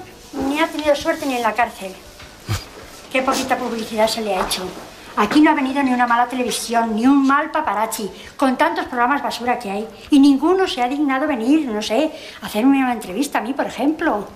ni 0.48 0.58
ha 0.58 0.68
tenido 0.68 0.96
suerte 0.96 1.26
ni 1.26 1.34
en 1.34 1.42
la 1.42 1.52
cárcel. 1.52 1.92
Qué 3.12 3.20
poquita 3.20 3.58
publicidad 3.58 4.08
se 4.08 4.22
le 4.22 4.34
ha 4.34 4.46
hecho. 4.46 4.62
Aquí 5.16 5.42
no 5.42 5.50
ha 5.50 5.54
venido 5.54 5.82
ni 5.82 5.92
una 5.92 6.06
mala 6.06 6.28
televisión, 6.28 6.96
ni 6.96 7.06
un 7.06 7.26
mal 7.26 7.50
paparazzi, 7.50 8.10
con 8.38 8.56
tantos 8.56 8.86
programas 8.86 9.22
basura 9.22 9.58
que 9.58 9.70
hay. 9.70 9.86
Y 10.08 10.18
ninguno 10.18 10.66
se 10.66 10.80
ha 10.80 10.88
dignado 10.88 11.26
venir, 11.26 11.68
no 11.68 11.82
sé, 11.82 12.10
a 12.40 12.46
hacerme 12.46 12.78
una 12.78 12.94
entrevista 12.94 13.40
a 13.40 13.42
mí, 13.42 13.52
por 13.52 13.66
ejemplo. 13.66 14.26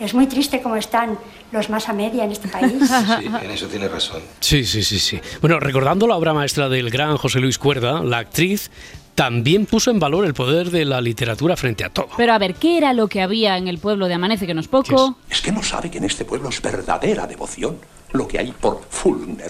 Es 0.00 0.14
muy 0.14 0.26
triste 0.26 0.60
cómo 0.60 0.76
están 0.76 1.18
los 1.52 1.70
más 1.70 1.88
a 1.88 1.92
media 1.92 2.24
en 2.24 2.32
este 2.32 2.48
país. 2.48 2.72
Sí, 3.20 3.26
en 3.26 3.50
eso 3.50 3.66
tiene 3.68 3.88
razón. 3.88 4.20
Sí, 4.40 4.64
sí, 4.64 4.82
sí, 4.82 4.98
sí. 4.98 5.20
Bueno, 5.40 5.60
recordando 5.60 6.06
la 6.06 6.16
obra 6.16 6.34
maestra 6.34 6.68
del 6.68 6.90
gran 6.90 7.16
José 7.16 7.40
Luis 7.40 7.58
Cuerda, 7.58 8.02
la 8.02 8.18
actriz 8.18 8.70
también 9.14 9.66
puso 9.66 9.90
en 9.92 10.00
valor 10.00 10.24
el 10.24 10.34
poder 10.34 10.70
de 10.70 10.84
la 10.84 11.00
literatura 11.00 11.56
frente 11.56 11.84
a 11.84 11.88
todo. 11.90 12.08
Pero 12.16 12.32
a 12.32 12.38
ver, 12.38 12.54
¿qué 12.54 12.76
era 12.76 12.92
lo 12.92 13.06
que 13.08 13.22
había 13.22 13.56
en 13.56 13.68
el 13.68 13.78
pueblo 13.78 14.08
de 14.08 14.14
Amanece 14.14 14.46
que 14.46 14.54
no 14.54 14.60
es 14.60 14.68
poco? 14.68 15.16
Es 15.30 15.40
que 15.40 15.52
no 15.52 15.62
sabe 15.62 15.90
que 15.90 15.98
en 15.98 16.04
este 16.04 16.24
pueblo 16.24 16.48
es 16.48 16.60
verdadera 16.60 17.26
devoción 17.26 17.78
lo 18.12 18.26
que 18.26 18.38
hay 18.40 18.52
por 18.52 18.82
Fulner. 18.90 19.48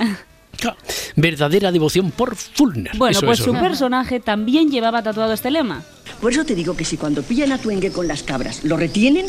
Verdadera 1.16 1.72
devoción 1.72 2.10
por 2.10 2.36
Fulner. 2.36 2.96
Bueno, 2.96 3.16
Eso, 3.16 3.26
pues 3.26 3.40
eso, 3.40 3.50
su 3.50 3.54
¿no? 3.54 3.60
personaje 3.60 4.20
también 4.20 4.70
llevaba 4.70 5.02
tatuado 5.02 5.32
este 5.32 5.50
lema. 5.50 5.82
Por 6.20 6.32
eso 6.32 6.44
te 6.44 6.54
digo 6.54 6.76
que 6.76 6.84
si 6.84 6.96
cuando 6.96 7.22
pillan 7.22 7.52
a 7.52 7.58
Tuengue 7.58 7.90
con 7.90 8.06
las 8.08 8.22
cabras 8.22 8.64
lo 8.64 8.76
retienen, 8.76 9.26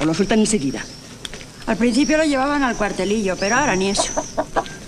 o 0.00 0.04
lo 0.04 0.14
sueltan 0.14 0.40
enseguida. 0.40 0.82
Al 1.66 1.76
principio 1.76 2.16
lo 2.16 2.24
llevaban 2.24 2.62
al 2.62 2.76
cuartelillo, 2.76 3.36
pero 3.38 3.56
ahora 3.56 3.76
ni 3.76 3.90
eso. 3.90 4.10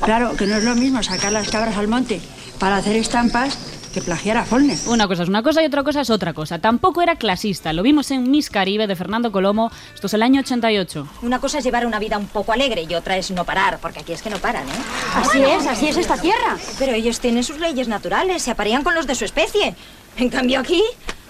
Claro, 0.00 0.34
que 0.36 0.46
no 0.46 0.56
es 0.56 0.64
lo 0.64 0.74
mismo 0.74 1.02
sacar 1.02 1.32
las 1.32 1.48
cabras 1.48 1.76
al 1.76 1.86
monte 1.86 2.20
para 2.58 2.76
hacer 2.76 2.96
estampas 2.96 3.56
que 3.92 4.00
plagiar 4.00 4.38
a 4.38 4.44
Follner. 4.44 4.78
Una 4.86 5.06
cosa 5.06 5.22
es 5.22 5.28
una 5.28 5.42
cosa 5.42 5.62
y 5.62 5.66
otra 5.66 5.84
cosa 5.84 6.00
es 6.00 6.10
otra 6.10 6.32
cosa. 6.32 6.58
Tampoco 6.58 7.02
era 7.02 7.16
clasista. 7.16 7.72
Lo 7.72 7.82
vimos 7.82 8.10
en 8.10 8.30
Miss 8.30 8.50
Caribe 8.50 8.86
de 8.86 8.96
Fernando 8.96 9.30
Colomo. 9.30 9.70
Esto 9.94 10.06
es 10.06 10.14
el 10.14 10.22
año 10.22 10.40
88. 10.40 11.06
Una 11.22 11.38
cosa 11.38 11.58
es 11.58 11.64
llevar 11.64 11.86
una 11.86 11.98
vida 11.98 12.18
un 12.18 12.26
poco 12.26 12.52
alegre 12.52 12.86
y 12.88 12.94
otra 12.94 13.16
es 13.16 13.30
no 13.30 13.44
parar, 13.44 13.78
porque 13.80 14.00
aquí 14.00 14.12
es 14.12 14.22
que 14.22 14.30
no 14.30 14.38
paran, 14.38 14.66
¿eh? 14.66 14.72
Así 15.14 15.42
es, 15.42 15.66
así 15.66 15.88
es 15.88 15.96
esta 15.98 16.16
tierra. 16.16 16.56
Pero 16.78 16.92
ellos 16.94 17.20
tienen 17.20 17.44
sus 17.44 17.58
leyes 17.58 17.86
naturales, 17.86 18.42
se 18.42 18.50
aparean 18.50 18.82
con 18.82 18.94
los 18.94 19.06
de 19.06 19.14
su 19.14 19.24
especie. 19.24 19.74
En 20.16 20.30
cambio 20.30 20.60
aquí, 20.60 20.82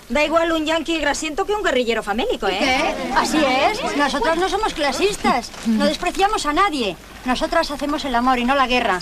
da 0.08 0.24
igual 0.24 0.52
un 0.52 0.64
yanqui 0.66 0.98
grasiento 0.98 1.44
que 1.44 1.54
un 1.54 1.62
guerrillero 1.62 2.02
famélico, 2.02 2.48
¿eh? 2.48 2.58
¿Qué? 2.58 3.12
Así 3.16 3.38
es. 3.38 3.96
Nosotros 3.96 4.36
no 4.36 4.48
somos 4.48 4.74
clasistas. 4.74 5.50
No 5.66 5.84
despreciamos 5.86 6.46
a 6.46 6.52
nadie. 6.52 6.96
Nosotras 7.24 7.70
hacemos 7.70 8.04
el 8.04 8.14
amor 8.16 8.38
y 8.40 8.44
no 8.44 8.54
la 8.56 8.66
guerra. 8.66 8.98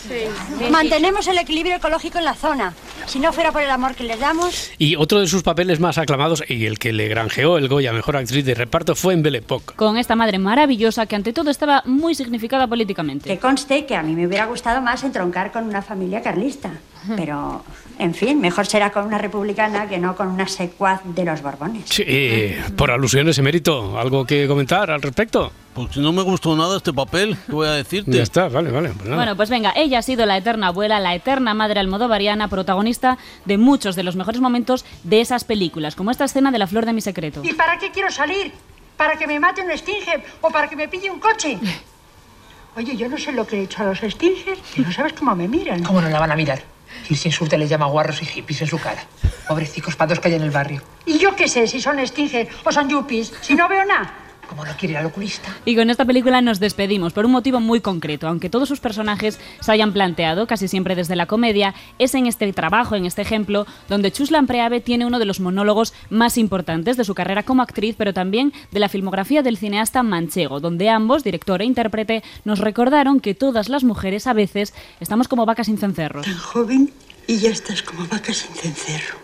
Mantenemos 0.70 1.26
el 1.28 1.38
equilibrio 1.38 1.76
ecológico 1.76 2.18
en 2.18 2.24
la 2.24 2.34
zona. 2.34 2.74
Si 3.06 3.18
no 3.18 3.32
fuera 3.32 3.50
por 3.50 3.62
el 3.62 3.70
amor 3.70 3.94
que 3.94 4.04
les 4.04 4.20
damos, 4.20 4.70
Y 4.78 4.94
otro 4.96 5.20
de 5.20 5.26
sus 5.26 5.42
papeles 5.42 5.80
más 5.80 5.96
aclamados 5.98 6.44
y 6.46 6.66
el 6.66 6.78
que 6.78 6.92
le 6.92 7.08
granjeó 7.08 7.56
el 7.56 7.68
Goya 7.68 7.92
Mejor 7.92 8.16
Actriz 8.18 8.44
de 8.44 8.54
Reparto 8.54 8.94
fue 8.94 9.14
en 9.14 9.22
Belle 9.22 9.38
Époque. 9.38 9.74
Con 9.74 9.96
esta 9.96 10.16
madre 10.16 10.38
maravillosa 10.38 11.06
que 11.06 11.16
ante 11.16 11.32
todo 11.32 11.50
estaba 11.50 11.82
muy 11.86 12.14
significada 12.14 12.66
políticamente. 12.66 13.28
que 13.30 13.38
conste 13.38 13.86
que 13.86 13.96
a 13.96 14.02
mí 14.02 14.14
me 14.14 14.26
hubiera 14.26 14.44
gustado 14.46 14.80
más 14.82 15.02
entroncar 15.02 15.50
con 15.50 15.64
una 15.64 15.80
familia 15.82 16.20
carlista. 16.22 16.70
Pero, 17.16 17.62
en 17.98 18.14
fin, 18.14 18.40
mejor 18.40 18.66
será 18.66 18.90
con 18.90 19.06
una 19.06 19.18
republicana 19.18 19.88
que 19.88 19.98
no 19.98 20.16
con 20.16 20.28
una 20.28 20.46
secuaz 20.46 21.00
de 21.04 21.24
los 21.24 21.42
Borbones. 21.42 21.84
Sí, 21.88 22.54
por 22.76 22.90
alusiones, 22.90 23.38
emérito, 23.38 23.98
¿algo 23.98 24.24
que 24.24 24.46
comentar 24.46 24.90
al 24.90 25.02
respecto? 25.02 25.52
Pues 25.74 25.96
no 25.96 26.12
me 26.12 26.22
gustó 26.22 26.56
nada 26.56 26.76
este 26.76 26.92
papel, 26.92 27.36
¿qué 27.46 27.52
voy 27.52 27.68
a 27.68 27.72
decirte? 27.72 28.10
Ya 28.10 28.22
está, 28.22 28.48
vale, 28.48 28.70
vale. 28.70 28.90
pues. 28.90 29.08
Bueno, 29.14 29.36
pues 29.36 29.50
venga, 29.50 29.72
ella 29.76 30.00
ha 30.00 30.02
sido 30.02 30.26
la 30.26 30.36
eterna 30.36 30.68
abuela, 30.68 30.98
la 30.98 31.14
eterna 31.14 31.54
madre 31.54 31.78
almodovariana, 31.78 32.48
protagonista 32.48 33.18
de 33.44 33.56
muchos 33.56 33.94
de 33.94 34.02
los 34.02 34.16
mejores 34.16 34.40
momentos 34.40 34.84
de 35.04 35.20
esas 35.20 35.44
películas, 35.44 35.94
como 35.94 36.10
esta 36.10 36.24
escena 36.24 36.50
de 36.50 36.58
La 36.58 36.66
flor 36.66 36.86
de 36.86 36.92
mi 36.92 37.00
secreto. 37.00 37.42
¿Y 37.44 37.52
para 37.52 37.78
qué 37.78 37.92
quiero 37.92 38.10
salir? 38.10 38.52
¿Para 38.96 39.16
que 39.16 39.26
me 39.26 39.38
mate 39.38 39.62
un 39.62 39.76
Stinger 39.78 40.22
o 40.40 40.50
para 40.50 40.68
que 40.68 40.76
me 40.76 40.88
pille 40.88 41.10
un 41.10 41.20
coche? 41.20 41.58
Oye, 42.76 42.96
yo 42.96 43.08
no 43.08 43.16
sé 43.16 43.32
lo 43.32 43.46
que 43.46 43.58
he 43.58 43.62
hecho 43.62 43.82
a 43.82 43.86
los 43.86 43.98
Stingers 43.98 44.60
y 44.76 44.80
no 44.80 44.92
sabes 44.92 45.12
cómo 45.12 45.34
me 45.34 45.48
miran. 45.48 45.82
¿Cómo 45.82 46.00
no 46.00 46.08
la 46.08 46.20
van 46.20 46.32
a 46.32 46.36
mirar? 46.36 46.62
Si 47.06 47.14
sin 47.14 47.32
suerte 47.32 47.58
les 47.58 47.68
llama 47.68 47.86
guarros 47.86 48.22
y 48.22 48.26
hippies 48.26 48.62
en 48.62 48.68
su 48.68 48.78
cara. 48.78 49.04
Pobrecicos 49.48 49.96
patos 49.96 50.20
que 50.20 50.28
hay 50.28 50.34
en 50.34 50.42
el 50.42 50.50
barrio. 50.50 50.82
¿Y 51.06 51.18
yo 51.18 51.34
qué 51.34 51.48
sé 51.48 51.66
si 51.66 51.80
son 51.80 52.04
Stinger 52.06 52.48
o 52.64 52.72
son 52.72 52.88
yuppies? 52.88 53.32
Si 53.40 53.54
no 53.54 53.68
veo 53.68 53.84
nada. 53.84 54.29
Como 54.50 54.64
no 54.64 54.72
quiere 54.76 54.94
ir 54.94 54.98
al 54.98 55.06
oculista. 55.06 55.56
Y 55.64 55.76
con 55.76 55.90
esta 55.90 56.04
película 56.04 56.40
nos 56.40 56.58
despedimos 56.58 57.12
por 57.12 57.24
un 57.24 57.30
motivo 57.30 57.60
muy 57.60 57.80
concreto. 57.80 58.26
Aunque 58.26 58.50
todos 58.50 58.68
sus 58.68 58.80
personajes 58.80 59.38
se 59.60 59.70
hayan 59.70 59.92
planteado, 59.92 60.48
casi 60.48 60.66
siempre 60.66 60.96
desde 60.96 61.14
la 61.14 61.26
comedia, 61.26 61.72
es 62.00 62.16
en 62.16 62.26
este 62.26 62.52
trabajo, 62.52 62.96
en 62.96 63.06
este 63.06 63.22
ejemplo, 63.22 63.64
donde 63.88 64.10
Chuslan 64.10 64.48
Preave 64.48 64.80
tiene 64.80 65.06
uno 65.06 65.20
de 65.20 65.24
los 65.24 65.38
monólogos 65.38 65.94
más 66.10 66.36
importantes 66.36 66.96
de 66.96 67.04
su 67.04 67.14
carrera 67.14 67.44
como 67.44 67.62
actriz, 67.62 67.94
pero 67.96 68.12
también 68.12 68.52
de 68.72 68.80
la 68.80 68.88
filmografía 68.88 69.42
del 69.44 69.56
cineasta 69.56 70.02
manchego, 70.02 70.58
donde 70.58 70.88
ambos, 70.88 71.22
director 71.22 71.62
e 71.62 71.66
intérprete, 71.66 72.24
nos 72.44 72.58
recordaron 72.58 73.20
que 73.20 73.36
todas 73.36 73.68
las 73.68 73.84
mujeres 73.84 74.26
a 74.26 74.32
veces 74.32 74.74
estamos 74.98 75.28
como 75.28 75.46
vacas 75.46 75.66
sin 75.66 75.78
cencerros. 75.78 76.26
Tan 76.26 76.38
joven 76.38 76.92
y 77.28 77.38
ya 77.38 77.50
estás 77.50 77.84
como 77.84 78.04
vaca 78.08 78.34
sin 78.34 78.52
cencerro. 78.52 79.16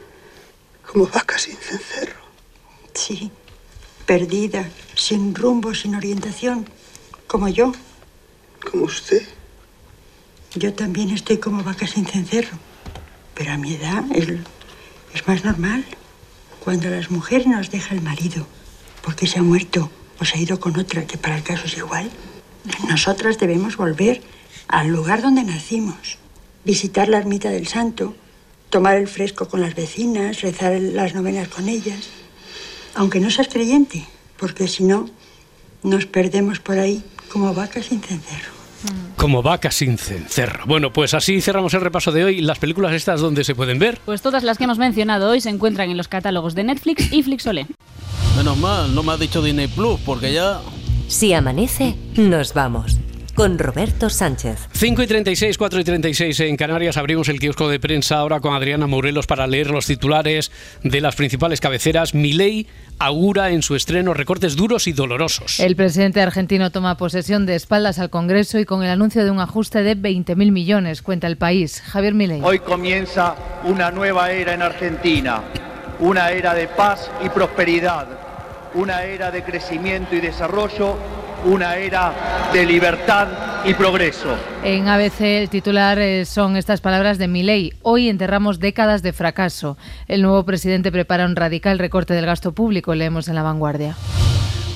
Como 0.87 1.09
vaca 1.09 1.37
sin 1.37 1.57
cencerro. 1.57 2.21
Sí, 2.95 3.33
perdida, 4.07 4.71
sin 4.95 5.35
rumbo, 5.35 5.75
sin 5.75 5.95
orientación, 5.95 6.67
como 7.27 7.49
yo. 7.49 7.73
Como 8.71 8.85
usted. 8.85 9.23
Yo 10.55 10.73
también 10.73 11.11
estoy 11.11 11.39
como 11.39 11.63
vaca 11.63 11.87
sin 11.87 12.07
cencerro, 12.07 12.57
pero 13.35 13.53
a 13.53 13.59
mi 13.59 13.75
edad 13.75 14.05
es, 14.15 14.29
es 15.13 15.29
más 15.29 15.45
normal. 15.45 15.85
Cuando 16.61 16.89
las 16.89 17.11
mujeres 17.11 17.47
nos 17.47 17.71
deja 17.71 17.95
el 17.95 18.01
marido 18.01 18.47
porque 19.03 19.27
se 19.27 19.39
ha 19.39 19.43
muerto 19.43 19.91
o 20.19 20.25
se 20.25 20.39
ha 20.39 20.41
ido 20.41 20.59
con 20.59 20.79
otra, 20.79 21.07
que 21.07 21.19
para 21.19 21.37
el 21.37 21.43
caso 21.43 21.67
es 21.67 21.77
igual, 21.77 22.11
nosotras 22.89 23.39
debemos 23.39 23.77
volver 23.77 24.23
al 24.67 24.89
lugar 24.89 25.23
donde 25.23 25.45
nacimos, 25.45 26.19
visitar 26.65 27.09
la 27.09 27.19
ermita 27.19 27.51
del 27.51 27.67
santo, 27.67 28.17
tomar 28.71 28.97
el 28.97 29.07
fresco 29.07 29.49
con 29.49 29.61
las 29.61 29.75
vecinas, 29.75 30.41
rezar 30.41 30.81
las 30.81 31.15
novenas 31.15 31.49
con 31.49 31.69
ellas, 31.69 32.09
aunque 32.97 33.21
no 33.21 33.31
seas 33.31 33.49
creyente, 33.49 34.05
porque 34.39 34.67
si 34.67 34.85
no, 34.85 35.09
nos 35.83 36.07
perdemos 36.07 36.59
por 36.59 36.79
ahí 36.79 37.03
como 37.31 37.55
vacas 37.55 37.87
sin 37.87 38.01
cencerro. 38.01 38.57
Como 39.17 39.43
vaca 39.43 39.71
sin 39.71 39.99
cencerro. 39.99 40.65
Bueno, 40.67 40.93
pues 40.93 41.15
así 41.15 41.41
cerramos 41.41 41.73
el 41.75 41.81
repaso 41.81 42.13
de 42.13 42.25
hoy. 42.25 42.41
Las 42.41 42.59
películas 42.59 42.93
estas 42.93 43.21
donde 43.21 43.43
se 43.45 43.55
pueden 43.55 43.79
ver. 43.79 43.99
Pues 44.05 44.23
todas 44.23 44.43
las 44.45 44.59
que 44.59 44.65
hemos 44.65 44.79
mencionado 44.79 45.31
hoy 45.31 45.41
se 45.41 45.49
encuentran 45.49 45.91
en 45.91 45.97
los 45.97 46.09
catálogos 46.09 46.55
de 46.55 46.65
Netflix 46.65 47.13
y 47.13 47.23
Flixolé. 47.23 47.67
Menos 48.37 48.57
mal, 48.59 48.95
no 48.95 49.03
me 49.03 49.13
has 49.13 49.21
dicho 49.21 49.43
Disney 49.43 49.69
Plus, 49.69 49.99
porque 50.05 50.33
ya... 50.33 50.61
Si 51.09 51.33
amanece, 51.33 51.97
nos 52.17 52.53
vamos. 52.53 52.99
Con 53.37 53.59
Roberto 53.59 54.09
Sánchez. 54.09 54.67
5 54.73 55.03
y 55.03 55.07
36, 55.07 55.59
4 55.59 55.81
y 55.81 55.85
36 55.85 56.41
en 56.41 56.57
Canarias. 56.57 56.97
Abrimos 56.97 57.29
el 57.29 57.39
kiosco 57.39 57.69
de 57.69 57.79
prensa 57.79 58.17
ahora 58.17 58.41
con 58.41 58.55
Adriana 58.55 58.87
Morelos 58.87 59.27
para 59.27 59.47
leer 59.47 59.71
los 59.71 59.85
titulares 59.85 60.51
de 60.83 61.03
las 61.03 61.17
principales 61.17 61.61
cabeceras. 61.61 62.15
Milei 62.15 62.67
augura 62.99 63.51
en 63.51 63.61
su 63.61 63.77
estreno 63.77 64.15
recortes 64.15 64.57
duros 64.57 64.87
y 64.87 64.95
dolorosos. 64.95 65.61
El 65.61 65.77
presidente 65.77 66.23
argentino 66.23 66.71
toma 66.71 66.97
posesión 66.97 67.45
de 67.45 67.57
espaldas 67.57 67.99
al 67.99 68.09
Congreso 68.09 68.59
y 68.59 68.65
con 68.65 68.83
el 68.83 68.89
anuncio 68.89 69.23
de 69.23 69.31
un 69.31 69.41
ajuste 69.41 69.83
de 69.83 69.99
20.000 69.99 70.51
millones, 70.51 71.03
cuenta 71.03 71.27
el 71.27 71.37
país. 71.37 71.83
Javier 71.83 72.15
Milei. 72.15 72.41
Hoy 72.43 72.61
comienza 72.61 73.37
una 73.65 73.91
nueva 73.91 74.31
era 74.31 74.55
en 74.55 74.63
Argentina, 74.63 75.43
una 76.01 76.31
era 76.31 76.55
de 76.55 76.69
paz 76.69 77.11
y 77.23 77.29
prosperidad, 77.29 78.07
una 78.73 79.05
era 79.05 79.31
de 79.31 79.43
crecimiento 79.43 80.17
y 80.17 80.21
desarrollo, 80.21 80.97
una 81.45 81.77
era 81.77 82.13
de 82.53 82.65
libertad 82.67 83.29
y 83.65 83.75
progreso. 83.75 84.37
En 84.63 84.89
ABC 84.89 85.21
el 85.21 85.49
titular 85.49 85.99
eh, 85.99 86.25
son 86.25 86.57
estas 86.57 86.81
palabras 86.81 87.19
de 87.19 87.29
Milei. 87.29 87.73
Hoy 87.83 88.09
enterramos 88.09 88.59
décadas 88.59 89.03
de 89.03 89.13
fracaso. 89.13 89.77
El 90.09 90.23
nuevo 90.23 90.45
presidente 90.45 90.93
prepara 90.93 91.27
un 91.27 91.37
radical 91.37 91.79
recorte 91.79 92.15
del 92.15 92.27
gasto 92.27 92.53
público, 92.53 92.95
leemos 92.95 93.29
en 93.29 93.35
La 93.35 93.43
Vanguardia. 93.43 93.97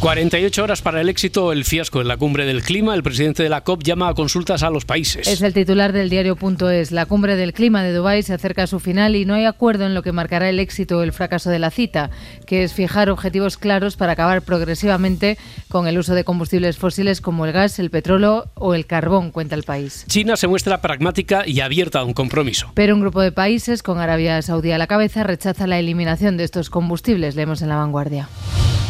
48 0.00 0.64
horas 0.64 0.80
para 0.80 1.02
el 1.02 1.10
éxito 1.10 1.52
el 1.52 1.66
fiasco 1.66 2.00
en 2.00 2.08
la 2.08 2.16
cumbre 2.16 2.46
del 2.46 2.62
clima. 2.62 2.94
El 2.94 3.02
presidente 3.02 3.42
de 3.42 3.50
la 3.50 3.64
COP 3.64 3.82
llama 3.82 4.08
a 4.08 4.14
consultas 4.14 4.62
a 4.62 4.70
los 4.70 4.86
países. 4.86 5.28
Es 5.28 5.42
el 5.42 5.52
titular 5.52 5.92
del 5.92 6.08
diario.es. 6.08 6.90
La 6.90 7.04
cumbre 7.04 7.36
del 7.36 7.52
clima 7.52 7.82
de 7.82 7.92
Dubái 7.92 8.22
se 8.22 8.32
acerca 8.32 8.62
a 8.62 8.66
su 8.66 8.80
final 8.80 9.14
y 9.14 9.26
no 9.26 9.34
hay 9.34 9.44
acuerdo 9.44 9.84
en 9.84 9.92
lo 9.92 10.02
que 10.02 10.12
marcará 10.12 10.48
el 10.48 10.58
éxito 10.58 10.96
o 10.96 11.02
el 11.02 11.12
fracaso 11.12 11.50
de 11.50 11.58
la 11.58 11.70
cita, 11.70 12.08
que 12.46 12.62
es 12.64 12.72
fijar 12.72 13.10
objetivos 13.10 13.58
claros 13.58 13.96
para 13.96 14.12
acabar 14.12 14.40
progresivamente 14.40 15.36
con 15.68 15.86
el 15.86 15.98
uso 15.98 16.14
de 16.14 16.24
combustibles 16.24 16.78
fósiles 16.78 17.20
como 17.20 17.44
el 17.44 17.52
gas, 17.52 17.78
el 17.78 17.90
petróleo 17.90 18.50
o 18.54 18.72
el 18.72 18.86
carbón, 18.86 19.30
cuenta 19.30 19.54
el 19.54 19.64
país. 19.64 20.06
China 20.08 20.38
se 20.38 20.46
muestra 20.46 20.80
pragmática 20.80 21.46
y 21.46 21.60
abierta 21.60 21.98
a 21.98 22.04
un 22.04 22.14
compromiso. 22.14 22.72
Pero 22.72 22.94
un 22.94 23.02
grupo 23.02 23.20
de 23.20 23.32
países, 23.32 23.82
con 23.82 23.98
Arabia 23.98 24.40
Saudí 24.40 24.72
a 24.72 24.78
la 24.78 24.86
cabeza, 24.86 25.24
rechaza 25.24 25.66
la 25.66 25.78
eliminación 25.78 26.38
de 26.38 26.44
estos 26.44 26.70
combustibles, 26.70 27.36
leemos 27.36 27.60
en 27.60 27.68
la 27.68 27.76
vanguardia. 27.76 28.30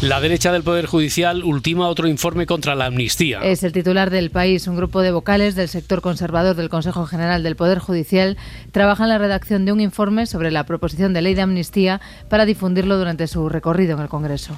La 0.02 0.18
derecha 0.18 0.50
del 0.50 0.62
Poder 0.62 0.86
Judicial 0.86 0.99
ultima 1.44 1.88
otro 1.88 2.08
informe 2.08 2.46
contra 2.46 2.74
la 2.74 2.86
amnistía. 2.86 3.40
Es 3.42 3.62
el 3.64 3.72
titular 3.72 4.10
del 4.10 4.30
país. 4.30 4.66
Un 4.66 4.76
grupo 4.76 5.00
de 5.02 5.12
vocales 5.12 5.54
del 5.54 5.68
sector 5.68 6.00
conservador 6.00 6.56
del 6.56 6.68
Consejo 6.68 7.06
General 7.06 7.42
del 7.42 7.56
Poder 7.56 7.78
Judicial 7.78 8.36
trabaja 8.72 9.04
en 9.04 9.10
la 9.10 9.18
redacción 9.18 9.64
de 9.64 9.72
un 9.72 9.80
informe 9.80 10.26
sobre 10.26 10.50
la 10.50 10.64
proposición 10.64 11.12
de 11.12 11.22
ley 11.22 11.34
de 11.34 11.42
amnistía 11.42 12.00
para 12.28 12.46
difundirlo 12.46 12.98
durante 12.98 13.26
su 13.26 13.48
recorrido 13.48 13.96
en 13.96 14.02
el 14.02 14.08
Congreso. 14.08 14.56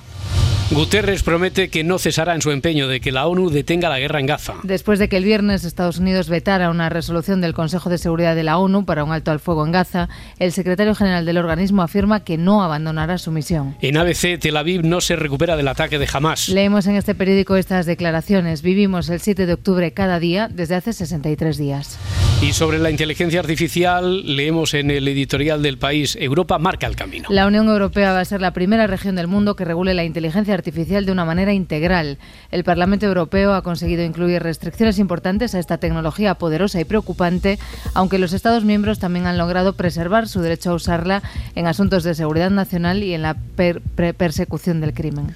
Guterres 0.75 1.23
promete 1.23 1.69
que 1.69 1.85
no 1.85 1.99
cesará 1.99 2.35
en 2.35 2.41
su 2.41 2.51
empeño 2.51 2.89
de 2.89 3.01
que 3.01 3.13
la 3.13 3.27
ONU 3.27 3.51
detenga 3.51 3.91
la 3.91 3.99
guerra 3.99 4.21
en 4.21 4.27
Gaza. 4.27 4.55
Después 4.63 4.99
de 4.99 5.11
que 5.11 5.19
el 5.19 5.25
viernes 5.25 5.65
Estados 5.65 5.99
Unidos 5.99 6.31
vetara 6.31 6.71
una 6.71 6.89
resolución 6.89 7.43
del 7.43 7.53
Consejo 7.53 7.91
de 7.91 7.99
Seguridad 7.99 8.35
de 8.35 8.43
la 8.43 8.57
ONU 8.57 8.87
para 8.87 9.05
un 9.05 9.13
alto 9.13 9.31
al 9.31 9.39
fuego 9.39 9.67
en 9.67 9.73
Gaza, 9.73 10.09
el 10.39 10.51
secretario 10.51 10.95
general 10.95 11.27
del 11.27 11.37
organismo 11.37 11.83
afirma 11.83 12.25
que 12.25 12.39
no 12.39 12.63
abandonará 12.63 13.19
su 13.19 13.31
misión. 13.31 13.77
En 13.83 13.99
ABC, 13.99 14.39
Tel 14.41 14.57
Aviv 14.57 14.83
no 14.83 15.03
se 15.03 15.15
recupera 15.15 15.59
del 15.59 15.69
ataque 15.69 15.99
de 15.99 16.09
Hamas. 16.11 16.32
Leemos 16.49 16.87
en 16.87 16.97
este 16.97 17.15
periódico 17.15 17.57
estas 17.57 17.87
declaraciones. 17.87 18.63
Vivimos 18.63 19.09
el 19.09 19.21
7 19.21 19.47
de 19.47 19.53
octubre 19.55 19.93
cada 19.93 20.19
día 20.19 20.49
desde 20.49 20.75
hace 20.75 20.93
63 20.93 21.57
días. 21.59 21.99
Y 22.41 22.55
sobre 22.55 22.79
la 22.81 22.91
inteligencia 22.91 23.39
artificial, 23.39 24.37
leemos 24.37 24.75
en 24.75 24.91
el 24.91 25.07
editorial 25.07 25.63
del 25.63 25.79
país, 25.79 26.17
Europa 26.21 26.59
marca 26.59 26.89
el 26.89 26.97
camino. 26.97 27.29
La 27.31 27.47
Unión 27.47 27.69
Europea 27.69 28.13
va 28.13 28.21
a 28.21 28.25
ser 28.25 28.41
la 28.41 28.53
primera 28.53 28.89
región 28.89 29.15
del 29.15 29.29
mundo 29.29 29.55
que 29.55 29.65
regule 29.65 29.95
la 29.95 30.03
inteligencia 30.05 30.53
artificial 30.55 31.07
de 31.07 31.13
una 31.13 31.25
manera 31.25 31.53
integral. 31.53 32.19
El 32.51 32.65
Parlamento 32.65 33.07
Europeo 33.07 33.55
ha 33.55 33.63
conseguido 33.63 34.03
incluir 34.03 34.43
restricciones 34.43 34.99
importantes 34.99 35.55
a 35.55 35.61
esta 35.61 35.79
tecnología 35.79 36.35
poderosa 36.35 36.81
y 36.81 36.85
preocupante, 36.85 37.59
aunque 37.95 38.19
los 38.19 38.33
Estados 38.33 38.65
miembros 38.65 38.99
también 38.99 39.27
han 39.27 39.39
logrado 39.39 39.75
preservar 39.75 40.27
su 40.29 40.41
derecho 40.41 40.71
a 40.71 40.75
usarla 40.75 41.23
en 41.55 41.69
asuntos 41.69 42.03
de 42.03 42.15
seguridad 42.17 42.51
nacional 42.51 43.05
y 43.05 43.15
en 43.15 43.23
la 43.23 43.35
per- 43.35 43.83
persecución 44.17 44.81
del 44.81 44.95
crimen. 44.95 45.27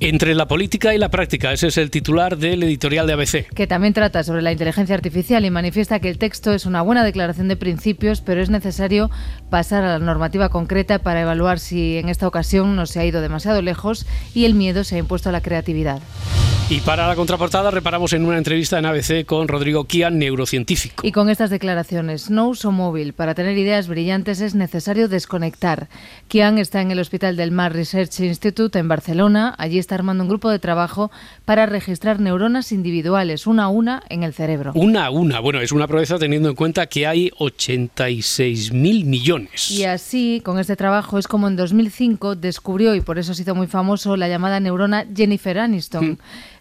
Entre 0.00 0.36
la 0.36 0.46
política 0.46 0.94
y 0.94 0.98
la 0.98 1.08
práctica, 1.08 1.52
ese 1.52 1.66
es 1.66 1.76
el 1.76 1.90
titular 1.90 2.38
del 2.38 2.62
editorial 2.62 3.08
de 3.08 3.14
ABC. 3.14 3.48
que 3.52 3.66
también 3.66 3.94
trata 3.94 4.22
sobre 4.22 4.42
la 4.42 4.52
inteligencia 4.52 4.94
artificial 4.94 5.44
y 5.44 5.50
manifiesta 5.50 5.98
que 5.98 6.08
el 6.08 6.18
texto 6.18 6.52
es 6.52 6.66
una 6.66 6.82
buena 6.82 7.02
declaración 7.02 7.48
de 7.48 7.56
principios, 7.56 8.20
pero 8.20 8.40
es 8.40 8.48
necesario 8.48 9.10
pasar 9.50 9.82
a 9.82 9.98
la 9.98 10.04
normativa 10.04 10.50
concreta 10.50 11.00
para 11.00 11.22
evaluar 11.22 11.58
si 11.58 11.98
en 11.98 12.08
esta 12.08 12.28
ocasión 12.28 12.76
no 12.76 12.86
se 12.86 13.00
ha 13.00 13.06
ido 13.06 13.20
demasiado 13.20 13.60
lejos 13.60 14.06
y 14.34 14.44
el 14.44 14.54
miedo 14.54 14.84
se 14.84 14.94
ha 14.94 14.98
impuesto 14.98 15.30
a 15.30 15.32
la 15.32 15.40
creatividad. 15.40 16.00
Y 16.70 16.80
para 16.80 17.08
la 17.08 17.16
contraportada 17.16 17.70
reparamos 17.70 18.12
en 18.12 18.26
una 18.26 18.36
entrevista 18.36 18.78
en 18.78 18.84
ABC 18.84 19.24
con 19.24 19.48
Rodrigo 19.48 19.84
Kian, 19.84 20.18
neurocientífico. 20.18 21.06
Y 21.06 21.12
con 21.12 21.30
estas 21.30 21.48
declaraciones, 21.48 22.28
no 22.28 22.46
uso 22.46 22.72
móvil. 22.72 23.14
Para 23.14 23.34
tener 23.34 23.56
ideas 23.56 23.88
brillantes 23.88 24.42
es 24.42 24.54
necesario 24.54 25.08
desconectar. 25.08 25.88
Kian 26.28 26.58
está 26.58 26.82
en 26.82 26.90
el 26.90 27.00
Hospital 27.00 27.36
del 27.36 27.52
Mar 27.52 27.72
Research 27.72 28.20
Institute 28.20 28.78
en 28.78 28.86
Barcelona. 28.86 29.54
Allí 29.56 29.78
está 29.78 29.87
armando 29.94 30.24
un 30.24 30.28
grupo 30.28 30.50
de 30.50 30.58
trabajo 30.58 31.10
para 31.44 31.66
registrar 31.66 32.20
neuronas 32.20 32.72
individuales, 32.72 33.46
una 33.46 33.64
a 33.64 33.68
una, 33.68 34.02
en 34.08 34.22
el 34.22 34.32
cerebro. 34.32 34.72
Una 34.74 35.06
a 35.06 35.10
una. 35.10 35.40
Bueno, 35.40 35.60
es 35.60 35.72
una 35.72 35.86
proeza 35.86 36.18
teniendo 36.18 36.48
en 36.48 36.54
cuenta 36.54 36.86
que 36.86 37.06
hay 37.06 37.30
86 37.38 38.72
mil 38.72 39.04
millones. 39.04 39.70
Y 39.70 39.84
así, 39.84 40.40
con 40.44 40.58
este 40.58 40.76
trabajo, 40.76 41.18
es 41.18 41.28
como 41.28 41.48
en 41.48 41.56
2005 41.56 42.36
descubrió, 42.36 42.94
y 42.94 43.00
por 43.00 43.18
eso 43.18 43.34
se 43.34 43.42
hizo 43.42 43.54
muy 43.54 43.66
famoso, 43.66 44.16
la 44.16 44.28
llamada 44.28 44.60
neurona 44.60 45.06
Jennifer 45.14 45.58
Aniston. 45.58 46.18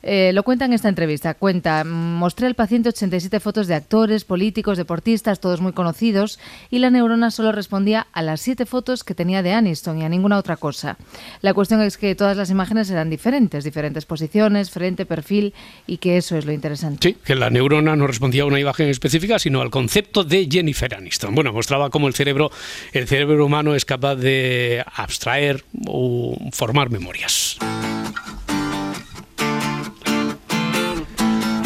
Eh, 0.09 0.31
lo 0.33 0.43
cuenta 0.43 0.63
en 0.63 0.71
esta 0.71 0.87
entrevista. 0.87 1.33
Cuenta, 1.33 1.83
mostré 1.83 2.47
al 2.47 2.55
paciente 2.55 2.87
87 2.87 3.41
fotos 3.41 3.67
de 3.67 3.75
actores, 3.75 4.23
políticos, 4.23 4.77
deportistas, 4.77 5.41
todos 5.41 5.59
muy 5.59 5.73
conocidos, 5.73 6.39
y 6.71 6.79
la 6.79 6.89
neurona 6.89 7.29
solo 7.29 7.51
respondía 7.51 8.07
a 8.13 8.21
las 8.21 8.39
siete 8.39 8.65
fotos 8.65 9.03
que 9.03 9.13
tenía 9.13 9.43
de 9.43 9.51
Aniston 9.51 9.97
y 9.97 10.05
a 10.05 10.09
ninguna 10.09 10.37
otra 10.37 10.55
cosa. 10.55 10.95
La 11.41 11.53
cuestión 11.53 11.81
es 11.81 11.97
que 11.97 12.15
todas 12.15 12.37
las 12.37 12.49
imágenes 12.49 12.89
eran 12.89 13.09
diferentes, 13.09 13.65
diferentes 13.65 14.05
posiciones, 14.05 14.71
frente, 14.71 15.05
perfil, 15.05 15.53
y 15.87 15.97
que 15.97 16.15
eso 16.15 16.37
es 16.37 16.45
lo 16.45 16.53
interesante. 16.53 17.09
Sí, 17.09 17.17
que 17.25 17.35
la 17.35 17.49
neurona 17.49 17.97
no 17.97 18.07
respondía 18.07 18.43
a 18.43 18.45
una 18.45 18.61
imagen 18.61 18.87
específica, 18.87 19.39
sino 19.39 19.59
al 19.59 19.71
concepto 19.71 20.23
de 20.23 20.47
Jennifer 20.49 20.95
Aniston. 20.95 21.35
Bueno, 21.35 21.51
mostraba 21.51 21.89
cómo 21.89 22.07
el 22.07 22.13
cerebro, 22.13 22.49
el 22.93 23.09
cerebro 23.09 23.45
humano 23.45 23.75
es 23.75 23.83
capaz 23.83 24.15
de 24.15 24.85
abstraer 24.95 25.65
o 25.85 26.37
formar 26.53 26.89
memorias. 26.91 27.57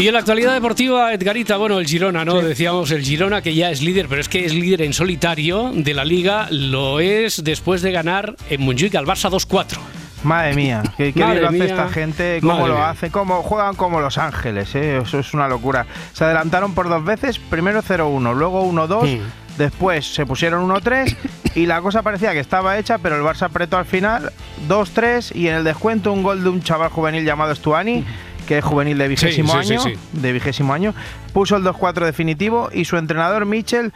Y 0.02 0.08
en 0.08 0.14
la 0.14 0.20
actualidad 0.22 0.54
deportiva, 0.54 1.14
Edgarita, 1.14 1.58
bueno, 1.58 1.78
el 1.78 1.86
Girona, 1.86 2.26
¿no? 2.26 2.42
Decíamos 2.42 2.90
el 2.90 3.04
Girona 3.04 3.44
que 3.44 3.54
ya 3.54 3.70
es 3.70 3.84
líder, 3.84 4.08
pero 4.08 4.20
es 4.20 4.28
que 4.30 4.46
es 4.46 4.54
líder 4.56 4.82
en 4.82 4.94
solitario 4.94 5.72
de 5.76 5.94
la 5.94 6.04
liga, 6.04 6.48
lo 6.50 7.00
es 7.00 7.44
después 7.44 7.84
de 7.84 7.92
ganar 7.92 8.36
en 8.50 8.62
Montjuic 8.62 8.96
al 8.96 9.06
Barça 9.06 9.30
2-4. 9.30 9.78
Madre 10.24 10.56
mía, 10.56 10.82
qué, 10.98 11.14
qué 11.14 11.20
Madre 11.20 11.42
lo 11.42 11.48
hace 11.50 11.58
mía. 11.58 11.66
esta 11.66 11.90
gente, 11.90 12.40
cómo 12.42 12.54
Madre 12.54 12.68
lo 12.70 12.76
mía. 12.76 12.90
hace, 12.90 13.12
cómo 13.12 13.44
juegan 13.44 13.76
como 13.76 14.02
Los 14.02 14.18
Ángeles, 14.18 14.74
¿eh? 14.74 14.98
eso 15.04 15.20
es 15.20 15.36
una 15.36 15.48
locura. 15.48 15.86
Se 16.14 16.24
adelantaron 16.24 16.74
por 16.74 16.90
dos 16.90 17.06
veces, 17.06 17.38
primero 17.38 17.84
0-1, 17.84 18.34
luego 18.34 18.64
1-2, 18.66 19.18
Mm. 19.20 19.22
después 19.60 20.12
se 20.12 20.26
pusieron 20.26 20.64
1-3 20.68 21.16
y 21.54 21.68
la 21.68 21.80
cosa 21.82 22.02
parecía 22.02 22.32
que 22.34 22.40
estaba 22.40 22.80
hecha, 22.80 22.98
pero 22.98 23.18
el 23.18 23.22
Barça 23.24 23.44
apretó 23.44 23.78
al 23.78 23.86
final 23.86 24.32
2-3 24.68 25.36
y 25.36 25.48
en 25.48 25.56
el 25.56 25.64
descuento 25.64 26.12
un 26.12 26.24
gol 26.24 26.42
de 26.44 26.50
un 26.50 26.64
chaval 26.64 26.90
juvenil 26.90 27.24
llamado 27.26 27.54
Stuani, 27.54 28.04
que 28.52 28.58
es 28.58 28.66
juvenil 28.66 28.98
de 28.98 29.08
vigésimo 29.08 29.54
sí, 29.62 29.68
sí, 29.70 29.74
año, 29.76 29.82
sí. 29.84 29.94
de 30.12 30.34
vigésimo 30.34 30.74
año, 30.74 30.94
puso 31.32 31.56
el 31.56 31.64
2-4 31.64 32.04
definitivo 32.04 32.68
y 32.74 32.84
su 32.84 32.98
entrenador 32.98 33.46
Michel 33.46 33.94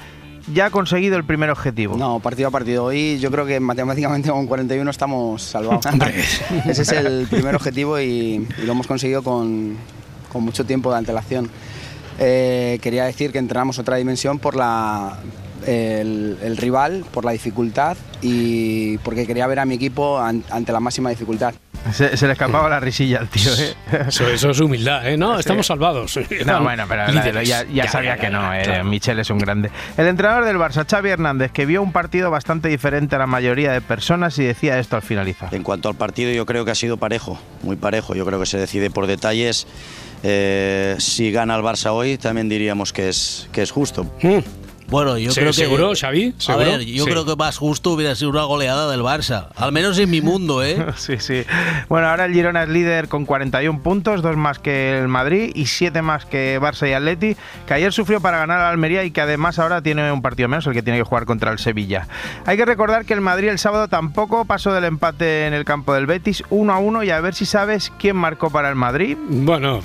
ya 0.53 0.67
ha 0.67 0.69
conseguido 0.69 1.17
el 1.17 1.25
primer 1.25 1.49
objetivo. 1.49 1.97
No, 1.97 2.21
partido 2.21 2.47
a 2.47 2.51
partido. 2.51 2.85
Hoy 2.85 3.19
yo 3.19 3.29
creo 3.31 3.45
que 3.45 3.59
matemáticamente 3.59 4.29
con 4.29 4.47
41 4.47 4.89
estamos 4.89 5.41
salvados. 5.43 5.85
Ese 6.65 6.83
es 6.83 6.91
el 6.93 7.27
primer 7.29 7.53
objetivo 7.53 7.99
y, 7.99 8.47
y 8.57 8.65
lo 8.65 8.71
hemos 8.71 8.87
conseguido 8.87 9.23
con, 9.23 9.75
con 10.31 10.43
mucho 10.45 10.65
tiempo 10.65 10.89
de 10.89 10.99
antelación. 10.99 11.49
Eh, 12.17 12.79
quería 12.81 13.03
decir 13.03 13.33
que 13.33 13.39
entrenamos 13.39 13.77
otra 13.77 13.97
dimensión 13.97 14.39
por 14.39 14.55
la, 14.55 15.17
el, 15.67 16.37
el 16.41 16.55
rival, 16.55 17.03
por 17.11 17.25
la 17.25 17.31
dificultad 17.33 17.97
y 18.21 18.97
porque 18.99 19.27
quería 19.27 19.47
ver 19.47 19.59
a 19.59 19.65
mi 19.65 19.75
equipo 19.75 20.17
an- 20.17 20.45
ante 20.49 20.71
la 20.71 20.79
máxima 20.79 21.09
dificultad. 21.09 21.53
Se, 21.93 22.17
se 22.17 22.25
le 22.27 22.33
escapaba 22.33 22.67
la 22.67 22.79
risilla 22.79 23.19
al 23.19 23.29
tío, 23.29 23.51
¿eh? 23.57 23.73
Eso, 24.07 24.27
eso 24.27 24.49
es 24.49 24.59
humildad, 24.59 25.07
¿eh? 25.07 25.17
No, 25.17 25.35
Sí. 25.35 25.41
estamos 25.41 25.67
salvados. 25.67 26.17
No, 26.45 26.61
bueno, 26.63 26.85
pero 26.87 27.03
la- 27.05 27.11
Líderes. 27.11 27.47
ya, 27.47 27.63
ya 27.63 27.87
sabía 27.87 28.15
ya, 28.15 28.21
que 28.21 28.29
no, 28.29 28.41
ya, 28.41 28.59
eh, 28.61 28.63
claro. 28.63 28.83
Michel 28.85 29.19
es 29.19 29.29
un 29.29 29.37
grande. 29.39 29.69
El 29.97 30.07
entrenador 30.07 30.45
del 30.45 30.57
Barça, 30.57 30.85
Xavi 30.89 31.09
Hernández, 31.09 31.51
que 31.51 31.65
vio 31.65 31.81
un 31.81 31.91
partido 31.91 32.31
bastante 32.31 32.69
diferente 32.69 33.15
a 33.15 33.19
la 33.19 33.27
mayoría 33.27 33.71
de 33.71 33.81
personas 33.81 34.37
y 34.39 34.43
decía 34.43 34.79
esto 34.79 34.95
al 34.95 35.01
finalizar. 35.03 35.53
En 35.53 35.63
cuanto 35.63 35.87
al 35.89 35.95
partido, 35.95 36.31
yo 36.31 36.45
creo 36.45 36.65
que 36.65 36.71
ha 36.71 36.75
sido 36.75 36.97
parejo, 36.97 37.39
muy 37.61 37.75
parejo. 37.75 38.15
Yo 38.15 38.25
creo 38.25 38.39
que 38.39 38.45
se 38.45 38.57
decide 38.57 38.89
por 38.89 39.05
detalles. 39.07 39.67
Eh, 40.23 40.95
si 40.97 41.31
gana 41.31 41.55
el 41.55 41.61
Barça 41.61 41.91
hoy, 41.91 42.17
también 42.17 42.49
diríamos 42.49 42.93
que 42.93 43.09
es, 43.09 43.47
que 43.51 43.61
es 43.61 43.69
justo. 43.71 44.07
Bueno, 44.87 45.17
yo 45.17 45.31
Sí, 45.31 45.39
creo 45.39 45.51
que. 45.51 45.57
¿seguro, 45.57 45.91
Xavi? 45.99 46.33
A 46.37 46.41
¿Seguro? 46.41 46.65
ver, 46.65 46.81
yo 46.85 47.03
Sí. 47.05 47.09
creo 47.11 47.25
que 47.25 47.35
más 47.35 47.57
justo 47.57 47.91
hubiera 47.91 48.15
sido 48.15 48.29
una 48.29 48.43
goleada 48.43 48.89
del 48.89 49.01
Barça. 49.01 49.47
Al 49.55 49.71
menos 49.71 49.97
en 49.97 50.09
mi 50.09 50.21
mundo, 50.21 50.63
¿eh? 50.63 50.77
sí, 50.97 51.17
sí. 51.19 51.43
Bueno, 51.89 52.07
ahora 52.09 52.25
el 52.25 52.33
Girona 52.33 52.63
es 52.63 52.69
líder 52.69 53.07
con 53.07 53.25
41 53.25 53.81
puntos, 53.81 54.21
dos 54.21 54.35
más 54.37 54.59
que 54.59 54.97
el 54.99 55.07
Madrid 55.07 55.51
y 55.55 55.65
siete 55.65 56.01
más 56.01 56.25
que 56.25 56.59
Barça 56.61 56.87
y 56.89 56.93
Atleti, 56.93 57.35
que 57.67 57.73
ayer 57.73 57.91
sufrió 57.93 58.21
para 58.21 58.37
ganar 58.37 58.59
al 58.59 58.71
Almería 58.71 59.03
y 59.03 59.11
que 59.11 59.21
además 59.21 59.57
ahora 59.59 59.81
tiene 59.81 60.11
un 60.11 60.21
partido 60.21 60.47
menos, 60.49 60.67
el 60.67 60.73
que 60.73 60.83
tiene 60.83 60.99
que 60.99 61.03
jugar 61.05 61.25
contra 61.25 61.51
el 61.51 61.59
Sevilla. 61.59 62.07
Hay 62.45 62.57
que 62.57 62.65
recordar 62.65 63.05
que 63.05 63.13
el 63.13 63.21
Madrid 63.21 63.49
el 63.49 63.59
sábado 63.59 63.87
tampoco 63.87 64.45
pasó 64.45 64.73
del 64.73 64.83
empate 64.83 65.47
en 65.47 65.53
el 65.53 65.65
campo 65.65 65.93
del 65.93 66.05
Betis 66.05 66.43
1 66.49 66.73
a 66.73 66.77
1 66.79 67.03
y 67.03 67.09
a 67.09 67.19
ver 67.21 67.33
si 67.33 67.45
sabes 67.45 67.91
quién 67.99 68.15
marcó 68.15 68.49
para 68.49 68.69
el 68.69 68.75
Madrid. 68.75 69.17
Bueno, 69.29 69.81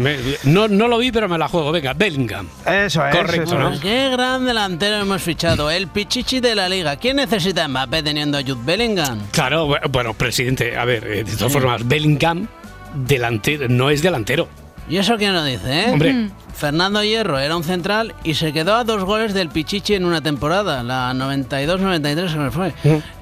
me- 0.00 0.18
no, 0.44 0.68
no 0.68 0.88
lo 0.88 0.98
vi, 0.98 1.10
pero 1.12 1.28
me 1.28 1.38
la 1.38 1.48
juego. 1.48 1.72
Venga, 1.72 1.94
Bellingham. 1.94 2.46
Eso 2.66 3.06
es. 3.06 3.16
Correcto, 3.16 3.58
¿no? 3.58 3.78
Qué 3.80 4.10
gran 4.10 4.35
delantero 4.44 4.96
hemos 4.96 5.22
fichado, 5.22 5.70
el 5.70 5.86
pichichi 5.88 6.40
de 6.40 6.54
la 6.54 6.68
liga. 6.68 6.96
¿Quién 6.96 7.16
necesita 7.16 7.64
a 7.64 7.68
Mbappé 7.68 8.02
teniendo 8.02 8.36
a 8.38 8.42
Jude 8.42 8.60
Bellingham? 8.64 9.20
Claro, 9.32 9.68
bu- 9.68 9.90
bueno, 9.90 10.14
presidente, 10.14 10.76
a 10.76 10.84
ver, 10.84 11.04
eh, 11.06 11.24
de 11.24 11.36
todas 11.36 11.52
formas, 11.52 11.86
Bellingham 11.86 12.46
delantero, 12.94 13.68
no 13.68 13.90
es 13.90 14.02
delantero. 14.02 14.48
¿Y 14.88 14.98
eso 14.98 15.16
quién 15.16 15.32
lo 15.34 15.44
dice, 15.44 15.80
eh? 15.80 15.90
Hombre. 15.92 16.30
Fernando 16.56 17.04
Hierro 17.04 17.38
era 17.38 17.54
un 17.54 17.64
central 17.64 18.14
y 18.24 18.32
se 18.32 18.50
quedó 18.50 18.76
a 18.76 18.84
dos 18.84 19.04
goles 19.04 19.34
del 19.34 19.50
Pichichi 19.50 19.94
en 19.94 20.06
una 20.06 20.22
temporada, 20.22 20.82
la 20.82 21.12
92-93 21.12 22.28
se 22.32 22.38
me 22.38 22.50
fue. 22.50 22.72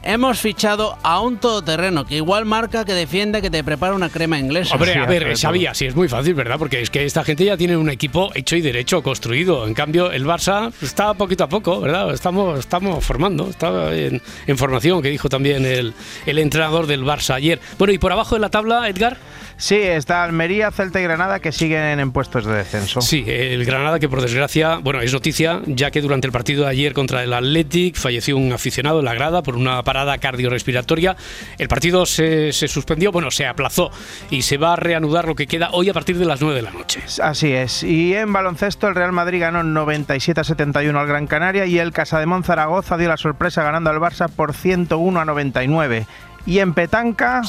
Hemos 0.04 0.38
fichado 0.38 0.96
a 1.02 1.20
un 1.20 1.38
todoterreno 1.38 2.04
que 2.04 2.16
igual 2.16 2.44
marca, 2.44 2.84
que 2.84 2.92
defiende, 2.92 3.42
que 3.42 3.50
te 3.50 3.64
prepara 3.64 3.94
una 3.94 4.08
crema 4.08 4.38
inglesa. 4.38 4.76
Hombre, 4.76 4.94
a 4.94 5.06
ver, 5.06 5.36
sabía, 5.36 5.74
sí, 5.74 5.86
es 5.86 5.96
muy 5.96 6.06
fácil, 6.08 6.34
¿verdad? 6.34 6.60
Porque 6.60 6.80
es 6.80 6.90
que 6.90 7.04
esta 7.04 7.24
gente 7.24 7.44
ya 7.44 7.56
tiene 7.56 7.76
un 7.76 7.90
equipo 7.90 8.30
hecho 8.34 8.54
y 8.54 8.60
derecho, 8.60 9.02
construido. 9.02 9.66
En 9.66 9.74
cambio, 9.74 10.12
el 10.12 10.24
Barça 10.24 10.72
está 10.80 11.12
poquito 11.14 11.42
a 11.42 11.48
poco, 11.48 11.80
¿verdad? 11.80 12.14
Estamos, 12.14 12.60
estamos 12.60 13.04
formando, 13.04 13.50
está 13.50 13.92
en, 13.92 14.22
en 14.46 14.58
formación, 14.58 15.02
que 15.02 15.08
dijo 15.08 15.28
también 15.28 15.66
el, 15.66 15.92
el 16.26 16.38
entrenador 16.38 16.86
del 16.86 17.02
Barça 17.02 17.34
ayer. 17.34 17.58
Bueno, 17.78 17.92
y 17.92 17.98
por 17.98 18.12
abajo 18.12 18.36
de 18.36 18.42
la 18.42 18.50
tabla, 18.50 18.88
Edgar. 18.88 19.16
Sí, 19.57 19.76
está 19.76 20.24
Almería, 20.24 20.70
Celta 20.70 21.00
y 21.00 21.05
Granada 21.05 21.40
que 21.40 21.52
siguen 21.52 22.00
en 22.00 22.12
puestos 22.12 22.44
de 22.44 22.55
descenso. 22.55 23.00
Sí, 23.00 23.24
el 23.26 23.64
Granada 23.64 23.98
que 23.98 24.09
por 24.09 24.20
desgracia, 24.20 24.78
bueno, 24.78 25.00
es 25.00 25.12
noticia, 25.12 25.61
ya 25.66 25.90
que 25.90 26.00
durante 26.00 26.26
el 26.26 26.32
partido 26.32 26.64
de 26.64 26.70
ayer 26.70 26.92
contra 26.92 27.22
el 27.22 27.32
Athletic 27.32 27.96
falleció 27.96 28.36
un 28.36 28.52
aficionado 28.52 28.98
en 28.98 29.05
la 29.05 29.14
grada 29.14 29.42
por 29.42 29.57
una 29.57 29.82
parada 29.82 30.18
cardiorrespiratoria. 30.18 31.16
El 31.59 31.68
partido 31.68 32.07
se, 32.07 32.52
se 32.52 32.68
suspendió, 32.68 33.12
bueno, 33.12 33.30
se 33.30 33.46
aplazó 33.46 33.90
y 34.30 34.42
se 34.42 34.57
va 34.57 34.72
a 34.72 34.76
reanudar 34.76 35.26
lo 35.26 35.34
que 35.34 35.46
queda 35.46 35.70
hoy 35.72 35.88
a 35.88 35.94
partir 35.94 36.18
de 36.18 36.24
las 36.24 36.40
9 36.40 36.57
de 36.57 36.62
la 36.62 36.70
noche. 36.70 37.02
Así 37.22 37.52
es. 37.52 37.82
Y 37.82 38.14
en 38.14 38.32
baloncesto 38.32 38.88
el 38.88 38.94
Real 38.94 39.12
Madrid 39.12 39.40
ganó 39.40 39.62
97 39.62 40.40
a 40.40 40.44
71 40.44 40.98
al 40.98 41.07
Gran 41.07 41.26
Canaria 41.26 41.66
y 41.66 41.78
el 41.78 41.92
Casademón 41.92 42.44
Zaragoza 42.44 42.96
dio 42.96 43.09
la 43.09 43.16
sorpresa 43.16 43.62
ganando 43.62 43.90
al 43.90 43.98
Barça 43.98 44.28
por 44.28 44.52
101 44.52 45.20
a 45.20 45.24
99. 45.24 46.07
Y 46.46 46.59
en 46.59 46.74
petanca... 46.74 47.42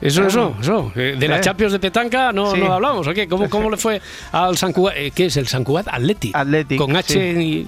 Eso, 0.00 0.26
eso, 0.26 0.54
eso. 0.60 0.92
Eh, 0.96 1.16
De 1.18 1.28
la 1.28 1.38
Eh. 1.38 1.40
Champions 1.40 1.72
de 1.72 1.78
Petanca 1.78 2.32
no, 2.32 2.52
Sí. 2.52 2.60
no 2.60 2.72
hablamos, 2.72 3.06
¿o 3.06 3.14
qué? 3.14 3.26
¿Cómo, 3.28 3.48
cómo 3.48 3.70
le 3.70 3.76
fue 3.76 4.00
al 4.32 4.56
San 4.58 4.72
Cugat? 4.72 4.94
eh, 4.96 5.10
¿Qué 5.14 5.26
es 5.26 5.36
el 5.36 5.46
San 5.46 5.64
Cugat 5.64 5.88
Athletic? 5.88 6.34
Athletic, 6.36 6.78
Con 6.78 6.94
H 6.96 7.12
sí. 7.12 7.18
y... 7.18 7.66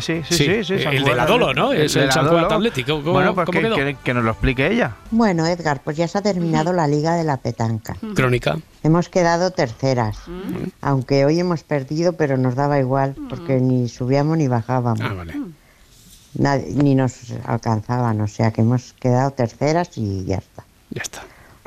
Sí, 0.00 0.22
sí, 0.28 0.34
sí. 0.36 0.64
sí, 0.64 0.74
el 0.74 1.04
de 1.04 1.14
la 1.14 1.24
Dolo, 1.26 1.54
¿no? 1.54 1.72
Es 1.72 1.94
de 1.94 2.00
el 2.00 2.06
la 2.06 2.12
San 2.12 2.24
Dolo. 2.26 2.38
Cugat 2.38 2.52
Athletic. 2.52 2.86
¿Cómo, 2.86 3.00
cómo- 3.02 3.12
bueno, 3.14 3.34
pues 3.34 3.46
cómo 3.46 3.58
que, 3.60 3.64
quedó? 3.66 3.76
que- 3.76 3.96
que 4.04 4.14
nos 4.14 4.24
lo 4.24 4.30
explique 4.32 4.66
ella. 4.70 4.96
Bueno, 5.10 5.46
Edgar, 5.46 5.80
pues 5.82 5.96
ya 5.96 6.06
se 6.08 6.18
ha 6.18 6.22
terminado 6.22 6.72
la 6.72 6.86
liga 6.86 7.14
de 7.14 7.24
la 7.24 7.36
petanca. 7.38 7.96
Crónica. 8.14 8.58
Hemos 8.82 9.08
quedado 9.08 9.50
terceras, 9.50 10.18
aunque 10.80 11.24
hoy 11.24 11.40
hemos 11.40 11.62
perdido, 11.64 12.12
pero 12.14 12.36
nos 12.36 12.54
daba 12.54 12.78
igual, 12.78 13.14
porque 13.28 13.54
ni 13.60 13.88
subíamos 13.88 14.36
ni 14.38 14.48
bajábamos. 14.48 15.00
Ah, 15.02 15.14
vale. 15.14 15.34
Nadie- 16.34 16.72
ni 16.74 16.94
nos 16.94 17.32
alcanzaban, 17.46 18.20
o 18.20 18.28
sea 18.28 18.50
que 18.52 18.60
hemos 18.60 18.92
quedado 19.00 19.30
terceras 19.30 19.96
y 19.96 20.24
ya 20.26 20.36
está. 20.36 20.64
Ya 20.90 21.02
está. 21.02 21.22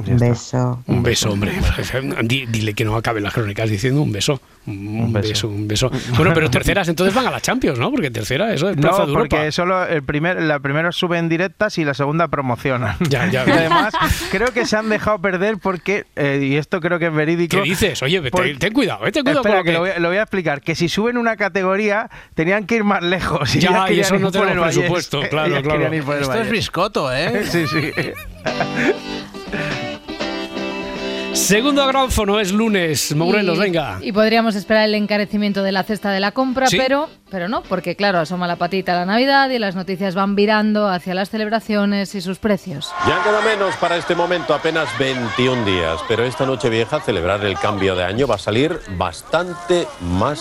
Un 0.08 0.18
beso. 0.18 0.84
Un 0.88 1.04
beso, 1.04 1.32
hombre. 1.32 1.52
Di- 2.24 2.46
Dile 2.48 2.74
que 2.74 2.86
no 2.86 2.96
acabe 2.96 3.22
las 3.22 3.34
crónicas 3.34 3.70
diciendo 3.70 4.02
un 4.02 4.12
beso. 4.12 4.42
Un, 4.68 5.12
beso. 5.12 5.48
un 5.48 5.68
beso. 5.68 5.90
Bueno, 6.16 6.34
pero 6.36 6.50
terceras 6.52 6.88
entonces 6.88 7.16
van 7.16 7.26
a 7.26 7.32
la 7.32 7.42
Champions, 7.42 7.80
¿no? 7.80 7.90
Porque 7.90 8.12
tercera, 8.12 8.54
eso 8.54 8.70
es 8.70 8.78
plaza 8.78 9.00
No, 9.00 9.06
de 9.08 9.12
Europa. 9.14 9.28
porque 9.38 9.52
solo 9.52 9.84
el 9.88 10.04
primer, 10.04 10.40
la 10.42 10.60
primera 10.60 10.92
sube 10.92 11.18
en 11.18 11.30
directas 11.30 11.80
y 11.80 11.84
la 11.86 11.96
segunda 11.96 12.28
promociona. 12.28 12.96
Ya, 13.10 13.26
ya. 13.28 13.44
Y 13.48 13.50
además, 13.52 13.94
creo 14.32 14.50
que 14.54 14.66
se 14.68 14.78
han 14.78 14.90
dejado 14.90 15.18
perder 15.20 15.58
porque, 15.58 16.06
eh, 16.16 16.40
y 16.44 16.56
esto 16.58 16.80
creo 16.80 17.00
que 17.00 17.08
es 17.08 17.14
verídico. 17.14 17.58
¿Qué 17.58 17.64
dices? 17.64 18.04
Oye, 18.04 18.22
ten- 18.22 18.30
porque- 18.32 18.54
ten 18.56 18.72
cuidado, 18.74 19.08
eh, 19.08 19.12
ten 19.12 19.24
cuidado 19.24 19.42
Espera, 19.42 19.64
que, 19.64 19.72
lo, 19.74 19.80
voy, 19.80 19.90
a- 19.90 20.00
lo 20.00 20.10
voy 20.10 20.18
a 20.18 20.22
explicar. 20.22 20.62
Que 20.62 20.76
si 20.76 20.90
suben 20.90 21.18
una 21.18 21.36
categoría, 21.38 22.10
tenían 22.36 22.66
que 22.68 22.76
ir 22.76 22.84
más 22.84 23.02
lejos. 23.04 23.52
Ya, 23.62 23.92
y 23.92 24.00
eso 24.00 24.16
ir 24.16 24.22
no 24.22 24.32
por 24.32 24.42
el 24.44 24.48
tenemos 24.50 24.74
presupuesto, 24.76 25.22
claro, 25.30 25.62
claro. 25.64 25.92
Esto 25.92 26.34
es 26.36 26.50
biscoto, 26.52 27.12
¿eh? 27.14 27.44
Sí, 27.50 27.66
sí. 27.68 27.92
Segundo 31.42 31.82
agrófono 31.84 32.40
es 32.40 32.52
lunes. 32.52 33.14
Morelos, 33.16 33.58
Y- 33.58 33.60
venga. 33.62 33.98
Y 34.02 34.12
podríamos 34.12 34.56
esperar 34.56 34.86
el 34.86 34.96
encarecimiento 34.96 35.64
de 35.64 35.72
la 35.72 35.84
cesta 35.84 36.12
de 36.12 36.20
la 36.20 36.32
compra, 36.32 36.68
Sí. 36.68 36.78
pero, 36.78 37.10
pero 37.30 37.50
no, 37.50 37.64
porque 37.64 37.96
claro, 37.96 38.20
asoma 38.20 38.48
la 38.48 38.56
patita 38.58 38.94
la 38.94 39.06
Navidad 39.06 39.50
y 39.50 39.58
las 39.60 39.76
noticias 39.76 40.14
van 40.16 40.36
virando 40.36 40.88
hacia 40.88 41.14
las 41.16 41.30
celebraciones 41.30 42.14
y 42.16 42.22
sus 42.22 42.38
precios. 42.38 42.90
Ya 43.08 43.22
queda 43.24 43.42
menos 43.42 43.76
para 43.78 43.98
este 43.98 44.16
momento, 44.16 44.54
apenas 44.54 44.88
21 45.00 45.66
días, 45.66 46.00
pero 46.08 46.24
esta 46.24 46.46
noche 46.46 46.70
vieja 46.70 47.02
celebrar 47.02 47.44
el 47.44 47.58
cambio 47.58 47.96
de 47.96 48.04
año 48.04 48.28
va 48.28 48.36
a 48.36 48.40
salir 48.40 48.80
bastante 48.98 49.88
más 50.00 50.40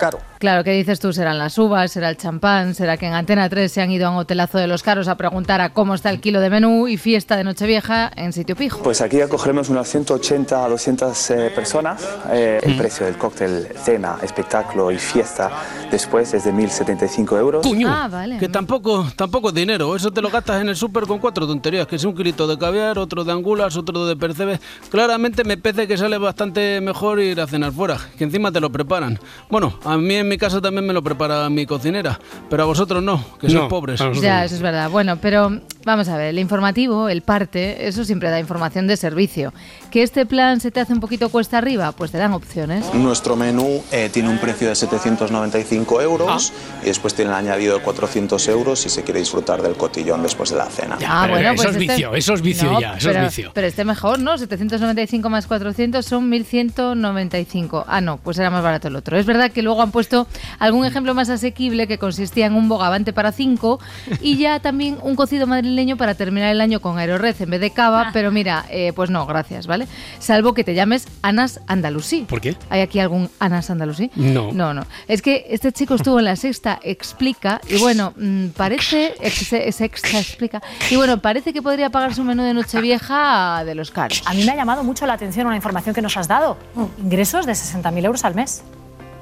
caro. 0.00 0.18
Claro, 0.38 0.64
¿qué 0.64 0.72
dices 0.72 1.00
tú? 1.00 1.12
¿Serán 1.12 1.38
las 1.38 1.56
uvas? 1.56 1.92
¿Será 1.92 2.10
el 2.10 2.18
champán? 2.18 2.74
¿Será 2.74 2.98
que 2.98 3.06
en 3.06 3.14
Antena 3.14 3.48
3 3.48 3.72
se 3.72 3.80
han 3.80 3.90
ido 3.90 4.06
a 4.06 4.10
un 4.10 4.16
hotelazo 4.16 4.58
de 4.58 4.66
los 4.66 4.82
caros 4.82 5.08
a 5.08 5.16
preguntar 5.16 5.62
a 5.62 5.72
cómo 5.72 5.94
está 5.94 6.10
el 6.10 6.20
kilo 6.20 6.40
de 6.40 6.50
menú 6.50 6.88
y 6.88 6.98
fiesta 6.98 7.36
de 7.36 7.44
Nochevieja 7.44 8.10
en 8.16 8.34
sitio 8.34 8.54
pijo? 8.54 8.82
Pues 8.82 9.00
aquí 9.00 9.20
acogeremos 9.22 9.70
unas 9.70 9.88
180 9.88 10.64
a 10.64 10.68
200 10.68 11.30
eh, 11.30 11.52
personas. 11.54 12.06
Eh, 12.30 12.60
el 12.62 12.76
precio 12.76 13.06
del 13.06 13.16
cóctel, 13.16 13.68
cena, 13.82 14.18
espectáculo 14.22 14.90
y 14.90 14.98
fiesta 14.98 15.50
después 15.90 16.34
es 16.34 16.44
de 16.44 16.52
1.075 16.52 17.38
euros. 17.38 17.66
Ah, 17.86 18.08
vale. 18.10 18.36
Que 18.38 18.48
tampoco, 18.48 19.06
tampoco 19.16 19.48
es 19.48 19.54
dinero. 19.54 19.96
Eso 19.96 20.10
te 20.10 20.20
lo 20.20 20.28
gastas 20.28 20.60
en 20.60 20.68
el 20.68 20.76
súper 20.76 21.04
con 21.04 21.18
cuatro 21.18 21.46
tonterías. 21.46 21.86
Que 21.86 21.96
es 21.96 22.04
un 22.04 22.14
kilito 22.14 22.46
de 22.46 22.58
caviar, 22.58 22.98
otro 22.98 23.24
de 23.24 23.32
angulas, 23.32 23.76
otro 23.76 24.06
de 24.06 24.16
percebes. 24.16 24.60
Claramente 24.90 25.44
me 25.44 25.56
parece 25.56 25.86
que 25.88 25.96
sale 25.96 26.18
bastante 26.18 26.80
mejor 26.82 27.20
ir 27.20 27.40
a 27.40 27.46
cenar 27.46 27.72
fuera. 27.72 27.96
Que 28.18 28.24
encima 28.24 28.52
te 28.52 28.60
lo 28.60 28.70
preparan. 28.70 29.18
Bueno, 29.48 29.78
a 29.84 29.96
mí 29.96 30.25
en 30.26 30.30
mi 30.30 30.38
casa 30.38 30.60
también 30.60 30.84
me 30.86 30.92
lo 30.92 31.02
prepara 31.02 31.48
mi 31.48 31.64
cocinera. 31.64 32.18
Pero 32.50 32.64
a 32.64 32.66
vosotros 32.66 33.02
no, 33.02 33.24
que 33.40 33.48
sois 33.48 33.62
No, 33.62 33.68
pobres. 33.68 34.00
Ya, 34.20 34.44
eso 34.44 34.56
es 34.56 34.60
verdad. 34.60 34.90
Bueno, 34.90 35.16
pero 35.16 35.60
vamos 35.84 36.08
a 36.08 36.16
ver, 36.16 36.26
el 36.26 36.38
informativo, 36.38 37.08
el 37.08 37.22
parte, 37.22 37.86
eso 37.86 38.04
siempre 38.04 38.28
da 38.30 38.38
información 38.38 38.86
de 38.86 38.96
servicio. 38.96 39.52
¿Que 39.96 40.02
este 40.02 40.26
plan 40.26 40.60
se 40.60 40.70
te 40.70 40.78
hace 40.78 40.92
un 40.92 41.00
poquito 41.00 41.30
cuesta 41.30 41.56
arriba? 41.56 41.90
Pues 41.92 42.10
te 42.10 42.18
dan 42.18 42.34
opciones. 42.34 42.84
Nuestro 42.92 43.34
menú 43.34 43.82
eh, 43.90 44.10
tiene 44.12 44.28
un 44.28 44.36
precio 44.36 44.68
de 44.68 44.74
795 44.74 46.02
euros 46.02 46.52
Ah. 46.54 46.80
y 46.82 46.86
después 46.88 47.14
tiene 47.14 47.30
el 47.30 47.36
añadido 47.38 47.78
de 47.78 47.82
400 47.82 48.46
euros 48.48 48.78
si 48.78 48.90
se 48.90 49.04
quiere 49.04 49.20
disfrutar 49.20 49.62
del 49.62 49.74
cotillón 49.74 50.22
después 50.22 50.50
de 50.50 50.56
la 50.56 50.66
cena. 50.66 50.98
Ya, 51.00 51.22
pero 51.24 51.38
eso 51.50 51.62
es 51.62 51.76
este- 51.76 51.78
vicio, 51.78 52.14
eso 52.14 52.34
es 52.34 52.42
vicio 52.42 52.72
No, 52.72 52.78
ya, 52.78 52.98
eso 52.98 53.08
pero, 53.08 53.20
es 53.20 53.34
vicio. 53.34 53.50
Pero 53.54 53.66
este 53.66 53.86
mejor, 53.86 54.18
¿no? 54.18 54.36
795 54.36 55.30
más 55.30 55.46
400 55.46 56.04
son 56.04 56.28
1195. 56.28 57.86
Ah, 57.88 58.02
no, 58.02 58.18
pues 58.18 58.38
era 58.38 58.50
más 58.50 58.62
barato 58.62 58.88
el 58.88 58.96
otro. 58.96 59.16
Es 59.16 59.24
verdad 59.24 59.50
que 59.50 59.62
luego 59.62 59.80
han 59.80 59.92
puesto 59.92 60.26
algún 60.58 60.84
ejemplo 60.84 61.14
más 61.14 61.30
asequible 61.30 61.86
que 61.86 61.96
consistía 61.96 62.44
en 62.44 62.54
un 62.54 62.68
bogavante 62.68 63.14
para 63.14 63.32
5 63.32 63.80
y 64.20 64.36
ya 64.36 64.60
también 64.60 64.98
un 65.00 65.16
cocido 65.16 65.46
madrileño 65.46 65.96
para 65.96 66.14
terminar 66.14 66.50
el 66.50 66.60
año 66.60 66.80
con 66.80 66.98
aerorred 66.98 67.34
en 67.40 67.48
vez 67.48 67.62
de 67.62 67.70
cava, 67.70 68.10
pero 68.12 68.30
mira, 68.30 68.66
eh, 68.68 68.92
pues 68.94 69.08
no, 69.08 69.24
gracias, 69.24 69.66
¿vale? 69.66 69.85
Salvo 70.18 70.54
que 70.54 70.64
te 70.64 70.74
llames 70.74 71.08
Anas 71.22 71.60
Andalusí. 71.66 72.22
¿Por 72.28 72.40
qué? 72.40 72.56
¿Hay 72.70 72.80
aquí 72.80 72.98
algún 73.00 73.30
Anas 73.38 73.70
Andalusí? 73.70 74.10
No. 74.16 74.52
No, 74.52 74.74
no. 74.74 74.84
Es 75.08 75.22
que 75.22 75.46
este 75.50 75.72
chico 75.72 75.94
estuvo 75.94 76.18
en 76.18 76.24
la 76.26 76.36
sexta 76.36 76.78
explica 76.82 77.60
y 77.68 77.78
bueno, 77.78 78.12
mm, 78.16 78.48
parece 78.56 79.14
ex- 79.20 79.46
sexta 79.76 80.18
explica 80.18 80.62
y 80.90 80.96
bueno, 80.96 81.18
parece 81.18 81.52
que 81.52 81.62
podría 81.62 81.90
pagarse 81.90 82.20
un 82.20 82.28
menú 82.28 82.42
de 82.42 82.54
Nochevieja 82.54 83.62
de 83.64 83.74
los 83.74 83.90
caros. 83.90 84.22
A 84.26 84.34
mí 84.34 84.44
me 84.44 84.52
ha 84.52 84.56
llamado 84.56 84.84
mucho 84.84 85.06
la 85.06 85.14
atención 85.14 85.46
una 85.46 85.56
información 85.56 85.94
que 85.94 86.02
nos 86.02 86.16
has 86.16 86.28
dado. 86.28 86.56
Ingresos 87.02 87.46
de 87.46 87.52
60.000 87.52 88.04
euros 88.04 88.24
al 88.24 88.34
mes. 88.34 88.62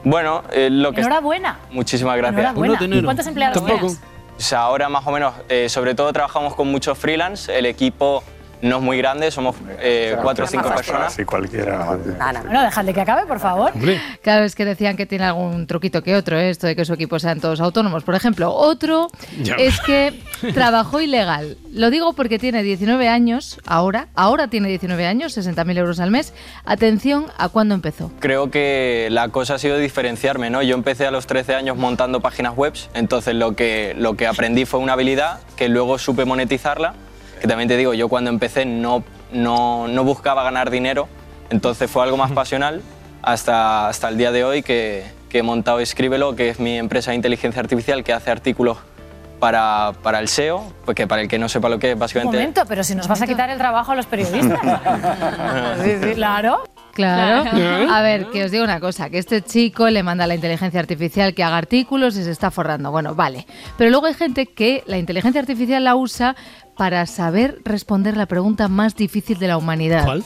Bueno, 0.05 0.43
eh, 0.53 0.69
lo 0.71 0.93
que... 0.93 1.01
Enhorabuena. 1.01 1.59
Muchísimas 1.71 2.17
gracias. 2.17 2.41
Enhorabuena. 2.57 3.03
¿Cuántos 3.05 3.27
empleados 3.27 3.65
tienes? 3.65 4.01
O 4.37 4.41
sea, 4.43 4.61
ahora 4.63 4.89
más 4.89 5.07
o 5.07 5.13
menos, 5.13 5.33
eh, 5.49 5.69
sobre 5.69 5.95
todo 5.95 6.13
trabajamos 6.13 6.55
con 6.55 6.69
muchos 6.71 6.99
freelance. 6.99 7.57
El 7.57 7.67
equipo 7.67 8.23
no 8.65 8.79
es 8.79 8.83
muy 8.83 8.99
grande, 8.99 9.31
somos 9.31 9.57
eh, 9.81 10.17
cuatro 10.23 10.45
o 10.45 10.49
cinco 10.49 10.69
personas. 10.75 11.13
Si 11.13 11.25
cualquiera. 11.25 11.97
Bueno, 12.45 12.63
dejadle 12.63 12.93
que 12.95 13.01
acabe, 13.01 13.27
por 13.27 13.39
favor. 13.41 13.73
Claro, 14.23 14.45
es 14.45 14.55
que 14.55 14.65
decían 14.65 14.97
que 14.97 15.07
tiene 15.07 15.25
algún 15.25 15.67
truquito 15.67 16.03
que 16.03 16.17
otro, 16.17 16.39
¿eh? 16.39 16.51
esto 16.51 16.67
de 16.67 16.75
que 16.75 16.85
su 16.85 16.95
equipo 16.95 17.19
sean 17.19 17.41
todos 17.41 17.61
autónomos. 17.61 18.05
Por 18.05 18.15
ejemplo, 18.15 18.53
otro 18.53 19.09
Ya. 19.43 19.55
es 19.57 19.81
que 19.81 20.19
trabajó 20.55 21.01
ilegal. 21.01 21.57
Lo 21.73 21.91
digo 21.91 22.13
porque 22.15 22.39
tiene 22.39 22.63
19 22.63 23.09
años, 23.09 23.59
ahora, 23.67 24.09
ahora 24.15 24.49
tiene 24.49 24.69
19 24.69 25.07
años, 25.07 25.37
60.000 25.37 25.77
euros 25.79 26.01
al 26.01 26.11
mes. 26.11 26.33
Atención 26.65 27.27
a 27.37 27.49
cuándo 27.49 27.75
empezó. 27.75 28.11
Creo 28.21 28.51
que 28.51 29.09
la 29.11 29.29
cosa 29.29 29.55
ha 29.55 29.59
sido 29.59 29.77
diferenciarme, 29.79 30.51
¿no? 30.51 30.63
Yo 30.63 30.75
empecé 30.75 31.07
a 31.07 31.11
los 31.11 31.27
13 31.27 31.55
años 31.55 31.77
montando 31.77 32.21
páginas 32.21 32.57
web, 32.57 32.73
entonces 32.95 33.35
lo 33.35 33.55
que, 33.55 33.95
lo 33.99 34.17
que 34.17 34.27
aprendí 34.27 34.65
fue 34.65 34.81
una 34.81 34.95
habilidad 34.95 35.41
que 35.57 35.69
luego 35.69 35.99
supe 35.99 36.25
monetizarla, 36.25 36.95
que 37.45 37.49
también 37.49 37.69
te 37.69 37.77
digo, 37.77 37.93
yo 37.93 38.09
cuando 38.09 38.31
empecé 38.31 38.65
no, 38.65 39.05
no, 39.31 39.87
no 39.87 40.03
buscaba 40.03 40.43
ganar 40.45 40.71
dinero, 40.71 41.09
entonces 41.51 41.91
fue 41.91 42.03
algo 42.03 42.17
más 42.17 42.33
pasional 42.33 42.81
hasta, 43.21 43.87
hasta 43.87 44.09
el 44.09 44.17
día 44.17 44.33
de 44.33 44.45
hoy 44.45 44.63
que, 44.63 45.05
que 45.29 45.41
he 45.41 45.43
montado 45.43 45.79
Escríbelo, 45.81 46.35
que 46.37 46.49
es 46.49 46.59
mi 46.59 46.79
empresa 46.79 47.11
de 47.11 47.17
inteligencia 47.17 47.61
artificial 47.61 48.03
que 48.03 48.15
hace 48.15 48.31
artículos 48.31 48.79
para, 49.41 49.93
para 50.03 50.21
el 50.21 50.29
SEO, 50.29 50.73
porque 50.87 51.07
para 51.07 51.21
el 51.21 51.29
que 51.29 51.39
no 51.39 51.51
sepa 51.51 51.69
lo 51.69 51.79
que 51.79 51.89
es, 51.91 51.95
Un 51.97 52.01
básicamente... 52.01 52.39
momento, 52.39 52.63
pero 52.67 52.83
si 52.83 52.95
nos 52.95 53.09
vas 53.09 53.21
a 53.21 53.27
quitar 53.27 53.51
el 53.51 53.59
trabajo 53.59 53.93
a 53.93 53.95
los 53.95 54.07
periodistas. 54.07 54.59
claro. 56.15 56.65
Claro. 56.95 57.51
Claro. 57.51 57.93
A 57.93 58.03
ver, 58.03 58.29
que 58.31 58.45
os 58.45 58.51
digo 58.51 58.65
una 58.65 58.81
cosa, 58.81 59.11
que 59.11 59.19
este 59.19 59.43
chico 59.43 59.91
le 59.91 60.03
manda 60.03 60.25
a 60.25 60.27
la 60.27 60.35
inteligencia 60.35 60.81
artificial 60.81 61.35
que 61.35 61.43
haga 61.43 61.57
artículos 61.57 62.17
y 62.17 62.25
se 62.25 62.31
está 62.31 62.51
forrando. 62.51 62.91
Bueno, 62.91 63.15
vale. 63.15 63.47
Pero 63.77 63.91
luego 63.91 64.07
hay 64.07 64.15
gente 64.15 64.47
que 64.47 64.83
la 64.87 64.99
inteligencia 64.99 65.41
artificial 65.41 65.85
la 65.85 65.97
usa 65.97 66.37
para 66.77 67.07
saber 67.07 67.61
responder 67.65 68.17
la 68.17 68.27
pregunta 68.27 68.69
más 68.69 68.97
difícil 68.97 69.39
de 69.39 69.49
la 69.49 69.57
humanidad. 69.57 70.05
¿Cuál? 70.05 70.25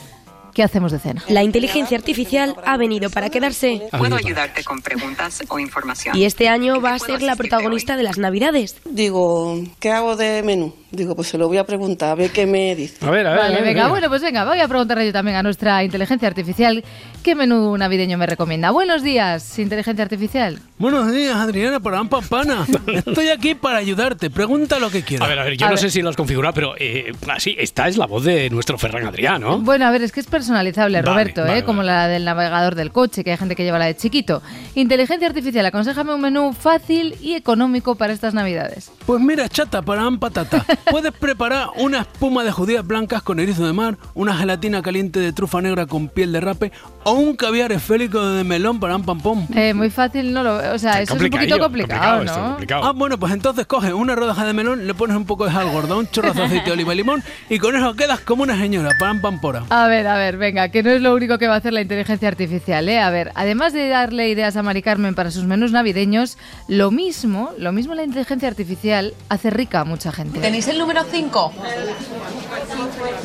¿Qué 0.53 0.63
hacemos 0.63 0.91
de 0.91 0.99
cena? 0.99 1.23
La 1.29 1.43
inteligencia 1.43 1.97
artificial 1.97 2.55
ha 2.65 2.75
venido 2.75 3.09
para 3.09 3.29
quedarse. 3.29 3.87
Puedo 3.97 4.15
ayudarte 4.15 4.63
con 4.63 4.81
preguntas 4.81 5.43
o 5.47 5.59
información. 5.59 6.17
Y 6.17 6.25
este 6.25 6.49
año 6.49 6.81
va 6.81 6.95
a 6.95 6.99
ser 6.99 7.21
la 7.21 7.35
protagonista 7.35 7.95
de 7.95 8.03
las 8.03 8.17
Navidades. 8.17 8.75
Digo, 8.85 9.61
¿qué 9.79 9.91
hago 9.91 10.15
de 10.15 10.43
menú? 10.43 10.73
Digo, 10.91 11.15
pues 11.15 11.27
se 11.27 11.37
lo 11.37 11.47
voy 11.47 11.57
a 11.57 11.63
preguntar, 11.65 12.09
a 12.09 12.15
ver 12.15 12.31
qué 12.31 12.47
me 12.47 12.75
dice. 12.75 13.05
A 13.05 13.11
ver, 13.11 13.27
a 13.27 13.31
ver. 13.31 13.39
Vale, 13.39 13.61
venga, 13.61 13.87
bueno, 13.89 14.09
pues 14.09 14.23
venga, 14.23 14.43
voy 14.43 14.59
a 14.59 14.67
preguntarle 14.67 15.05
yo 15.05 15.13
también 15.13 15.37
a 15.37 15.43
nuestra 15.43 15.83
inteligencia 15.83 16.27
artificial 16.27 16.83
qué 17.21 17.35
menú 17.35 17.77
navideño 17.77 18.17
me 18.17 18.25
recomienda. 18.25 18.71
Buenos 18.71 19.03
días, 19.03 19.59
inteligencia 19.59 20.03
artificial. 20.03 20.59
Buenos 20.79 21.11
días, 21.11 21.35
Adriana, 21.35 21.79
para 21.79 22.03
Pampana. 22.05 22.65
Estoy 23.05 23.29
aquí 23.29 23.53
para 23.53 23.77
ayudarte. 23.77 24.31
Pregunta 24.31 24.79
lo 24.79 24.89
que 24.89 25.03
quieras. 25.03 25.27
A 25.27 25.29
ver, 25.29 25.37
a 25.39 25.43
ver, 25.43 25.57
yo 25.57 25.67
A 25.67 25.69
no 25.69 25.75
ver. 25.75 25.79
sé 25.79 25.91
si 25.91 26.01
lo 26.01 26.09
has 26.09 26.15
configurado, 26.15 26.53
pero 26.55 26.73
eh, 26.79 27.11
así, 27.27 27.55
esta 27.59 27.87
es 27.87 27.97
la 27.97 28.07
voz 28.07 28.23
de 28.23 28.49
nuestro 28.49 28.79
Ferran 28.79 29.05
Adrián, 29.05 29.41
¿no? 29.41 29.59
Bueno, 29.59 29.85
a 29.85 29.91
ver, 29.91 30.01
es 30.01 30.11
que 30.11 30.21
es 30.21 30.27
personalizable, 30.27 31.01
Vale, 31.01 31.11
Roberto, 31.11 31.41
vale, 31.41 31.59
¿eh? 31.59 31.63
como 31.63 31.83
la 31.83 32.07
del 32.07 32.25
navegador 32.25 32.73
del 32.73 32.91
coche, 32.91 33.23
que 33.23 33.31
hay 33.31 33.37
gente 33.37 33.55
que 33.55 33.63
lleva 33.63 33.77
la 33.77 33.85
de 33.85 33.95
chiquito. 33.95 34.41
Inteligencia 34.73 35.27
artificial, 35.27 35.65
aconsejame 35.67 36.15
un 36.15 36.21
menú 36.21 36.53
fácil 36.53 37.15
y 37.21 37.35
económico 37.35 37.93
para 37.93 38.11
estas 38.11 38.33
navidades. 38.33 38.91
Pues 39.05 39.21
mira, 39.21 39.47
chata 39.49 39.83
para 39.83 40.09
patata. 40.19 40.65
Puedes 40.89 41.11
preparar 41.11 41.69
una 41.75 42.01
espuma 42.01 42.43
de 42.43 42.51
judías 42.51 42.85
blancas 42.85 43.21
con 43.21 43.39
erizo 43.39 43.65
de 43.65 43.73
mar, 43.73 43.97
una 44.13 44.35
gelatina 44.35 44.81
caliente 44.81 45.19
de 45.19 45.33
trufa 45.33 45.61
negra 45.61 45.85
con 45.85 46.07
piel 46.07 46.31
de 46.31 46.41
rape 46.41 46.71
o 47.03 47.13
un 47.13 47.35
caviar 47.35 47.71
esférico 47.71 48.23
de 48.23 48.43
melón 48.43 48.79
para 48.79 48.95
un 48.95 49.03
pampón. 49.03 49.47
Eh, 49.55 49.73
muy 49.73 49.89
fácil, 49.89 50.33
no 50.33 50.43
lo 50.43 50.55
O 50.73 50.79
sea, 50.79 51.01
eso 51.01 51.15
es 51.15 51.21
un 51.21 51.29
poquito 51.29 51.59
complicado, 51.59 52.23
¿no? 52.23 52.57
Ah, 52.81 52.93
bueno, 52.95 53.19
pues 53.19 53.33
entonces 53.33 53.65
coges 53.65 53.93
una 53.93 54.15
rodaja 54.15 54.45
de 54.45 54.53
melón, 54.53 54.87
le 54.87 54.93
pones 54.93 55.15
un 55.15 55.25
poco 55.25 55.45
de 55.45 55.51
sal 55.51 55.69
gorda, 55.71 55.95
un 55.95 56.07
chorrazo 56.07 56.39
de 56.39 56.45
aceite 56.45 56.67
de 56.67 56.71
oliva 56.73 56.93
y 56.93 56.97
limón 56.97 57.23
y 57.49 57.59
con 57.59 57.75
eso 57.75 57.93
quedas 57.95 58.19
como 58.21 58.43
una 58.43 58.57
señora, 58.57 58.91
pan 58.99 59.21
pampora. 59.21 59.63
A 59.69 59.87
ver, 59.87 60.07
a 60.07 60.17
ver, 60.17 60.37
venga, 60.37 60.69
que 60.69 60.83
no 60.83 60.89
es 60.89 61.01
lo 61.01 61.13
único 61.13 61.37
que 61.37 61.47
va 61.47 61.55
a 61.55 61.57
hacer 61.57 61.73
la 61.73 61.81
inteligencia 61.81 62.27
artificial, 62.27 62.87
¿eh? 62.89 62.99
A 62.99 63.09
ver, 63.09 63.31
además 63.35 63.73
de 63.73 63.87
darle 63.87 64.29
ideas 64.29 64.55
a 64.55 64.63
Mari 64.63 64.81
Carmen 64.81 65.15
para 65.15 65.31
sus 65.31 65.45
menús 65.45 65.71
navideños, 65.71 66.37
lo 66.67 66.91
mismo, 66.91 67.51
lo 67.57 67.71
mismo 67.71 67.95
la 67.95 68.03
inteligencia 68.03 68.47
artificial 68.47 69.13
hace 69.29 69.49
rica 69.49 69.81
a 69.81 69.85
mucha 69.85 70.11
gente. 70.11 70.39
Tenéis 70.39 70.67
el 70.69 70.79
número 70.79 71.03
5? 71.03 71.53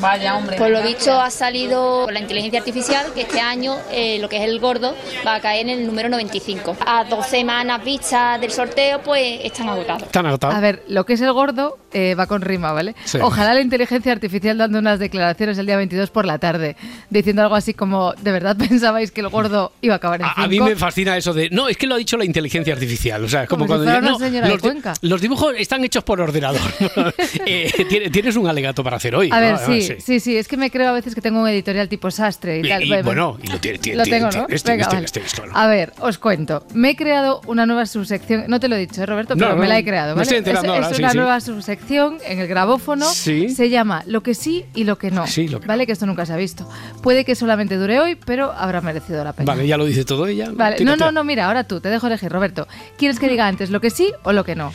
Vaya, 0.01 0.37
hombre. 0.37 0.57
Por 0.57 0.71
lo 0.71 0.83
visto 0.83 1.13
ha 1.21 1.31
salido 1.31 2.11
la 2.11 2.21
inteligencia 2.21 2.59
artificial 2.61 3.07
que 3.15 3.23
este 3.23 3.41
año 3.41 3.77
eh, 3.91 4.19
lo 4.21 4.29
que 4.29 4.37
es 4.37 4.43
el 4.43 4.61
gordo 4.61 4.95
va 5.27 5.37
a 5.37 5.41
caer 5.41 5.69
en 5.69 5.81
el 5.81 5.87
número 5.87 6.09
95. 6.09 6.77
A 6.87 7.05
dos 7.05 7.27
semanas 7.27 7.83
vistas 7.85 8.41
del 8.41 8.51
sorteo 8.51 9.01
pues 9.03 9.41
están 9.43 9.69
agotados. 9.69 10.03
Están 10.05 10.27
agotados. 10.27 10.55
A 10.57 10.61
ver, 10.61 10.83
lo 10.89 11.05
que 11.07 11.15
es 11.15 11.21
el 11.21 11.33
gordo 11.33 11.79
eh, 11.93 12.15
va 12.15 12.27
con 12.27 12.43
rima, 12.43 12.73
¿vale? 12.73 12.95
Sí. 13.05 13.19
Ojalá 13.21 13.55
la 13.55 13.61
inteligencia 13.61 14.13
artificial 14.13 14.59
dando 14.59 14.79
unas 14.79 14.99
declaraciones 14.99 15.57
el 15.59 15.67
día 15.67 15.77
22 15.77 16.11
por 16.11 16.27
la 16.27 16.39
tarde, 16.39 16.77
diciendo 17.11 17.43
algo 17.43 17.55
así 17.55 17.73
como, 17.75 18.13
¿de 18.15 18.33
verdad 18.33 18.57
pensabais 18.69 19.11
que 19.11 19.21
el 19.21 19.29
gordo 19.29 19.73
iba 19.81 19.95
a 19.95 19.97
acabar 19.97 20.21
en 20.21 20.27
A, 20.27 20.33
a 20.33 20.47
mí 20.49 20.57
cinco?". 20.57 20.67
me 20.67 20.77
fascina 20.77 21.17
eso 21.17 21.33
de, 21.33 21.51
no, 21.51 21.69
es 21.69 21.77
que 21.77 21.87
lo 21.87 21.95
ha 21.95 21.99
dicho 21.99 22.17
la 22.17 22.25
inteligencia 22.25 22.75
artificial. 22.75 23.25
O 23.25 23.29
sea, 23.29 23.45
es 23.45 23.49
como, 23.49 23.67
Como 23.67 23.79
si 23.79 23.85
cuando 23.85 23.85
fuera 23.85 23.99
una 24.01 24.11
no, 24.11 24.19
señora 24.19 24.47
de 24.47 24.53
los, 24.53 24.63
Cuenca. 24.63 24.95
los 25.01 25.21
dibujos 25.21 25.55
están 25.57 25.85
hechos 25.85 26.05
por 26.05 26.21
ordenador. 26.21 26.61
Eh, 27.47 27.85
tiene- 27.89 28.11
tienes 28.11 28.37
un 28.37 28.47
alegato 28.47 28.83
para 28.83 28.97
hacer 28.97 29.15
hoy. 29.15 29.29
A 29.33 29.39
ver, 29.41 29.53
¿no? 29.53 29.59
sí, 29.67 29.89
sí, 29.99 30.21
sí, 30.21 30.37
es 30.37 30.49
que 30.49 30.57
me 30.57 30.71
creo 30.71 30.89
a 30.89 30.93
veces 30.93 31.15
que 31.15 31.21
tengo 31.21 31.41
un 31.41 31.49
editorial 31.49 31.89
tipo 31.89 32.11
sastre 32.11 32.59
y, 32.59 32.67
Y- 32.67 32.69
tal. 32.69 32.83
y, 32.85 33.03
Bueno, 33.03 33.39
y 33.43 33.49
lo 33.49 33.59
tiene- 33.61 33.79
tiene- 33.79 33.99
Lo 33.99 34.05
tengo, 34.05 34.31
¿no? 34.31 34.47
este- 34.49 34.73
Venga, 34.73 34.85
este- 34.85 35.05
este- 35.05 35.21
este. 35.21 35.43
A 35.53 35.67
ver, 35.67 35.93
os 36.01 36.19
cuento. 36.19 36.65
Me 36.75 36.91
he 36.91 36.97
creado 36.97 37.41
una 37.47 37.67
nueva 37.67 37.87
subsección, 37.87 38.45
no 38.49 38.61
te 38.61 38.69
lo 38.69 38.77
he 38.77 38.79
dicho, 38.79 39.03
¿eh, 39.03 39.07
Roberto, 39.07 39.35
pero 39.37 39.51
no, 39.51 39.57
me 39.57 39.69
la 39.69 39.79
he 39.79 39.85
creado, 39.85 40.15
me 40.15 40.23
¿vale? 40.25 40.37
estoy 40.39 40.53
es 40.55 40.59
es 40.59 40.97
sí, 40.97 41.03
una 41.03 41.11
sí. 41.11 41.17
nueva 41.17 41.41
subsección 41.41 42.19
en 42.27 42.39
el 42.39 42.47
grabófono. 42.49 43.07
Sí. 43.11 43.49
Se 43.51 43.69
llama 43.71 44.03
Lo 44.07 44.23
que 44.23 44.35
sí 44.35 44.65
y 44.75 44.85
lo 44.85 44.97
que 44.99 45.11
no. 45.11 45.27
Sí, 45.27 45.49
lo 45.49 45.61
que 45.61 45.67
¿Vale? 45.67 45.87
Que 45.87 45.93
esto 45.93 46.07
nunca 46.07 46.27
se 46.27 46.33
ha 46.33 46.37
visto. 46.37 46.69
Puede 47.03 47.25
que 47.25 47.35
solamente 47.35 47.77
dure 47.77 48.01
hoy, 48.01 48.15
pero 48.17 48.53
habrá 48.53 48.81
merecido 48.81 49.23
la 49.25 49.33
pena. 49.33 49.53
Vale, 49.53 49.67
ya 49.67 49.77
lo 49.77 49.85
dice 49.85 50.05
todo 50.05 50.27
ella. 50.27 50.49
Vale, 50.53 50.85
no, 50.85 50.97
no, 50.97 51.11
no, 51.13 51.25
mira, 51.25 51.47
ahora 51.47 51.65
tú, 51.65 51.81
te 51.81 51.89
dejo 51.89 52.07
elegir, 52.07 52.31
Roberto. 52.31 52.67
¿Quieres 52.97 53.19
que 53.19 53.29
diga 53.29 53.47
antes 53.47 53.71
lo 53.71 53.81
que 53.81 53.91
sí 53.91 54.13
o 54.23 54.33
lo 54.33 54.45
que 54.45 54.55
no? 54.55 54.73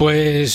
Pues 0.00 0.54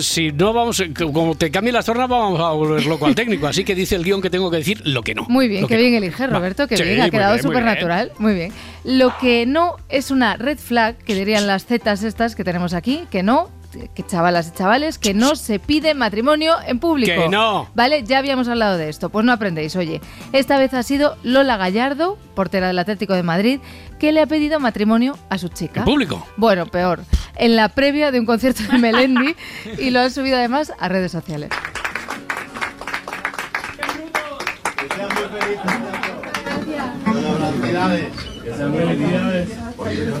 si 0.00 0.30
no 0.30 0.52
vamos, 0.52 0.84
como 1.10 1.34
te 1.34 1.50
cambie 1.50 1.72
las 1.72 1.86
tornas, 1.86 2.06
vamos 2.06 2.38
a 2.38 2.50
volver 2.50 2.84
loco 2.84 3.06
al 3.06 3.14
técnico. 3.14 3.46
Así 3.46 3.64
que 3.64 3.74
dice 3.74 3.94
el 3.94 4.04
guion 4.04 4.20
que 4.20 4.28
tengo 4.28 4.50
que 4.50 4.58
decir 4.58 4.82
lo 4.84 5.00
que 5.02 5.14
no. 5.14 5.24
Muy 5.30 5.48
bien, 5.48 5.62
qué 5.62 5.68
que 5.68 5.76
bien 5.80 5.92
no. 5.92 5.96
elige. 5.96 6.26
Roberto, 6.26 6.68
qué 6.68 6.76
Sí, 6.76 6.82
bien, 6.82 7.00
ha 7.00 7.08
quedado 7.08 7.38
súper 7.38 7.64
natural, 7.64 8.12
muy 8.18 8.34
bien. 8.34 8.52
Lo 8.84 9.16
que 9.16 9.46
no 9.46 9.76
es 9.88 10.10
una 10.10 10.36
red 10.36 10.58
flag, 10.58 10.98
que 10.98 11.14
dirían 11.14 11.46
las 11.46 11.64
zetas 11.64 12.02
estas 12.02 12.36
que 12.36 12.44
tenemos 12.44 12.74
aquí, 12.74 13.04
que 13.10 13.22
no, 13.22 13.48
que 13.94 14.06
chavalas 14.06 14.48
y 14.48 14.52
chavales, 14.52 14.98
que 14.98 15.14
no 15.14 15.36
se 15.36 15.58
pide 15.58 15.94
matrimonio 15.94 16.54
en 16.66 16.78
público. 16.78 17.22
Que 17.22 17.28
no. 17.28 17.68
Vale, 17.74 18.04
ya 18.04 18.18
habíamos 18.18 18.48
hablado 18.48 18.76
de 18.76 18.88
esto, 18.88 19.10
pues 19.10 19.24
no 19.24 19.32
aprendéis. 19.32 19.76
Oye, 19.76 20.00
esta 20.32 20.58
vez 20.58 20.74
ha 20.74 20.82
sido 20.82 21.16
Lola 21.22 21.56
Gallardo, 21.56 22.18
portera 22.34 22.68
del 22.68 22.78
Atlético 22.78 23.14
de 23.14 23.22
Madrid, 23.22 23.60
que 23.98 24.12
le 24.12 24.20
ha 24.20 24.26
pedido 24.26 24.60
matrimonio 24.60 25.16
a 25.30 25.38
su 25.38 25.48
chica. 25.48 25.80
¿En 25.80 25.84
público? 25.84 26.26
Bueno, 26.36 26.66
peor. 26.66 27.00
En 27.36 27.56
la 27.56 27.68
previa 27.68 28.10
de 28.10 28.20
un 28.20 28.26
concierto 28.26 28.62
de 28.70 28.78
Melendi 28.78 29.36
y 29.78 29.90
lo 29.90 30.00
han 30.00 30.10
subido 30.10 30.36
además 30.36 30.72
a 30.78 30.88
redes 30.88 31.12
sociales. 31.12 31.50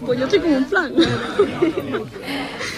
Pues 0.04 0.18
yo 0.18 0.24
estoy 0.24 0.40
como 0.40 0.56
un 0.56 0.64
plan. 0.64 0.92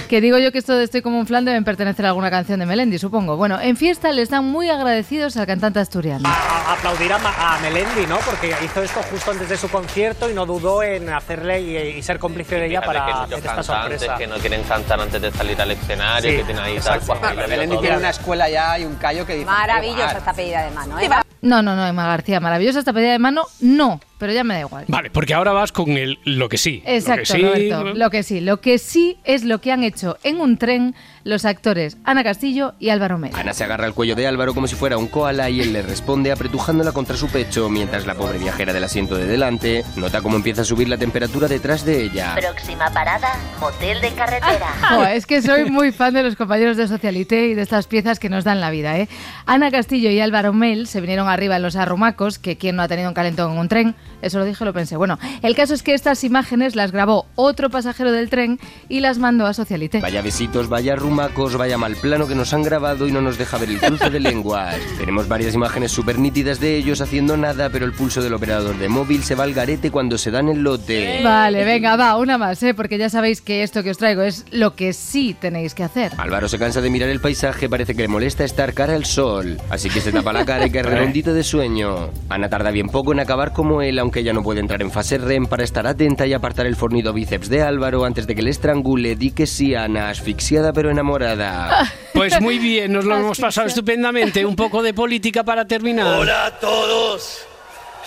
Que 0.08 0.20
digo 0.20 0.36
yo 0.38 0.52
que 0.52 0.58
esto 0.58 0.76
de 0.76 0.84
Estoy 0.84 1.00
como 1.00 1.18
un 1.18 1.26
flan 1.26 1.46
deben 1.46 1.64
pertenecer 1.64 2.04
a 2.04 2.08
alguna 2.10 2.30
canción 2.30 2.60
de 2.60 2.66
Melendi, 2.66 2.98
supongo. 2.98 3.36
Bueno, 3.38 3.58
en 3.60 3.74
fiesta 3.76 4.12
le 4.12 4.20
están 4.22 4.44
muy 4.44 4.68
agradecidos 4.68 5.36
al 5.38 5.46
cantante 5.46 5.80
asturiano. 5.80 6.28
a- 6.28 6.74
aplaudir 6.74 7.10
a, 7.12 7.16
a 7.54 7.58
Melendi, 7.60 8.06
¿no? 8.06 8.18
Porque 8.18 8.54
hizo 8.62 8.82
esto 8.82 9.00
justo 9.10 9.30
antes 9.30 9.48
de 9.48 9.56
su 9.56 9.68
concierto 9.70 10.28
y 10.30 10.34
no 10.34 10.44
dudó 10.44 10.82
en 10.82 11.08
hacerle 11.08 11.62
y, 11.62 11.76
y 11.98 12.02
ser 12.02 12.18
cómplice 12.18 12.56
de 12.56 12.66
ella 12.66 12.82
Fíjate 12.82 12.98
para 12.98 13.06
que 13.06 13.12
hacer 13.34 13.38
esta 13.38 13.62
sorpresa. 13.62 14.16
que 14.16 14.26
no 14.26 14.36
quieren 14.36 14.62
cantar 14.64 15.00
antes 15.00 15.20
de 15.22 15.30
salir 15.32 15.60
al 15.60 15.70
escenario, 15.70 16.30
Sí, 16.30 16.36
que 16.36 16.44
tienen 16.44 16.62
ahí 16.62 16.76
exacto. 16.76 17.06
tal. 17.06 17.18
Bueno, 17.20 17.34
pues, 17.36 17.48
Melendi 17.48 17.78
tiene 17.78 17.96
una 17.96 18.10
escuela 18.10 18.48
ya 18.50 18.78
y 18.78 18.84
un 18.84 18.94
callo 18.96 19.24
que 19.26 19.34
dice. 19.34 19.46
Maravillosa 19.46 20.18
esta 20.18 20.32
pedida 20.34 20.64
de 20.66 20.70
mano, 20.72 20.98
¿eh? 21.00 21.08
No, 21.44 21.62
no, 21.62 21.76
no, 21.76 21.86
Emma 21.86 22.06
García, 22.06 22.40
maravillosa 22.40 22.78
esta 22.78 22.94
pedida 22.94 23.12
de 23.12 23.18
mano, 23.18 23.42
no, 23.60 24.00
pero 24.18 24.32
ya 24.32 24.44
me 24.44 24.54
da 24.54 24.60
igual. 24.60 24.86
Vale, 24.88 25.10
porque 25.10 25.34
ahora 25.34 25.52
vas 25.52 25.72
con 25.72 25.90
el 25.90 26.18
lo 26.24 26.48
que 26.48 26.56
sí. 26.56 26.82
Exacto, 26.86 27.36
lo 27.36 27.52
que 27.52 27.60
sí, 27.60 27.70
Roberto. 27.70 27.94
Lo 27.98 28.10
que 28.10 28.22
sí, 28.22 28.40
lo 28.40 28.60
que 28.62 28.78
sí 28.78 29.18
es 29.24 29.44
lo 29.44 29.60
que 29.60 29.70
han 29.70 29.84
hecho 29.84 30.16
en 30.22 30.40
un 30.40 30.56
tren 30.56 30.94
los 31.24 31.44
actores 31.46 31.96
Ana 32.04 32.22
Castillo 32.22 32.74
y 32.78 32.90
Álvaro 32.90 33.18
Mel. 33.18 33.32
Ana 33.34 33.52
se 33.52 33.64
agarra 33.64 33.86
al 33.86 33.94
cuello 33.94 34.14
de 34.14 34.26
Álvaro 34.26 34.54
como 34.54 34.66
si 34.66 34.76
fuera 34.76 34.98
un 34.98 35.08
koala 35.08 35.50
y 35.50 35.60
él 35.60 35.72
le 35.72 35.82
responde 35.82 36.32
apretujándola 36.32 36.92
contra 36.92 37.16
su 37.16 37.28
pecho 37.28 37.68
mientras 37.68 38.06
la 38.06 38.14
pobre 38.14 38.38
viajera 38.38 38.72
del 38.72 38.84
asiento 38.84 39.16
de 39.16 39.26
delante 39.26 39.84
nota 39.96 40.22
cómo 40.22 40.36
empieza 40.36 40.62
a 40.62 40.64
subir 40.64 40.88
la 40.88 40.96
temperatura 40.96 41.48
detrás 41.48 41.84
de 41.84 42.02
ella. 42.02 42.34
Próxima 42.34 42.90
parada, 42.90 43.28
motel 43.60 44.00
de 44.00 44.10
carretera. 44.12 45.12
Es 45.14 45.26
que 45.26 45.42
soy 45.42 45.70
muy 45.70 45.92
fan 45.92 46.14
de 46.14 46.22
los 46.22 46.36
compañeros 46.36 46.76
de 46.76 46.88
Socialité 46.88 47.48
y 47.48 47.54
de 47.54 47.62
estas 47.62 47.86
piezas 47.86 48.18
que 48.18 48.28
nos 48.28 48.44
dan 48.44 48.60
la 48.60 48.70
vida, 48.70 48.98
¿eh? 48.98 49.08
Ana 49.46 49.70
Castillo 49.70 50.10
y 50.10 50.20
Álvaro 50.20 50.52
Mel 50.52 50.86
se 50.86 51.00
vinieron 51.00 51.28
arriba 51.34 51.56
en 51.56 51.62
los 51.62 51.76
arrumacos, 51.76 52.38
que 52.38 52.56
quien 52.56 52.76
no 52.76 52.82
ha 52.82 52.88
tenido 52.88 53.08
un 53.08 53.14
calentón 53.14 53.52
en 53.52 53.58
un 53.58 53.68
tren, 53.68 53.94
eso 54.24 54.38
lo 54.38 54.44
dije, 54.44 54.64
lo 54.64 54.72
pensé. 54.72 54.96
Bueno, 54.96 55.18
el 55.42 55.54
caso 55.54 55.74
es 55.74 55.82
que 55.82 55.94
estas 55.94 56.24
imágenes 56.24 56.76
las 56.76 56.92
grabó 56.92 57.26
otro 57.34 57.70
pasajero 57.70 58.12
del 58.12 58.30
tren 58.30 58.58
y 58.88 59.00
las 59.00 59.18
mandó 59.18 59.46
a 59.46 59.54
Socialité. 59.54 60.00
Vaya 60.00 60.22
besitos, 60.22 60.68
vaya 60.68 60.96
rumacos, 60.96 61.56
vaya 61.56 61.78
mal 61.78 61.96
plano 61.96 62.26
que 62.26 62.34
nos 62.34 62.52
han 62.54 62.62
grabado 62.62 63.06
y 63.06 63.12
no 63.12 63.20
nos 63.20 63.38
deja 63.38 63.58
ver 63.58 63.70
el 63.70 63.80
cruce 63.80 64.10
de 64.10 64.20
lenguas. 64.20 64.76
Tenemos 64.98 65.28
varias 65.28 65.54
imágenes 65.54 65.92
súper 65.92 66.18
nítidas 66.18 66.60
de 66.60 66.76
ellos 66.76 67.00
haciendo 67.00 67.36
nada, 67.36 67.70
pero 67.70 67.84
el 67.84 67.92
pulso 67.92 68.22
del 68.22 68.34
operador 68.34 68.78
de 68.78 68.88
móvil 68.88 69.22
se 69.22 69.34
va 69.34 69.44
al 69.44 69.54
garete 69.54 69.90
cuando 69.90 70.18
se 70.18 70.30
dan 70.30 70.48
el 70.48 70.62
lote. 70.62 71.20
Vale, 71.22 71.64
venga, 71.64 71.96
va, 71.96 72.16
una 72.16 72.38
más, 72.38 72.62
¿eh? 72.62 72.74
Porque 72.74 72.98
ya 72.98 73.10
sabéis 73.10 73.40
que 73.40 73.62
esto 73.62 73.82
que 73.82 73.90
os 73.90 73.98
traigo 73.98 74.22
es 74.22 74.46
lo 74.50 74.74
que 74.74 74.92
sí 74.92 75.36
tenéis 75.38 75.74
que 75.74 75.84
hacer. 75.84 76.12
Álvaro 76.18 76.48
se 76.48 76.58
cansa 76.58 76.80
de 76.80 76.90
mirar 76.90 77.08
el 77.08 77.20
paisaje, 77.20 77.68
parece 77.68 77.94
que 77.94 78.02
le 78.02 78.08
molesta 78.08 78.44
estar 78.44 78.72
cara 78.74 78.94
al 78.94 79.04
sol, 79.04 79.58
así 79.70 79.90
que 79.90 80.00
se 80.00 80.12
tapa 80.12 80.32
la 80.32 80.44
cara 80.44 80.66
y 80.66 80.70
que 80.70 80.82
redondito 80.94 81.34
de 81.34 81.42
sueño. 81.42 82.10
Ana 82.28 82.48
tarda 82.48 82.70
bien 82.70 82.88
poco 82.88 83.12
en 83.12 83.20
acabar 83.20 83.52
como 83.52 83.82
él, 83.82 83.98
aunque 83.98 84.13
ella 84.20 84.32
no 84.32 84.42
puede 84.42 84.60
entrar 84.60 84.82
en 84.82 84.90
fase 84.90 85.18
REM 85.18 85.46
para 85.46 85.64
estar 85.64 85.86
atenta 85.86 86.26
y 86.26 86.32
apartar 86.32 86.66
el 86.66 86.76
fornido 86.76 87.12
bíceps 87.12 87.48
de 87.48 87.62
Álvaro 87.62 88.04
antes 88.04 88.26
de 88.26 88.34
que 88.34 88.42
le 88.42 88.50
estrangule. 88.50 89.16
Di 89.16 89.32
que 89.32 89.46
sí, 89.46 89.74
Ana, 89.74 90.10
asfixiada 90.10 90.72
pero 90.72 90.90
enamorada. 90.90 91.92
Pues 92.14 92.40
muy 92.40 92.60
bien, 92.60 92.92
nos 92.92 93.04
lo 93.04 93.16
hemos 93.16 93.40
pasado 93.40 93.66
estupendamente. 93.66 94.46
Un 94.46 94.54
poco 94.54 94.84
de 94.84 94.94
política 94.94 95.42
para 95.42 95.66
terminar. 95.66 96.20
Hola 96.20 96.46
a 96.46 96.60
todos, 96.60 97.44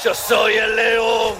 yo 0.01 0.13
soy 0.13 0.53
el 0.53 0.75
león. 0.77 1.35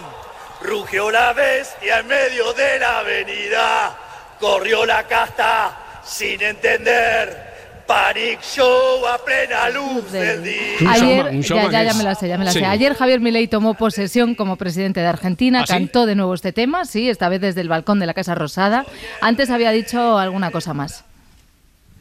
Rugió 0.61 1.09
la 1.09 1.31
bestia 1.31 1.99
en 1.99 2.07
medio 2.07 2.51
de 2.53 2.79
la 2.79 2.99
avenida. 2.99 3.97
Corrió 4.37 4.85
la 4.85 5.03
casta 5.07 6.01
sin 6.03 6.41
entender. 6.41 7.46
Panic 7.87 8.41
show 8.41 9.07
a 9.07 9.17
plena 9.17 9.69
luz 9.69 10.11
del 10.11 10.43
día. 10.43 10.91
Ayer, 10.91 11.39
ya, 11.39 11.71
ya, 11.71 11.83
ya 11.83 11.93
me 11.93 12.03
la 12.03 12.15
sé, 12.15 12.27
ya 12.27 12.37
me 12.37 12.43
la 12.43 12.51
sé. 12.51 12.65
Ayer 12.65 12.93
Javier 12.93 13.21
Milei 13.21 13.47
tomó 13.47 13.75
posesión 13.75 14.35
como 14.35 14.57
presidente 14.57 14.99
de 14.99 15.07
Argentina, 15.07 15.61
¿Ah, 15.61 15.65
sí? 15.65 15.73
cantó 15.73 16.05
de 16.05 16.15
nuevo 16.15 16.33
este 16.33 16.51
tema, 16.51 16.83
sí, 16.83 17.09
esta 17.09 17.29
vez 17.29 17.39
desde 17.39 17.61
el 17.61 17.69
balcón 17.69 17.99
de 17.99 18.05
la 18.05 18.13
Casa 18.13 18.35
Rosada. 18.35 18.85
Antes 19.21 19.49
había 19.49 19.71
dicho 19.71 20.17
alguna 20.17 20.51
cosa 20.51 20.73
más. 20.73 21.05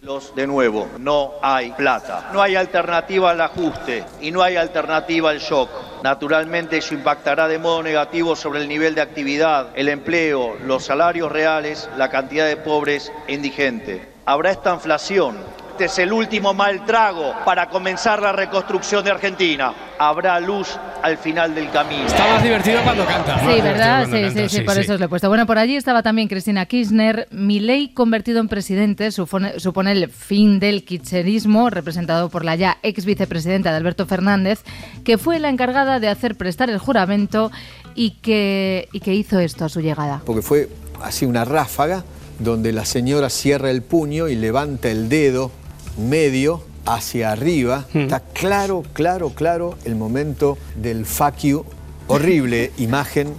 Los 0.02 0.34
de 0.34 0.46
nuevo, 0.46 0.88
no 0.98 1.32
hay 1.42 1.70
plata. 1.72 2.30
No 2.32 2.42
hay 2.42 2.54
alternativa 2.54 3.30
al 3.30 3.40
ajuste 3.40 4.04
y 4.20 4.30
no 4.30 4.42
hay 4.42 4.56
alternativa 4.56 5.30
al 5.30 5.38
shock. 5.38 5.70
Naturalmente 6.02 6.78
eso 6.78 6.94
impactará 6.94 7.48
de 7.48 7.58
modo 7.58 7.82
negativo 7.82 8.36
sobre 8.36 8.60
el 8.60 8.68
nivel 8.68 8.94
de 8.94 9.00
actividad, 9.02 9.68
el 9.74 9.88
empleo, 9.88 10.56
los 10.64 10.84
salarios 10.84 11.32
reales, 11.32 11.88
la 11.96 12.10
cantidad 12.10 12.46
de 12.46 12.56
pobres 12.56 13.10
e 13.26 13.34
indigentes. 13.34 14.02
Habrá 14.26 14.50
esta 14.50 14.74
inflación. 14.74 15.36
Este 15.76 15.84
es 15.84 15.98
el 15.98 16.10
último 16.14 16.54
mal 16.54 16.86
trago 16.86 17.34
para 17.44 17.68
comenzar 17.68 18.22
la 18.22 18.32
reconstrucción 18.32 19.04
de 19.04 19.10
Argentina. 19.10 19.74
Habrá 19.98 20.40
luz 20.40 20.74
al 21.02 21.18
final 21.18 21.54
del 21.54 21.70
camino. 21.70 22.06
Está 22.06 22.26
más 22.32 22.42
divertido 22.42 22.80
cuando 22.82 23.04
canta. 23.04 23.38
Sí, 23.40 23.60
¿verdad? 23.60 24.06
Sí, 24.10 24.30
sí, 24.30 24.48
sí, 24.48 24.60
por 24.62 24.78
eso 24.78 24.94
os 24.94 25.00
lo 25.00 25.04
he 25.04 25.08
puesto. 25.10 25.28
Bueno, 25.28 25.44
por 25.44 25.58
allí 25.58 25.76
estaba 25.76 26.02
también 26.02 26.28
Cristina 26.28 26.64
Kirchner. 26.64 27.28
Milei 27.30 27.92
convertido 27.92 28.40
en 28.40 28.48
presidente 28.48 29.12
supone, 29.12 29.60
supone 29.60 29.92
el 29.92 30.08
fin 30.08 30.60
del 30.60 30.82
kirchnerismo, 30.82 31.68
representado 31.68 32.30
por 32.30 32.42
la 32.42 32.54
ya 32.54 32.78
ex 32.82 33.04
vicepresidenta 33.04 33.70
de 33.70 33.76
Alberto 33.76 34.06
Fernández, 34.06 34.62
que 35.04 35.18
fue 35.18 35.38
la 35.40 35.50
encargada 35.50 36.00
de 36.00 36.08
hacer 36.08 36.36
prestar 36.36 36.70
el 36.70 36.78
juramento 36.78 37.52
y 37.94 38.12
que, 38.12 38.88
y 38.92 39.00
que 39.00 39.12
hizo 39.12 39.40
esto 39.40 39.66
a 39.66 39.68
su 39.68 39.82
llegada. 39.82 40.22
porque 40.24 40.40
fue 40.40 40.70
así 41.02 41.26
una 41.26 41.44
ráfaga 41.44 42.02
donde 42.38 42.72
la 42.72 42.86
señora 42.86 43.28
cierra 43.28 43.70
el 43.70 43.82
puño 43.82 44.28
y 44.28 44.36
levanta 44.36 44.90
el 44.90 45.10
dedo 45.10 45.50
medio 45.96 46.62
hacia 46.84 47.32
arriba. 47.32 47.86
Está 47.92 48.20
claro, 48.20 48.82
claro, 48.92 49.30
claro 49.30 49.76
el 49.84 49.96
momento 49.96 50.56
del 50.76 51.04
fuck 51.04 51.38
you. 51.38 51.64
Horrible 52.08 52.70
imagen 52.78 53.34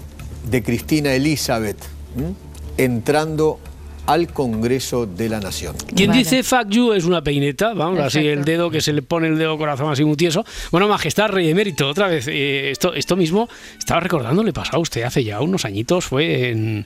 de 0.49 0.61
Cristina 0.61 1.13
Elizabeth 1.13 1.77
¿m? 2.17 2.33
entrando 2.77 3.59
al 4.07 4.31
Congreso 4.31 5.05
de 5.05 5.29
la 5.29 5.39
Nación. 5.39 5.75
Quien 5.93 6.11
dice 6.11 6.41
fuck 6.41 6.69
you 6.69 6.93
es 6.93 7.03
una 7.03 7.21
peineta, 7.21 7.73
vamos, 7.73 7.99
así 7.99 8.25
el 8.25 8.45
dedo 8.45 8.71
que 8.71 8.81
se 8.81 8.93
le 8.93 9.01
pone 9.01 9.27
el 9.27 9.37
dedo 9.37 9.57
corazón 9.57 9.91
así 9.91 10.03
muy 10.05 10.15
tieso. 10.15 10.45
Bueno, 10.71 10.87
Majestad, 10.87 11.29
Rey 11.29 11.49
Emérito, 11.49 11.89
otra 11.89 12.07
vez, 12.07 12.27
eh, 12.27 12.71
esto, 12.71 12.93
esto 12.93 13.17
mismo 13.17 13.49
estaba 13.77 13.99
recordando, 13.99 14.43
le 14.43 14.53
pasó 14.53 14.77
a 14.77 14.79
usted 14.79 15.03
hace 15.03 15.23
ya 15.25 15.41
unos 15.41 15.65
añitos, 15.65 16.05
fue 16.05 16.49
en, 16.49 16.85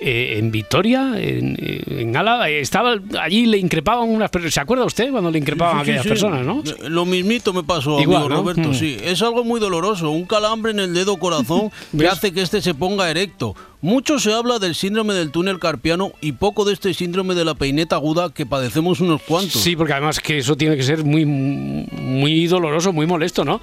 eh, 0.00 0.36
en 0.38 0.50
Vitoria, 0.50 1.12
en, 1.16 1.56
eh, 1.60 1.82
en 2.02 2.16
Álava, 2.16 2.48
estaba 2.48 2.96
allí 3.20 3.46
le 3.46 3.58
increpaban 3.58 4.08
unas 4.08 4.30
personas. 4.30 4.54
¿Se 4.54 4.60
acuerda 4.60 4.84
usted 4.84 5.10
cuando 5.10 5.30
le 5.30 5.38
increpaban 5.38 5.78
a 5.78 5.84
Sí, 5.84 5.90
aquellas 5.90 6.02
sí. 6.04 6.08
personas, 6.08 6.44
no? 6.46 6.62
Eh, 6.64 6.88
Lo 6.88 7.04
mismito 7.04 7.52
me 7.52 7.62
pasó, 7.64 8.00
Igual, 8.00 8.22
amigo 8.22 8.28
¿no? 8.28 8.36
Roberto, 8.42 8.68
Mm. 8.70 8.74
sí. 8.74 8.96
Es 9.02 9.22
algo 9.22 9.44
muy 9.44 9.60
doloroso, 9.60 10.10
un 10.10 10.24
calambre 10.24 10.72
en 10.72 10.78
el 10.80 10.94
dedo 10.94 11.16
corazón 11.18 11.70
que 11.98 12.06
hace 12.08 12.32
que 12.32 12.42
este 12.42 12.60
se 12.62 12.74
ponga 12.74 13.10
erecto. 13.10 13.54
Mucho 13.80 14.18
se 14.18 14.32
habla 14.32 14.58
del 14.58 14.74
síndrome 14.74 15.14
del 15.14 15.30
túnel 15.30 15.60
carpiano 15.60 16.10
y 16.20 16.32
poco 16.32 16.64
de 16.64 16.72
este 16.72 16.92
síndrome 16.94 17.36
de 17.36 17.44
la 17.44 17.54
peineta 17.54 17.94
aguda 17.94 18.32
que 18.34 18.44
padecemos 18.44 19.00
unos 19.00 19.22
cuantos. 19.22 19.60
Sí, 19.62 19.76
porque 19.76 19.92
además 19.92 20.18
que 20.18 20.38
eso 20.38 20.56
tiene 20.56 20.76
que 20.76 20.82
ser 20.82 21.04
muy, 21.04 21.24
muy 21.24 22.46
doloroso, 22.48 22.92
muy 22.92 23.06
molesto, 23.06 23.44
¿no? 23.44 23.60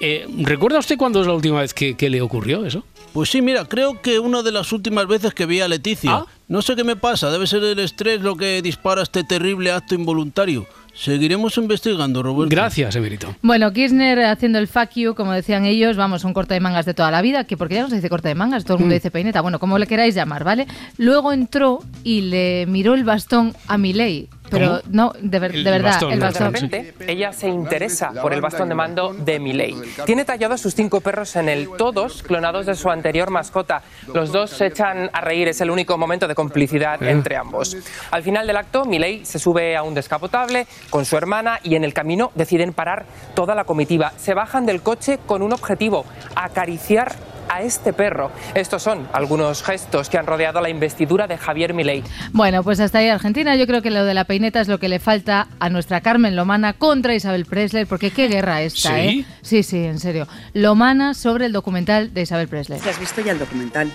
Eh, 0.00 0.26
¿Recuerda 0.38 0.78
usted 0.78 0.96
cuándo 0.96 1.20
es 1.20 1.26
la 1.26 1.34
última 1.34 1.60
vez 1.60 1.74
que, 1.74 1.96
que 1.96 2.08
le 2.08 2.22
ocurrió 2.22 2.64
eso? 2.64 2.84
Pues 3.18 3.30
sí, 3.30 3.42
mira, 3.42 3.64
creo 3.64 4.00
que 4.00 4.20
una 4.20 4.44
de 4.44 4.52
las 4.52 4.70
últimas 4.72 5.08
veces 5.08 5.34
que 5.34 5.44
vi 5.44 5.58
a 5.60 5.66
Leticia. 5.66 6.18
Ah. 6.18 6.26
No 6.46 6.62
sé 6.62 6.76
qué 6.76 6.84
me 6.84 6.94
pasa, 6.94 7.32
debe 7.32 7.48
ser 7.48 7.64
el 7.64 7.80
estrés 7.80 8.20
lo 8.20 8.36
que 8.36 8.62
dispara 8.62 9.02
este 9.02 9.24
terrible 9.24 9.72
acto 9.72 9.96
involuntario. 9.96 10.68
Seguiremos 10.94 11.56
investigando, 11.58 12.22
Roberto. 12.22 12.54
Gracias, 12.54 12.94
Emerito. 12.94 13.34
Bueno, 13.42 13.72
Kirchner 13.72 14.24
haciendo 14.24 14.60
el 14.60 14.68
fuck 14.68 14.90
you, 14.94 15.14
como 15.16 15.32
decían 15.32 15.64
ellos, 15.64 15.96
vamos, 15.96 16.22
un 16.22 16.32
corte 16.32 16.54
de 16.54 16.60
mangas 16.60 16.86
de 16.86 16.94
toda 16.94 17.10
la 17.10 17.20
vida, 17.20 17.42
que 17.42 17.56
porque 17.56 17.74
ya 17.74 17.82
no 17.82 17.88
se 17.88 17.96
dice 17.96 18.08
corte 18.08 18.28
de 18.28 18.36
mangas, 18.36 18.64
todo 18.64 18.74
el 18.76 18.80
mundo 18.82 18.94
Mm. 18.94 18.98
dice 18.98 19.10
peineta, 19.10 19.40
bueno, 19.40 19.58
como 19.58 19.78
le 19.78 19.88
queráis 19.88 20.14
llamar, 20.14 20.44
¿vale? 20.44 20.68
Luego 20.96 21.32
entró 21.32 21.80
y 22.04 22.20
le 22.20 22.66
miró 22.66 22.94
el 22.94 23.02
bastón 23.02 23.52
a 23.66 23.76
Milei, 23.78 24.28
pero 24.50 24.66
¿Cómo? 24.68 24.80
no, 24.90 25.12
de, 25.20 25.38
ver- 25.38 25.52
de 25.52 25.70
verdad, 25.70 26.02
el 26.10 26.20
bastón. 26.20 26.50
De 26.52 26.58
repente, 26.60 26.94
ella 27.06 27.32
se 27.32 27.48
interesa 27.48 28.10
por 28.22 28.32
el 28.32 28.40
bastón 28.40 28.68
de 28.68 28.74
mando 28.74 29.12
de 29.14 29.38
Milei. 29.38 29.74
Tiene 30.06 30.24
tallados 30.24 30.60
sus 30.60 30.74
cinco 30.74 31.00
perros 31.00 31.34
en 31.36 31.48
él, 31.48 31.68
todos 31.76 32.22
clonados 32.22 32.66
de 32.66 32.74
su 32.74 32.90
anterior 32.90 33.30
mascota. 33.30 33.82
Los 34.12 34.32
dos 34.32 34.50
se 34.50 34.66
echan 34.66 35.10
a 35.12 35.20
reír, 35.20 35.48
es 35.48 35.60
el 35.60 35.70
único 35.70 35.96
momento 35.98 36.26
de 36.28 36.34
complicidad 36.34 37.02
Eh. 37.02 37.10
entre 37.10 37.36
ambos. 37.36 37.76
Al 38.10 38.22
final 38.22 38.46
del 38.46 38.56
acto, 38.56 38.84
Milei 38.84 39.24
se 39.24 39.38
sube 39.38 39.76
a 39.76 39.82
un 39.82 39.94
descapotable 39.94 40.66
con 40.90 41.04
su 41.04 41.16
hermana 41.16 41.58
y 41.62 41.74
en 41.74 41.84
el 41.84 41.92
camino 41.94 42.30
deciden 42.34 42.72
parar 42.72 43.06
toda 43.34 43.54
la 43.54 43.64
comitiva. 43.64 44.12
Se 44.16 44.34
bajan 44.34 44.66
del 44.66 44.82
coche 44.82 45.18
con 45.26 45.42
un 45.42 45.52
objetivo, 45.52 46.04
acariciar 46.34 47.14
a 47.48 47.62
este 47.62 47.92
perro. 47.92 48.30
Estos 48.54 48.82
son 48.82 49.06
algunos 49.12 49.62
gestos 49.62 50.08
que 50.08 50.18
han 50.18 50.26
rodeado 50.26 50.60
la 50.60 50.68
investidura 50.70 51.26
de 51.26 51.36
Javier 51.38 51.74
Milei. 51.74 52.02
Bueno, 52.32 52.62
pues 52.62 52.80
hasta 52.80 52.98
ahí 52.98 53.08
Argentina. 53.08 53.56
Yo 53.56 53.66
creo 53.66 53.82
que 53.82 53.90
lo 53.90 54.04
de 54.04 54.14
la 54.14 54.24
peineta 54.24 54.60
es 54.60 54.68
lo 54.68 54.78
que 54.78 54.88
le 54.88 54.98
falta 54.98 55.48
a 55.60 55.68
nuestra 55.70 56.00
Carmen 56.00 56.36
Lomana 56.36 56.72
contra 56.72 57.14
Isabel 57.14 57.44
Presley, 57.46 57.84
porque 57.84 58.10
qué 58.10 58.28
guerra 58.28 58.62
esta, 58.62 58.90
¿Sí? 58.90 58.94
¿eh? 58.96 59.24
Sí, 59.42 59.62
sí, 59.62 59.84
en 59.84 59.98
serio. 59.98 60.26
Lomana 60.54 61.14
sobre 61.14 61.46
el 61.46 61.52
documental 61.52 62.12
de 62.14 62.22
Isabel 62.22 62.48
Presley. 62.48 62.80
¿Has 62.88 62.98
visto 63.00 63.20
ya 63.20 63.32
el 63.32 63.38
documental? 63.38 63.90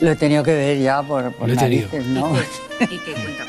Lo 0.00 0.10
he 0.10 0.16
tenido 0.16 0.42
que 0.42 0.54
ver 0.54 0.78
ya 0.80 1.02
por, 1.02 1.32
por 1.34 1.48
Lo 1.48 1.54
he 1.54 1.56
tenido. 1.56 1.88
narices, 1.92 2.06
¿no? 2.12 2.32
¿Y 2.80 2.98
qué 2.98 3.12
cuenta? 3.12 3.44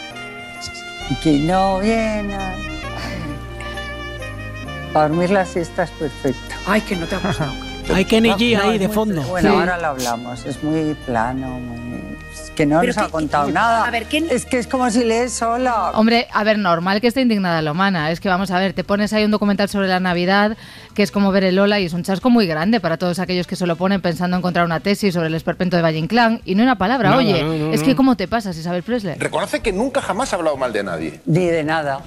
que 1.22 1.34
no 1.40 1.80
viene. 1.80 2.38
Para 4.94 5.10
dormir 5.10 5.32
la 5.32 5.46
siesta 5.46 5.84
es 5.84 5.92
perfecto. 5.92 6.56
Ay, 6.66 6.82
que 6.82 6.96
no 6.96 7.06
te 7.08 7.16
ha 7.16 7.20
gustado. 7.20 7.54
Hay 7.94 8.06
Kenny 8.06 8.30
G 8.32 8.60
ahí 8.60 8.78
de 8.78 8.88
muy 8.88 8.96
fondo. 8.96 9.22
Bueno, 9.24 9.50
Sí. 9.52 9.56
ahora 9.56 9.78
lo 9.78 9.88
hablamos. 9.88 10.46
Es 10.46 10.64
muy 10.64 10.94
plano, 11.06 11.48
muy... 11.60 12.18
es 12.34 12.50
que 12.52 12.66
no 12.66 12.80
Pero 12.80 12.94
nos 12.94 12.98
ha 12.98 13.10
contado 13.10 13.48
qué- 13.48 13.52
nada. 13.54 13.86
a 13.86 13.92
ver, 13.92 14.08
Es 14.30 14.46
que 14.46 14.58
es 14.60 14.68
como 14.68 14.90
si 14.90 15.04
lees 15.04 15.34
sola. 15.34 15.92
Hombre, 15.96 16.28
a 16.32 16.44
ver, 16.44 16.58
normal 16.60 17.02
que 17.02 17.08
esté 17.08 17.22
indignada 17.22 17.62
Lomana. 17.62 18.12
Es 18.12 18.20
que 18.20 18.30
vamos 18.30 18.52
a 18.52 18.60
ver, 18.60 18.74
te 18.74 18.84
pones 18.84 19.12
ahí 19.14 19.26
un 19.26 19.32
documental 19.32 19.70
sobre 19.70 19.88
la 19.88 20.00
Navidad, 20.00 20.56
que 20.94 21.04
es 21.04 21.12
como 21.12 21.32
ver 21.32 21.44
el 21.44 21.56
Lola 21.56 21.80
y 21.80 21.86
es 21.86 21.94
un 21.94 22.04
chasco 22.04 22.30
muy 22.30 22.48
grande 22.48 22.80
para 22.80 22.98
todos 22.98 23.20
aquellos 23.20 23.48
que 23.48 23.56
se 23.56 23.68
lo 23.68 23.76
ponen 23.76 24.02
pensando 24.02 24.38
encontrar 24.38 24.66
una 24.66 24.80
tesis 24.80 25.14
sobre 25.14 25.28
el 25.28 25.36
esperpento 25.36 25.76
de 25.78 25.84
Valle 25.84 25.98
Inclán 26.00 26.42
y 26.46 26.56
no 26.56 26.64
una 26.64 26.78
palabra. 26.78 27.16
Oye, 27.18 27.44
no, 27.44 27.54
no, 27.54 27.74
es 27.74 27.82
no. 27.82 27.86
que 27.86 27.96
¿cómo 27.96 28.16
te 28.16 28.28
pasas, 28.28 28.58
Isabel 28.58 28.84
Presley? 28.84 29.16
Reconoce 29.20 29.62
que 29.62 29.74
nunca 29.74 30.02
jamás 30.02 30.32
ha 30.34 30.38
hablado 30.38 30.58
mal 30.58 30.72
de 30.74 30.84
nadie. 30.84 31.20
Ni 31.26 31.46
de 31.48 31.64
nada. 31.64 32.02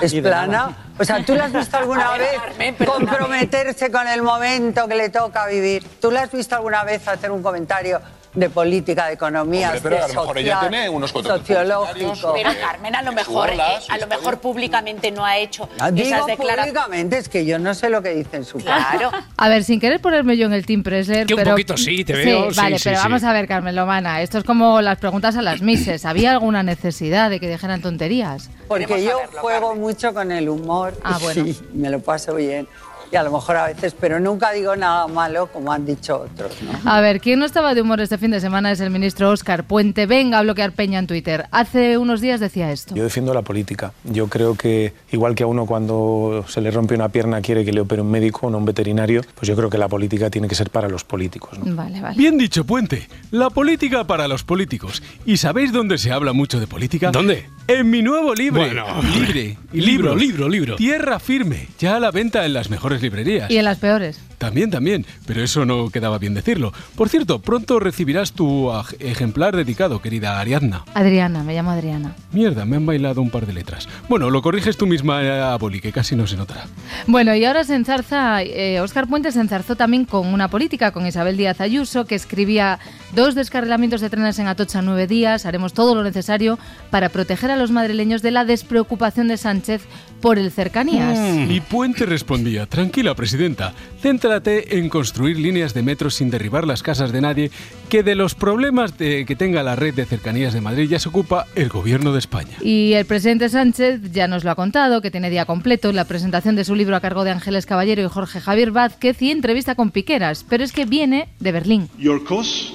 Es 0.00 0.14
plana. 0.14 0.76
O 0.98 1.04
sea, 1.04 1.24
¿tú 1.24 1.34
la 1.34 1.44
has 1.44 1.52
visto 1.52 1.76
alguna 1.76 2.10
ver, 2.12 2.20
vez 2.20 2.40
Carmen, 2.40 2.74
comprometerse 2.74 3.90
con 3.90 4.08
el 4.08 4.22
momento 4.22 4.88
que 4.88 4.94
le 4.94 5.08
toca 5.10 5.46
vivir? 5.46 5.86
¿Tú 6.00 6.10
la 6.10 6.22
has 6.22 6.32
visto 6.32 6.56
alguna 6.56 6.84
vez 6.84 7.06
hacer 7.06 7.30
un 7.30 7.42
comentario 7.42 8.00
de 8.34 8.50
política, 8.50 9.06
de 9.06 9.14
economía, 9.14 9.68
Hombre, 9.68 9.80
pero 9.82 9.96
de 9.96 10.02
a 10.02 10.08
lo 10.08 10.14
mejor 10.14 10.38
ella 10.38 10.54
social, 10.54 10.70
tiene 10.70 10.88
unos 10.88 11.12
cuantos 11.12 11.38
sociológico? 11.38 12.32
Pero 12.34 12.50
Carmen, 12.60 12.94
a 12.94 13.02
lo 13.02 13.12
mejor, 13.12 13.50
eh, 13.50 13.58
a 13.88 13.98
lo 13.98 14.06
mejor 14.06 14.38
públicamente 14.38 15.10
no 15.10 15.24
ha 15.24 15.38
hecho 15.38 15.68
Ah, 15.78 15.90
Digo 15.90 16.06
esas 16.06 16.26
declaraciones. 16.26 16.72
públicamente, 16.72 17.18
es 17.18 17.28
que 17.28 17.44
yo 17.46 17.58
no 17.58 17.74
sé 17.74 17.88
lo 17.90 18.02
que 18.02 18.10
dice 18.10 18.36
en 18.36 18.44
su 18.44 18.58
Claro. 18.58 19.10
A 19.36 19.48
ver, 19.48 19.64
sin 19.64 19.80
querer 19.80 20.00
ponerme 20.00 20.36
yo 20.36 20.46
en 20.46 20.52
el 20.52 20.66
Team 20.66 20.82
Presley, 20.82 21.24
Que 21.26 21.34
un 21.34 21.38
pero... 21.38 21.50
poquito 21.52 21.76
sí, 21.76 22.04
te 22.04 22.12
veo, 22.12 22.50
sí, 22.50 22.56
vale, 22.56 22.78
sí, 22.78 22.84
pero 22.84 22.96
sí. 22.96 23.02
vamos 23.02 23.24
a 23.24 23.32
ver, 23.32 23.48
Carmen 23.48 23.74
Lomana, 23.74 24.20
esto 24.22 24.38
es 24.38 24.44
como 24.44 24.80
las 24.80 24.98
preguntas 24.98 25.36
a 25.36 25.42
las 25.42 25.62
mises. 25.62 26.04
¿Había 26.04 26.32
alguna 26.32 26.62
necesidad 26.62 27.30
de 27.30 27.40
que 27.40 27.48
dijeran 27.48 27.80
tonterías? 27.80 28.50
Porque 28.68 29.02
yo 29.02 29.20
juego 29.40 29.74
mucho 29.74 30.12
con 30.12 30.30
el 30.32 30.48
humor. 30.48 30.94
Ah, 31.02 31.18
bueno. 31.22 31.44
Sí, 31.44 31.58
me 31.72 31.88
lo 31.90 32.00
paso 32.00 32.34
bien. 32.34 32.68
Y 33.10 33.16
a 33.16 33.22
lo 33.22 33.32
mejor 33.32 33.56
a 33.56 33.66
veces, 33.66 33.94
pero 33.98 34.20
nunca 34.20 34.52
digo 34.52 34.76
nada 34.76 35.06
malo 35.06 35.46
como 35.46 35.72
han 35.72 35.86
dicho 35.86 36.26
otros, 36.32 36.52
¿no? 36.62 36.90
A 36.90 37.00
ver, 37.00 37.20
¿quién 37.20 37.38
no 37.38 37.46
estaba 37.46 37.74
de 37.74 37.82
humor 37.82 38.00
este 38.00 38.18
fin 38.18 38.30
de 38.30 38.40
semana 38.40 38.70
es 38.70 38.80
el 38.80 38.90
ministro 38.90 39.30
Óscar 39.30 39.64
Puente. 39.64 40.06
Venga 40.06 40.38
a 40.38 40.42
bloquear 40.42 40.72
Peña 40.72 40.98
en 40.98 41.06
Twitter. 41.06 41.46
Hace 41.50 41.98
unos 41.98 42.20
días 42.20 42.40
decía 42.40 42.70
esto. 42.72 42.94
Yo 42.94 43.02
defiendo 43.02 43.32
la 43.34 43.42
política. 43.42 43.92
Yo 44.04 44.28
creo 44.28 44.54
que 44.54 44.94
igual 45.10 45.34
que 45.34 45.44
a 45.44 45.46
uno 45.46 45.66
cuando 45.66 46.44
se 46.48 46.60
le 46.60 46.70
rompe 46.70 46.94
una 46.94 47.08
pierna 47.08 47.40
quiere 47.40 47.64
que 47.64 47.72
le 47.72 47.80
opere 47.80 48.02
un 48.02 48.10
médico 48.10 48.46
o 48.46 48.50
no 48.50 48.58
un 48.58 48.64
veterinario, 48.64 49.22
pues 49.34 49.48
yo 49.48 49.56
creo 49.56 49.70
que 49.70 49.78
la 49.78 49.88
política 49.88 50.30
tiene 50.30 50.48
que 50.48 50.54
ser 50.54 50.70
para 50.70 50.88
los 50.88 51.04
políticos. 51.04 51.58
¿no? 51.58 51.74
Vale, 51.74 52.00
vale. 52.00 52.16
Bien 52.16 52.36
dicho, 52.36 52.64
Puente. 52.64 53.08
La 53.30 53.50
política 53.50 54.04
para 54.04 54.28
los 54.28 54.44
políticos. 54.44 55.02
¿Y 55.24 55.36
sabéis 55.36 55.72
dónde 55.72 55.98
se 55.98 56.12
habla 56.12 56.32
mucho 56.32 56.60
de 56.60 56.66
política? 56.66 57.10
¿Dónde? 57.10 57.46
En 57.68 57.90
mi 57.90 58.00
nuevo 58.00 58.34
libro. 58.34 58.62
Bueno. 58.62 58.86
libre. 59.14 59.58
Libro, 59.72 60.16
libro, 60.16 60.48
libro. 60.48 60.76
Tierra 60.76 61.18
firme. 61.18 61.68
Ya 61.78 61.96
a 61.96 62.00
la 62.00 62.10
venta 62.10 62.46
en 62.46 62.54
las 62.54 62.70
mejores 62.70 63.02
librerías. 63.02 63.50
Y 63.50 63.58
en 63.58 63.66
las 63.66 63.76
peores. 63.76 64.18
También, 64.38 64.70
también, 64.70 65.04
pero 65.26 65.42
eso 65.42 65.66
no 65.66 65.90
quedaba 65.90 66.18
bien 66.18 66.32
decirlo. 66.32 66.72
Por 66.94 67.08
cierto, 67.08 67.40
pronto 67.40 67.80
recibirás 67.80 68.32
tu 68.32 68.70
ejemplar 69.00 69.54
dedicado, 69.56 70.00
querida 70.00 70.40
Ariadna. 70.40 70.84
Adriana, 70.94 71.42
me 71.42 71.54
llamo 71.54 71.72
Adriana. 71.72 72.14
Mierda, 72.32 72.64
me 72.64 72.76
han 72.76 72.86
bailado 72.86 73.20
un 73.20 73.30
par 73.30 73.46
de 73.46 73.52
letras. 73.52 73.88
Bueno, 74.08 74.30
lo 74.30 74.40
corriges 74.40 74.76
tú 74.76 74.86
misma, 74.86 75.22
eh, 75.22 75.56
Boli, 75.58 75.80
que 75.80 75.92
casi 75.92 76.16
no 76.16 76.26
se 76.26 76.36
notará. 76.36 76.66
Bueno, 77.08 77.34
y 77.34 77.44
ahora 77.44 77.64
se 77.64 77.74
enzarza, 77.74 78.42
eh, 78.42 78.80
Óscar 78.80 79.08
Puente 79.08 79.32
se 79.32 79.40
enzarzó 79.40 79.76
también 79.76 80.04
con 80.04 80.28
una 80.28 80.48
política, 80.48 80.92
con 80.92 81.06
Isabel 81.06 81.36
Díaz 81.36 81.60
Ayuso, 81.60 82.06
que 82.06 82.14
escribía 82.14 82.78
dos 83.14 83.34
descarrilamientos 83.34 84.00
de 84.00 84.10
trenes 84.10 84.38
en 84.38 84.46
Atocha 84.46 84.80
en 84.80 84.86
nueve 84.86 85.06
días, 85.06 85.46
haremos 85.46 85.72
todo 85.72 85.94
lo 85.94 86.02
necesario 86.02 86.58
para 86.90 87.08
proteger 87.08 87.50
a 87.50 87.56
los 87.56 87.70
madrileños 87.70 88.22
de 88.22 88.30
la 88.30 88.44
despreocupación 88.44 89.28
de 89.28 89.36
Sánchez 89.36 89.82
por 90.20 90.38
el 90.38 90.50
cercanías. 90.50 91.18
Y 91.48 91.60
Puente 91.60 92.04
respondía, 92.04 92.66
tranquila, 92.66 93.14
presidenta, 93.14 93.72
céntrate 94.02 94.78
en 94.78 94.88
construir 94.88 95.38
líneas 95.38 95.74
de 95.74 95.82
metro 95.82 96.10
sin 96.10 96.28
derribar 96.30 96.66
las 96.66 96.82
casas 96.82 97.12
de 97.12 97.20
nadie, 97.20 97.50
que 97.88 98.02
de 98.02 98.14
los 98.14 98.34
problemas 98.34 98.98
de- 98.98 99.24
que 99.26 99.36
tenga 99.36 99.62
la 99.62 99.76
red 99.76 99.94
de 99.94 100.04
cercanías 100.06 100.52
de 100.52 100.60
Madrid 100.60 100.88
ya 100.88 100.98
se 100.98 101.08
ocupa 101.08 101.46
el 101.54 101.68
gobierno 101.68 102.12
de 102.12 102.18
España. 102.18 102.56
Y 102.62 102.92
el 102.94 103.06
presidente 103.06 103.48
Sánchez 103.48 104.00
ya 104.12 104.26
nos 104.28 104.44
lo 104.44 104.50
ha 104.50 104.54
contado, 104.54 105.00
que 105.00 105.10
tiene 105.10 105.30
día 105.30 105.44
completo 105.46 105.92
la 105.92 106.04
presentación 106.04 106.56
de 106.56 106.64
su 106.64 106.74
libro 106.74 106.96
a 106.96 107.00
cargo 107.00 107.24
de 107.24 107.30
Ángeles 107.30 107.66
Caballero 107.66 108.02
y 108.02 108.08
Jorge 108.08 108.40
Javier 108.40 108.70
Vázquez 108.72 109.22
y 109.22 109.30
entrevista 109.30 109.74
con 109.76 109.90
Piqueras, 109.90 110.44
pero 110.48 110.64
es 110.64 110.72
que 110.72 110.84
viene 110.84 111.28
de 111.40 111.52
Berlín. 111.52 111.88
Your 111.98 112.22
cause 112.24 112.72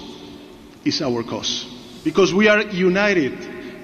is 0.86 1.02
our 1.02 1.24
cause. 1.24 1.66
Because 2.04 2.34
we 2.34 2.48
are 2.50 2.62
united 2.72 3.34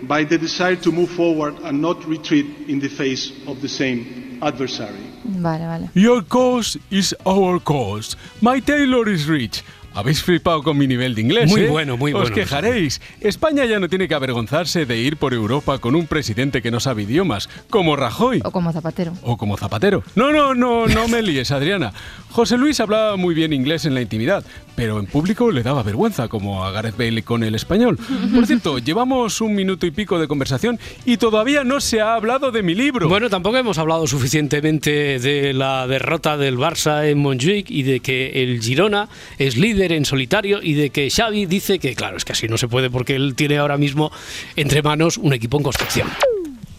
by 0.07 0.23
the 0.25 0.37
desire 0.37 0.75
to 0.77 0.91
move 0.91 1.09
forward 1.09 1.55
and 1.63 1.81
not 1.81 2.05
retreat 2.05 2.45
in 2.67 2.79
the 2.79 2.89
face 2.89 3.31
of 3.47 3.61
the 3.61 3.67
same 3.69 4.39
adversary. 4.41 4.99
Vale, 5.23 5.65
vale. 5.67 5.89
Your 5.93 6.23
cause 6.23 6.79
is 6.89 7.15
our 7.25 7.59
cause. 7.59 8.15
My 8.41 8.61
Taylor 8.61 9.07
is 9.09 9.27
rich. 9.27 9.63
Habéis 9.93 10.21
flipado 10.21 10.61
con 10.61 10.77
mi 10.77 10.87
nivel 10.87 11.15
de 11.15 11.21
inglés. 11.21 11.49
Muy 11.49 11.61
¿eh? 11.61 11.67
bueno, 11.67 11.97
muy 11.97 12.13
Os 12.13 12.21
bueno. 12.21 12.35
quejaréis. 12.35 13.01
España 13.21 13.65
ya 13.65 13.79
no 13.79 13.89
tiene 13.89 14.07
que 14.07 14.13
avergonzarse 14.13 14.85
de 14.85 14.97
ir 14.97 15.17
por 15.17 15.33
Europa 15.33 15.79
con 15.79 15.95
un 15.95 16.05
presidente 16.05 16.61
que 16.61 16.69
no 16.69 16.79
sabe 16.79 17.03
idiomas, 17.03 17.49
como 17.69 17.95
Rajoy. 17.95 18.39
O 18.45 18.51
como 18.51 18.71
Zapatero. 18.71 19.13
O 19.23 19.35
como 19.37 19.57
Zapatero. 19.57 20.03
No, 20.15 20.31
no, 20.31 20.53
no, 20.53 20.85
no 20.87 21.07
me 21.07 21.21
líes, 21.23 21.51
Adriana. 21.51 21.91
José 22.29 22.57
Luis 22.57 22.79
hablaba 22.79 23.17
muy 23.17 23.33
bien 23.33 23.51
inglés 23.51 23.85
en 23.85 23.95
la 23.95 24.01
intimidad, 24.01 24.45
pero 24.79 24.97
en 24.97 25.07
público 25.07 25.51
le 25.51 25.61
daba 25.61 25.83
vergüenza, 25.83 26.29
como 26.29 26.63
a 26.63 26.71
Gareth 26.71 26.95
Bale 26.95 27.21
con 27.21 27.43
el 27.43 27.53
español. 27.53 27.99
Por 28.33 28.47
cierto, 28.47 28.79
llevamos 28.79 29.41
un 29.41 29.53
minuto 29.53 29.85
y 29.85 29.91
pico 29.91 30.17
de 30.19 30.29
conversación 30.29 30.79
y 31.03 31.17
todavía 31.17 31.65
no 31.65 31.81
se 31.81 31.99
ha 31.99 32.13
hablado 32.13 32.49
de 32.51 32.63
mi 32.63 32.75
libro. 32.75 33.09
Bueno, 33.09 33.29
tampoco 33.29 33.57
hemos 33.57 33.77
hablado 33.77 34.07
suficientemente 34.07 35.19
de 35.19 35.53
la 35.53 35.85
derrota 35.85 36.37
del 36.37 36.57
Barça 36.57 37.05
en 37.09 37.17
Montjuic 37.17 37.69
y 37.69 37.83
de 37.83 37.99
que 37.99 38.41
el 38.41 38.61
Girona 38.61 39.09
es 39.37 39.57
líder 39.57 39.91
en 39.91 40.05
solitario 40.05 40.61
y 40.63 40.75
de 40.75 40.91
que 40.91 41.09
Xavi 41.09 41.45
dice 41.45 41.79
que, 41.79 41.93
claro, 41.93 42.15
es 42.15 42.23
que 42.23 42.31
así 42.31 42.47
no 42.47 42.57
se 42.57 42.69
puede 42.69 42.89
porque 42.89 43.17
él 43.17 43.35
tiene 43.35 43.57
ahora 43.57 43.75
mismo 43.75 44.13
entre 44.55 44.81
manos 44.81 45.17
un 45.17 45.33
equipo 45.33 45.57
en 45.57 45.63
construcción. 45.63 46.07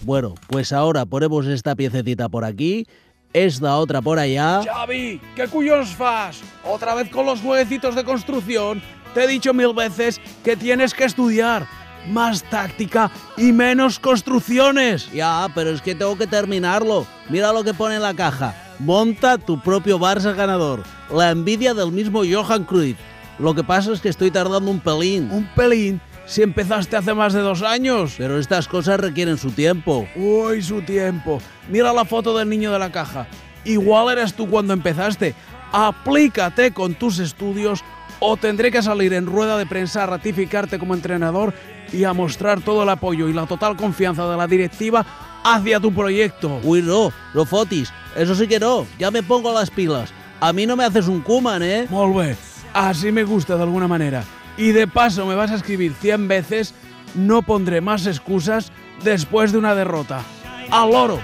Bueno, 0.01 0.37
pues 0.47 0.73
ahora 0.73 1.05
ponemos 1.05 1.47
esta 1.47 1.77
piececita 1.77 2.31
por 2.31 2.47
aquí, 2.47 2.87
esta 3.33 3.77
otra 3.77 4.01
por 4.03 4.19
allá. 4.19 4.63
Xavi, 4.65 5.21
¿qué 5.37 5.47
cuyos 5.49 5.91
fas? 5.91 6.41
Otra 6.65 6.95
vez 6.95 7.09
con 7.11 7.27
los 7.27 7.43
nuevecitos 7.43 7.95
de 7.95 8.05
construcción. 8.05 8.83
Te 9.15 9.25
he 9.25 9.29
dicho 9.29 9.53
mil 9.55 9.73
veces 9.73 10.21
que 10.45 10.57
tienes 10.57 10.95
que 10.95 11.05
estudiar. 11.05 11.67
Más 12.09 12.43
táctica 12.45 13.11
y 13.37 13.53
menos 13.53 13.99
construcciones. 13.99 15.13
Ya, 15.13 15.49
pero 15.55 15.71
es 15.71 15.83
que 15.83 15.95
tengo 15.95 16.17
que 16.17 16.27
terminarlo. 16.27 17.07
Mira 17.29 17.53
lo 17.53 17.63
que 17.63 17.75
pone 17.75 17.97
en 17.97 18.03
la 18.03 18.15
caja. 18.15 18.55
Monta 18.79 19.37
tu 19.37 19.61
propio 19.61 19.99
Barça 19.99 20.35
ganador. 20.35 20.83
La 21.11 21.31
envidia 21.31 21.75
del 21.75 21.93
mismo 21.93 22.23
Johan 22.25 22.65
Cruyff. 22.65 22.97
Lo 23.39 23.55
que 23.55 23.65
pasa 23.65 23.93
es 23.93 24.01
que 24.01 24.09
estoy 24.09 24.31
tardando 24.31 24.71
un 24.71 24.81
pelín. 24.81 25.31
¿Un 25.31 25.47
pelín? 25.55 26.01
Si 26.31 26.43
empezaste 26.43 26.97
hace 26.97 27.13
más 27.13 27.33
de 27.33 27.41
dos 27.41 27.61
años. 27.63 28.15
Pero 28.17 28.39
estas 28.39 28.69
cosas 28.69 29.01
requieren 29.01 29.37
su 29.37 29.51
tiempo. 29.51 30.07
Uy, 30.15 30.63
su 30.63 30.81
tiempo. 30.81 31.43
Mira 31.69 31.93
la 31.93 32.05
foto 32.05 32.39
del 32.39 32.49
niño 32.49 32.71
de 32.71 32.79
la 32.79 32.93
caja. 32.93 33.27
Igual 33.65 34.17
eres 34.17 34.35
tú 34.35 34.49
cuando 34.49 34.73
empezaste. 34.73 35.35
Aplícate 35.73 36.73
con 36.73 36.95
tus 36.95 37.19
estudios 37.19 37.83
o 38.21 38.37
tendré 38.37 38.71
que 38.71 38.81
salir 38.81 39.13
en 39.13 39.27
rueda 39.27 39.59
de 39.59 39.67
prensa 39.67 40.05
a 40.05 40.07
ratificarte 40.07 40.79
como 40.79 40.95
entrenador 40.95 41.53
y 41.93 42.05
a 42.05 42.13
mostrar 42.13 42.61
todo 42.61 42.85
el 42.85 42.91
apoyo 42.91 43.29
y 43.29 43.33
la 43.33 43.47
total 43.47 43.77
confianza 43.77 44.31
de 44.31 44.37
la 44.37 44.47
directiva 44.47 45.05
hacia 45.43 45.81
tu 45.81 45.93
proyecto. 45.93 46.61
Uy, 46.63 46.81
no, 46.81 47.13
no 47.35 47.45
fotis. 47.45 47.93
Eso 48.15 48.37
sí 48.37 48.47
que 48.47 48.61
no. 48.61 48.87
Ya 49.01 49.11
me 49.11 49.25
pongo 49.25 49.53
las 49.53 49.69
pilas. 49.69 50.13
A 50.39 50.53
mí 50.53 50.65
no 50.65 50.77
me 50.77 50.85
haces 50.85 51.09
un 51.09 51.23
Kuman, 51.23 51.65
¿eh? 51.65 51.89
Molt 51.91 52.39
Así 52.73 53.11
me 53.11 53.25
gusta 53.25 53.57
de 53.57 53.65
alguna 53.65 53.89
manera. 53.89 54.23
Y 54.61 54.73
de 54.73 54.87
paso 54.87 55.25
me 55.25 55.35
vas 55.35 55.51
a 55.53 55.55
escribir 55.55 55.95
100 55.95 56.29
veces, 56.29 56.75
no 57.15 57.41
pondré 57.41 57.81
más 57.81 58.05
excusas 58.07 58.71
después 59.03 59.53
de 59.53 59.59
una 59.59 59.75
derrota. 59.75 60.23
¡Al 60.71 60.95
oro! 60.95 61.19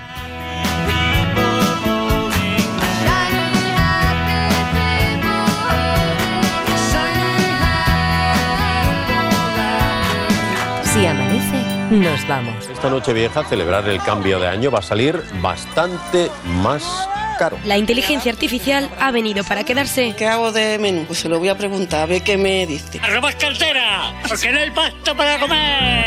Si 10.95 11.05
amanece, 11.05 11.56
nos 11.91 12.27
vamos. 12.27 12.69
Esta 12.69 12.91
noche 12.91 13.13
vieja, 13.13 13.45
celebrar 13.45 13.89
el 13.89 14.01
cambio 14.03 14.39
de 14.41 14.49
año 14.49 14.71
va 14.71 14.81
a 14.81 14.83
salir 14.83 15.23
bastante 15.41 16.31
más 16.63 17.09
caro. 17.39 17.59
La 17.65 17.77
inteligencia 17.79 18.33
artificial 18.33 18.91
ha 18.99 19.11
venido 19.11 19.45
para 19.45 19.65
quedarse. 19.65 20.15
¿Qué 20.17 20.27
hago 20.27 20.53
de 20.53 20.79
menú? 20.79 21.05
Pues 21.07 21.21
se 21.21 21.29
lo 21.29 21.39
voy 21.39 21.49
a 21.49 21.57
preguntar, 21.57 22.03
a 22.03 22.07
ver 22.07 22.23
qué 22.23 22.37
me 22.37 22.67
dice. 22.67 22.99
¡Arroba 23.03 23.33
cartera! 23.33 24.15
¡Porque 24.27 24.51
no 24.51 24.59
hay 24.59 24.71
pasto 24.71 25.17
para 25.17 25.39
comer! 25.39 26.07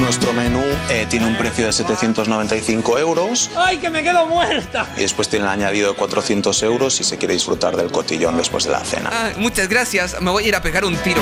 Nuestro 0.00 0.32
menú 0.32 0.62
eh, 0.88 1.06
tiene 1.10 1.26
un 1.26 1.36
precio 1.36 1.66
de 1.66 1.72
795 1.72 2.98
euros 2.98 3.50
¡Ay, 3.54 3.76
que 3.76 3.90
me 3.90 4.02
quedo 4.02 4.26
muerta! 4.26 4.88
y 4.96 5.00
después 5.00 5.28
tiene 5.28 5.44
el 5.44 5.50
añadido 5.50 5.90
de 5.90 5.94
400 5.96 6.62
euros 6.62 6.94
si 6.94 7.04
se 7.04 7.18
quiere 7.18 7.34
disfrutar 7.34 7.76
del 7.76 7.92
cotillón 7.92 8.36
después 8.36 8.64
de 8.64 8.70
la 8.70 8.80
cena. 8.80 9.10
Ah, 9.12 9.30
muchas 9.36 9.68
gracias, 9.68 10.20
me 10.20 10.30
voy 10.30 10.44
a 10.44 10.48
ir 10.48 10.56
a 10.56 10.62
pegar 10.62 10.84
un 10.84 10.96
tiro. 10.96 11.20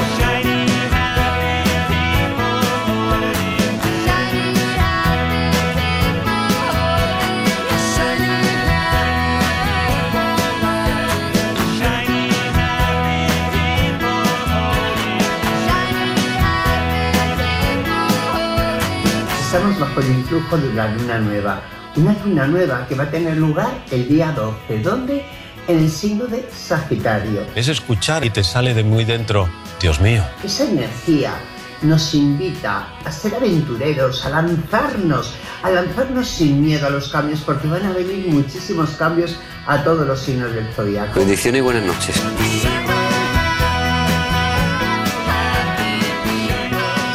Bajo 19.79 20.01
el 20.01 20.09
influjo 20.11 20.57
de 20.57 20.73
la 20.75 20.89
luna 20.89 21.19
nueva. 21.19 21.63
Una 21.97 22.17
luna 22.25 22.47
nueva 22.47 22.87
que 22.89 22.95
va 22.95 23.05
a 23.05 23.11
tener 23.11 23.37
lugar 23.37 23.85
el 23.91 24.09
día 24.09 24.33
12. 24.33 24.79
¿Dónde? 24.81 25.25
En 25.67 25.79
el 25.79 25.91
signo 25.91 26.27
de 26.27 26.49
Sagitario. 26.51 27.43
Es 27.55 27.69
escuchar 27.69 28.25
y 28.25 28.31
te 28.31 28.43
sale 28.43 28.75
de 28.75 28.83
muy 28.83 29.05
dentro. 29.05 29.49
Dios 29.81 30.01
mío. 30.01 30.25
Esa 30.43 30.65
energía 30.65 31.35
nos 31.83 32.15
invita 32.15 32.89
a 33.05 33.13
ser 33.13 33.35
aventureros, 33.35 34.25
a 34.25 34.31
lanzarnos, 34.31 35.35
a 35.63 35.71
lanzarnos 35.71 36.27
sin 36.27 36.63
miedo 36.63 36.87
a 36.87 36.91
los 36.91 37.09
cambios, 37.09 37.41
porque 37.41 37.69
van 37.69 37.85
a 37.85 37.93
venir 37.93 38.27
muchísimos 38.29 38.91
cambios 38.91 39.37
a 39.67 39.83
todos 39.85 40.07
los 40.07 40.19
signos 40.19 40.53
del 40.55 40.67
zodiaco. 40.73 41.19
Bendiciones 41.21 41.61
y 41.61 41.63
buenas 41.63 41.85
noches. 41.85 42.23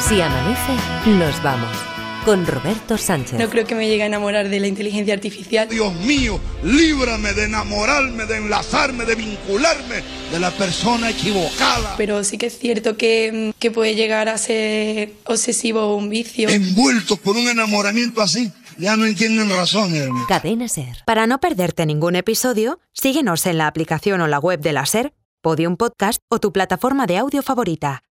Si 0.07 0.21
amanece, 0.21 0.75
nos 1.05 1.41
vamos. 1.41 1.92
Con 2.25 2.47
Roberto 2.47 2.97
Sánchez. 2.97 3.37
No 3.37 3.49
creo 3.49 3.65
que 3.65 3.75
me 3.75 3.85
llegue 3.85 4.03
a 4.03 4.05
enamorar 4.05 4.47
de 4.47 4.57
la 4.61 4.67
inteligencia 4.67 5.13
artificial. 5.13 5.67
Dios 5.67 5.93
mío, 5.95 6.39
líbrame 6.63 7.33
de 7.33 7.43
enamorarme, 7.45 8.25
de 8.25 8.37
enlazarme, 8.37 9.03
de 9.03 9.15
vincularme 9.15 10.01
de 10.31 10.39
la 10.39 10.49
persona 10.51 11.09
equivocada. 11.09 11.95
Pero 11.97 12.23
sí 12.23 12.37
que 12.37 12.45
es 12.45 12.57
cierto 12.57 12.95
que, 12.95 13.53
que 13.59 13.71
puede 13.71 13.95
llegar 13.95 14.29
a 14.29 14.37
ser 14.37 15.11
obsesivo 15.25 15.81
o 15.81 15.97
un 15.97 16.09
vicio. 16.09 16.47
Envueltos 16.47 17.19
por 17.19 17.35
un 17.35 17.49
enamoramiento 17.49 18.21
así, 18.21 18.49
ya 18.77 18.95
no 18.95 19.05
entienden 19.05 19.49
razones. 19.49 20.07
Cadena 20.29 20.69
Ser. 20.69 21.03
Para 21.05 21.27
no 21.27 21.41
perderte 21.41 21.85
ningún 21.85 22.15
episodio, 22.15 22.79
síguenos 22.93 23.45
en 23.47 23.57
la 23.57 23.67
aplicación 23.67 24.21
o 24.21 24.27
la 24.27 24.39
web 24.39 24.61
de 24.61 24.71
la 24.71 24.85
Ser, 24.85 25.13
Podium 25.41 25.75
Podcast 25.75 26.21
o 26.29 26.39
tu 26.39 26.53
plataforma 26.53 27.05
de 27.05 27.17
audio 27.17 27.43
favorita. 27.43 27.99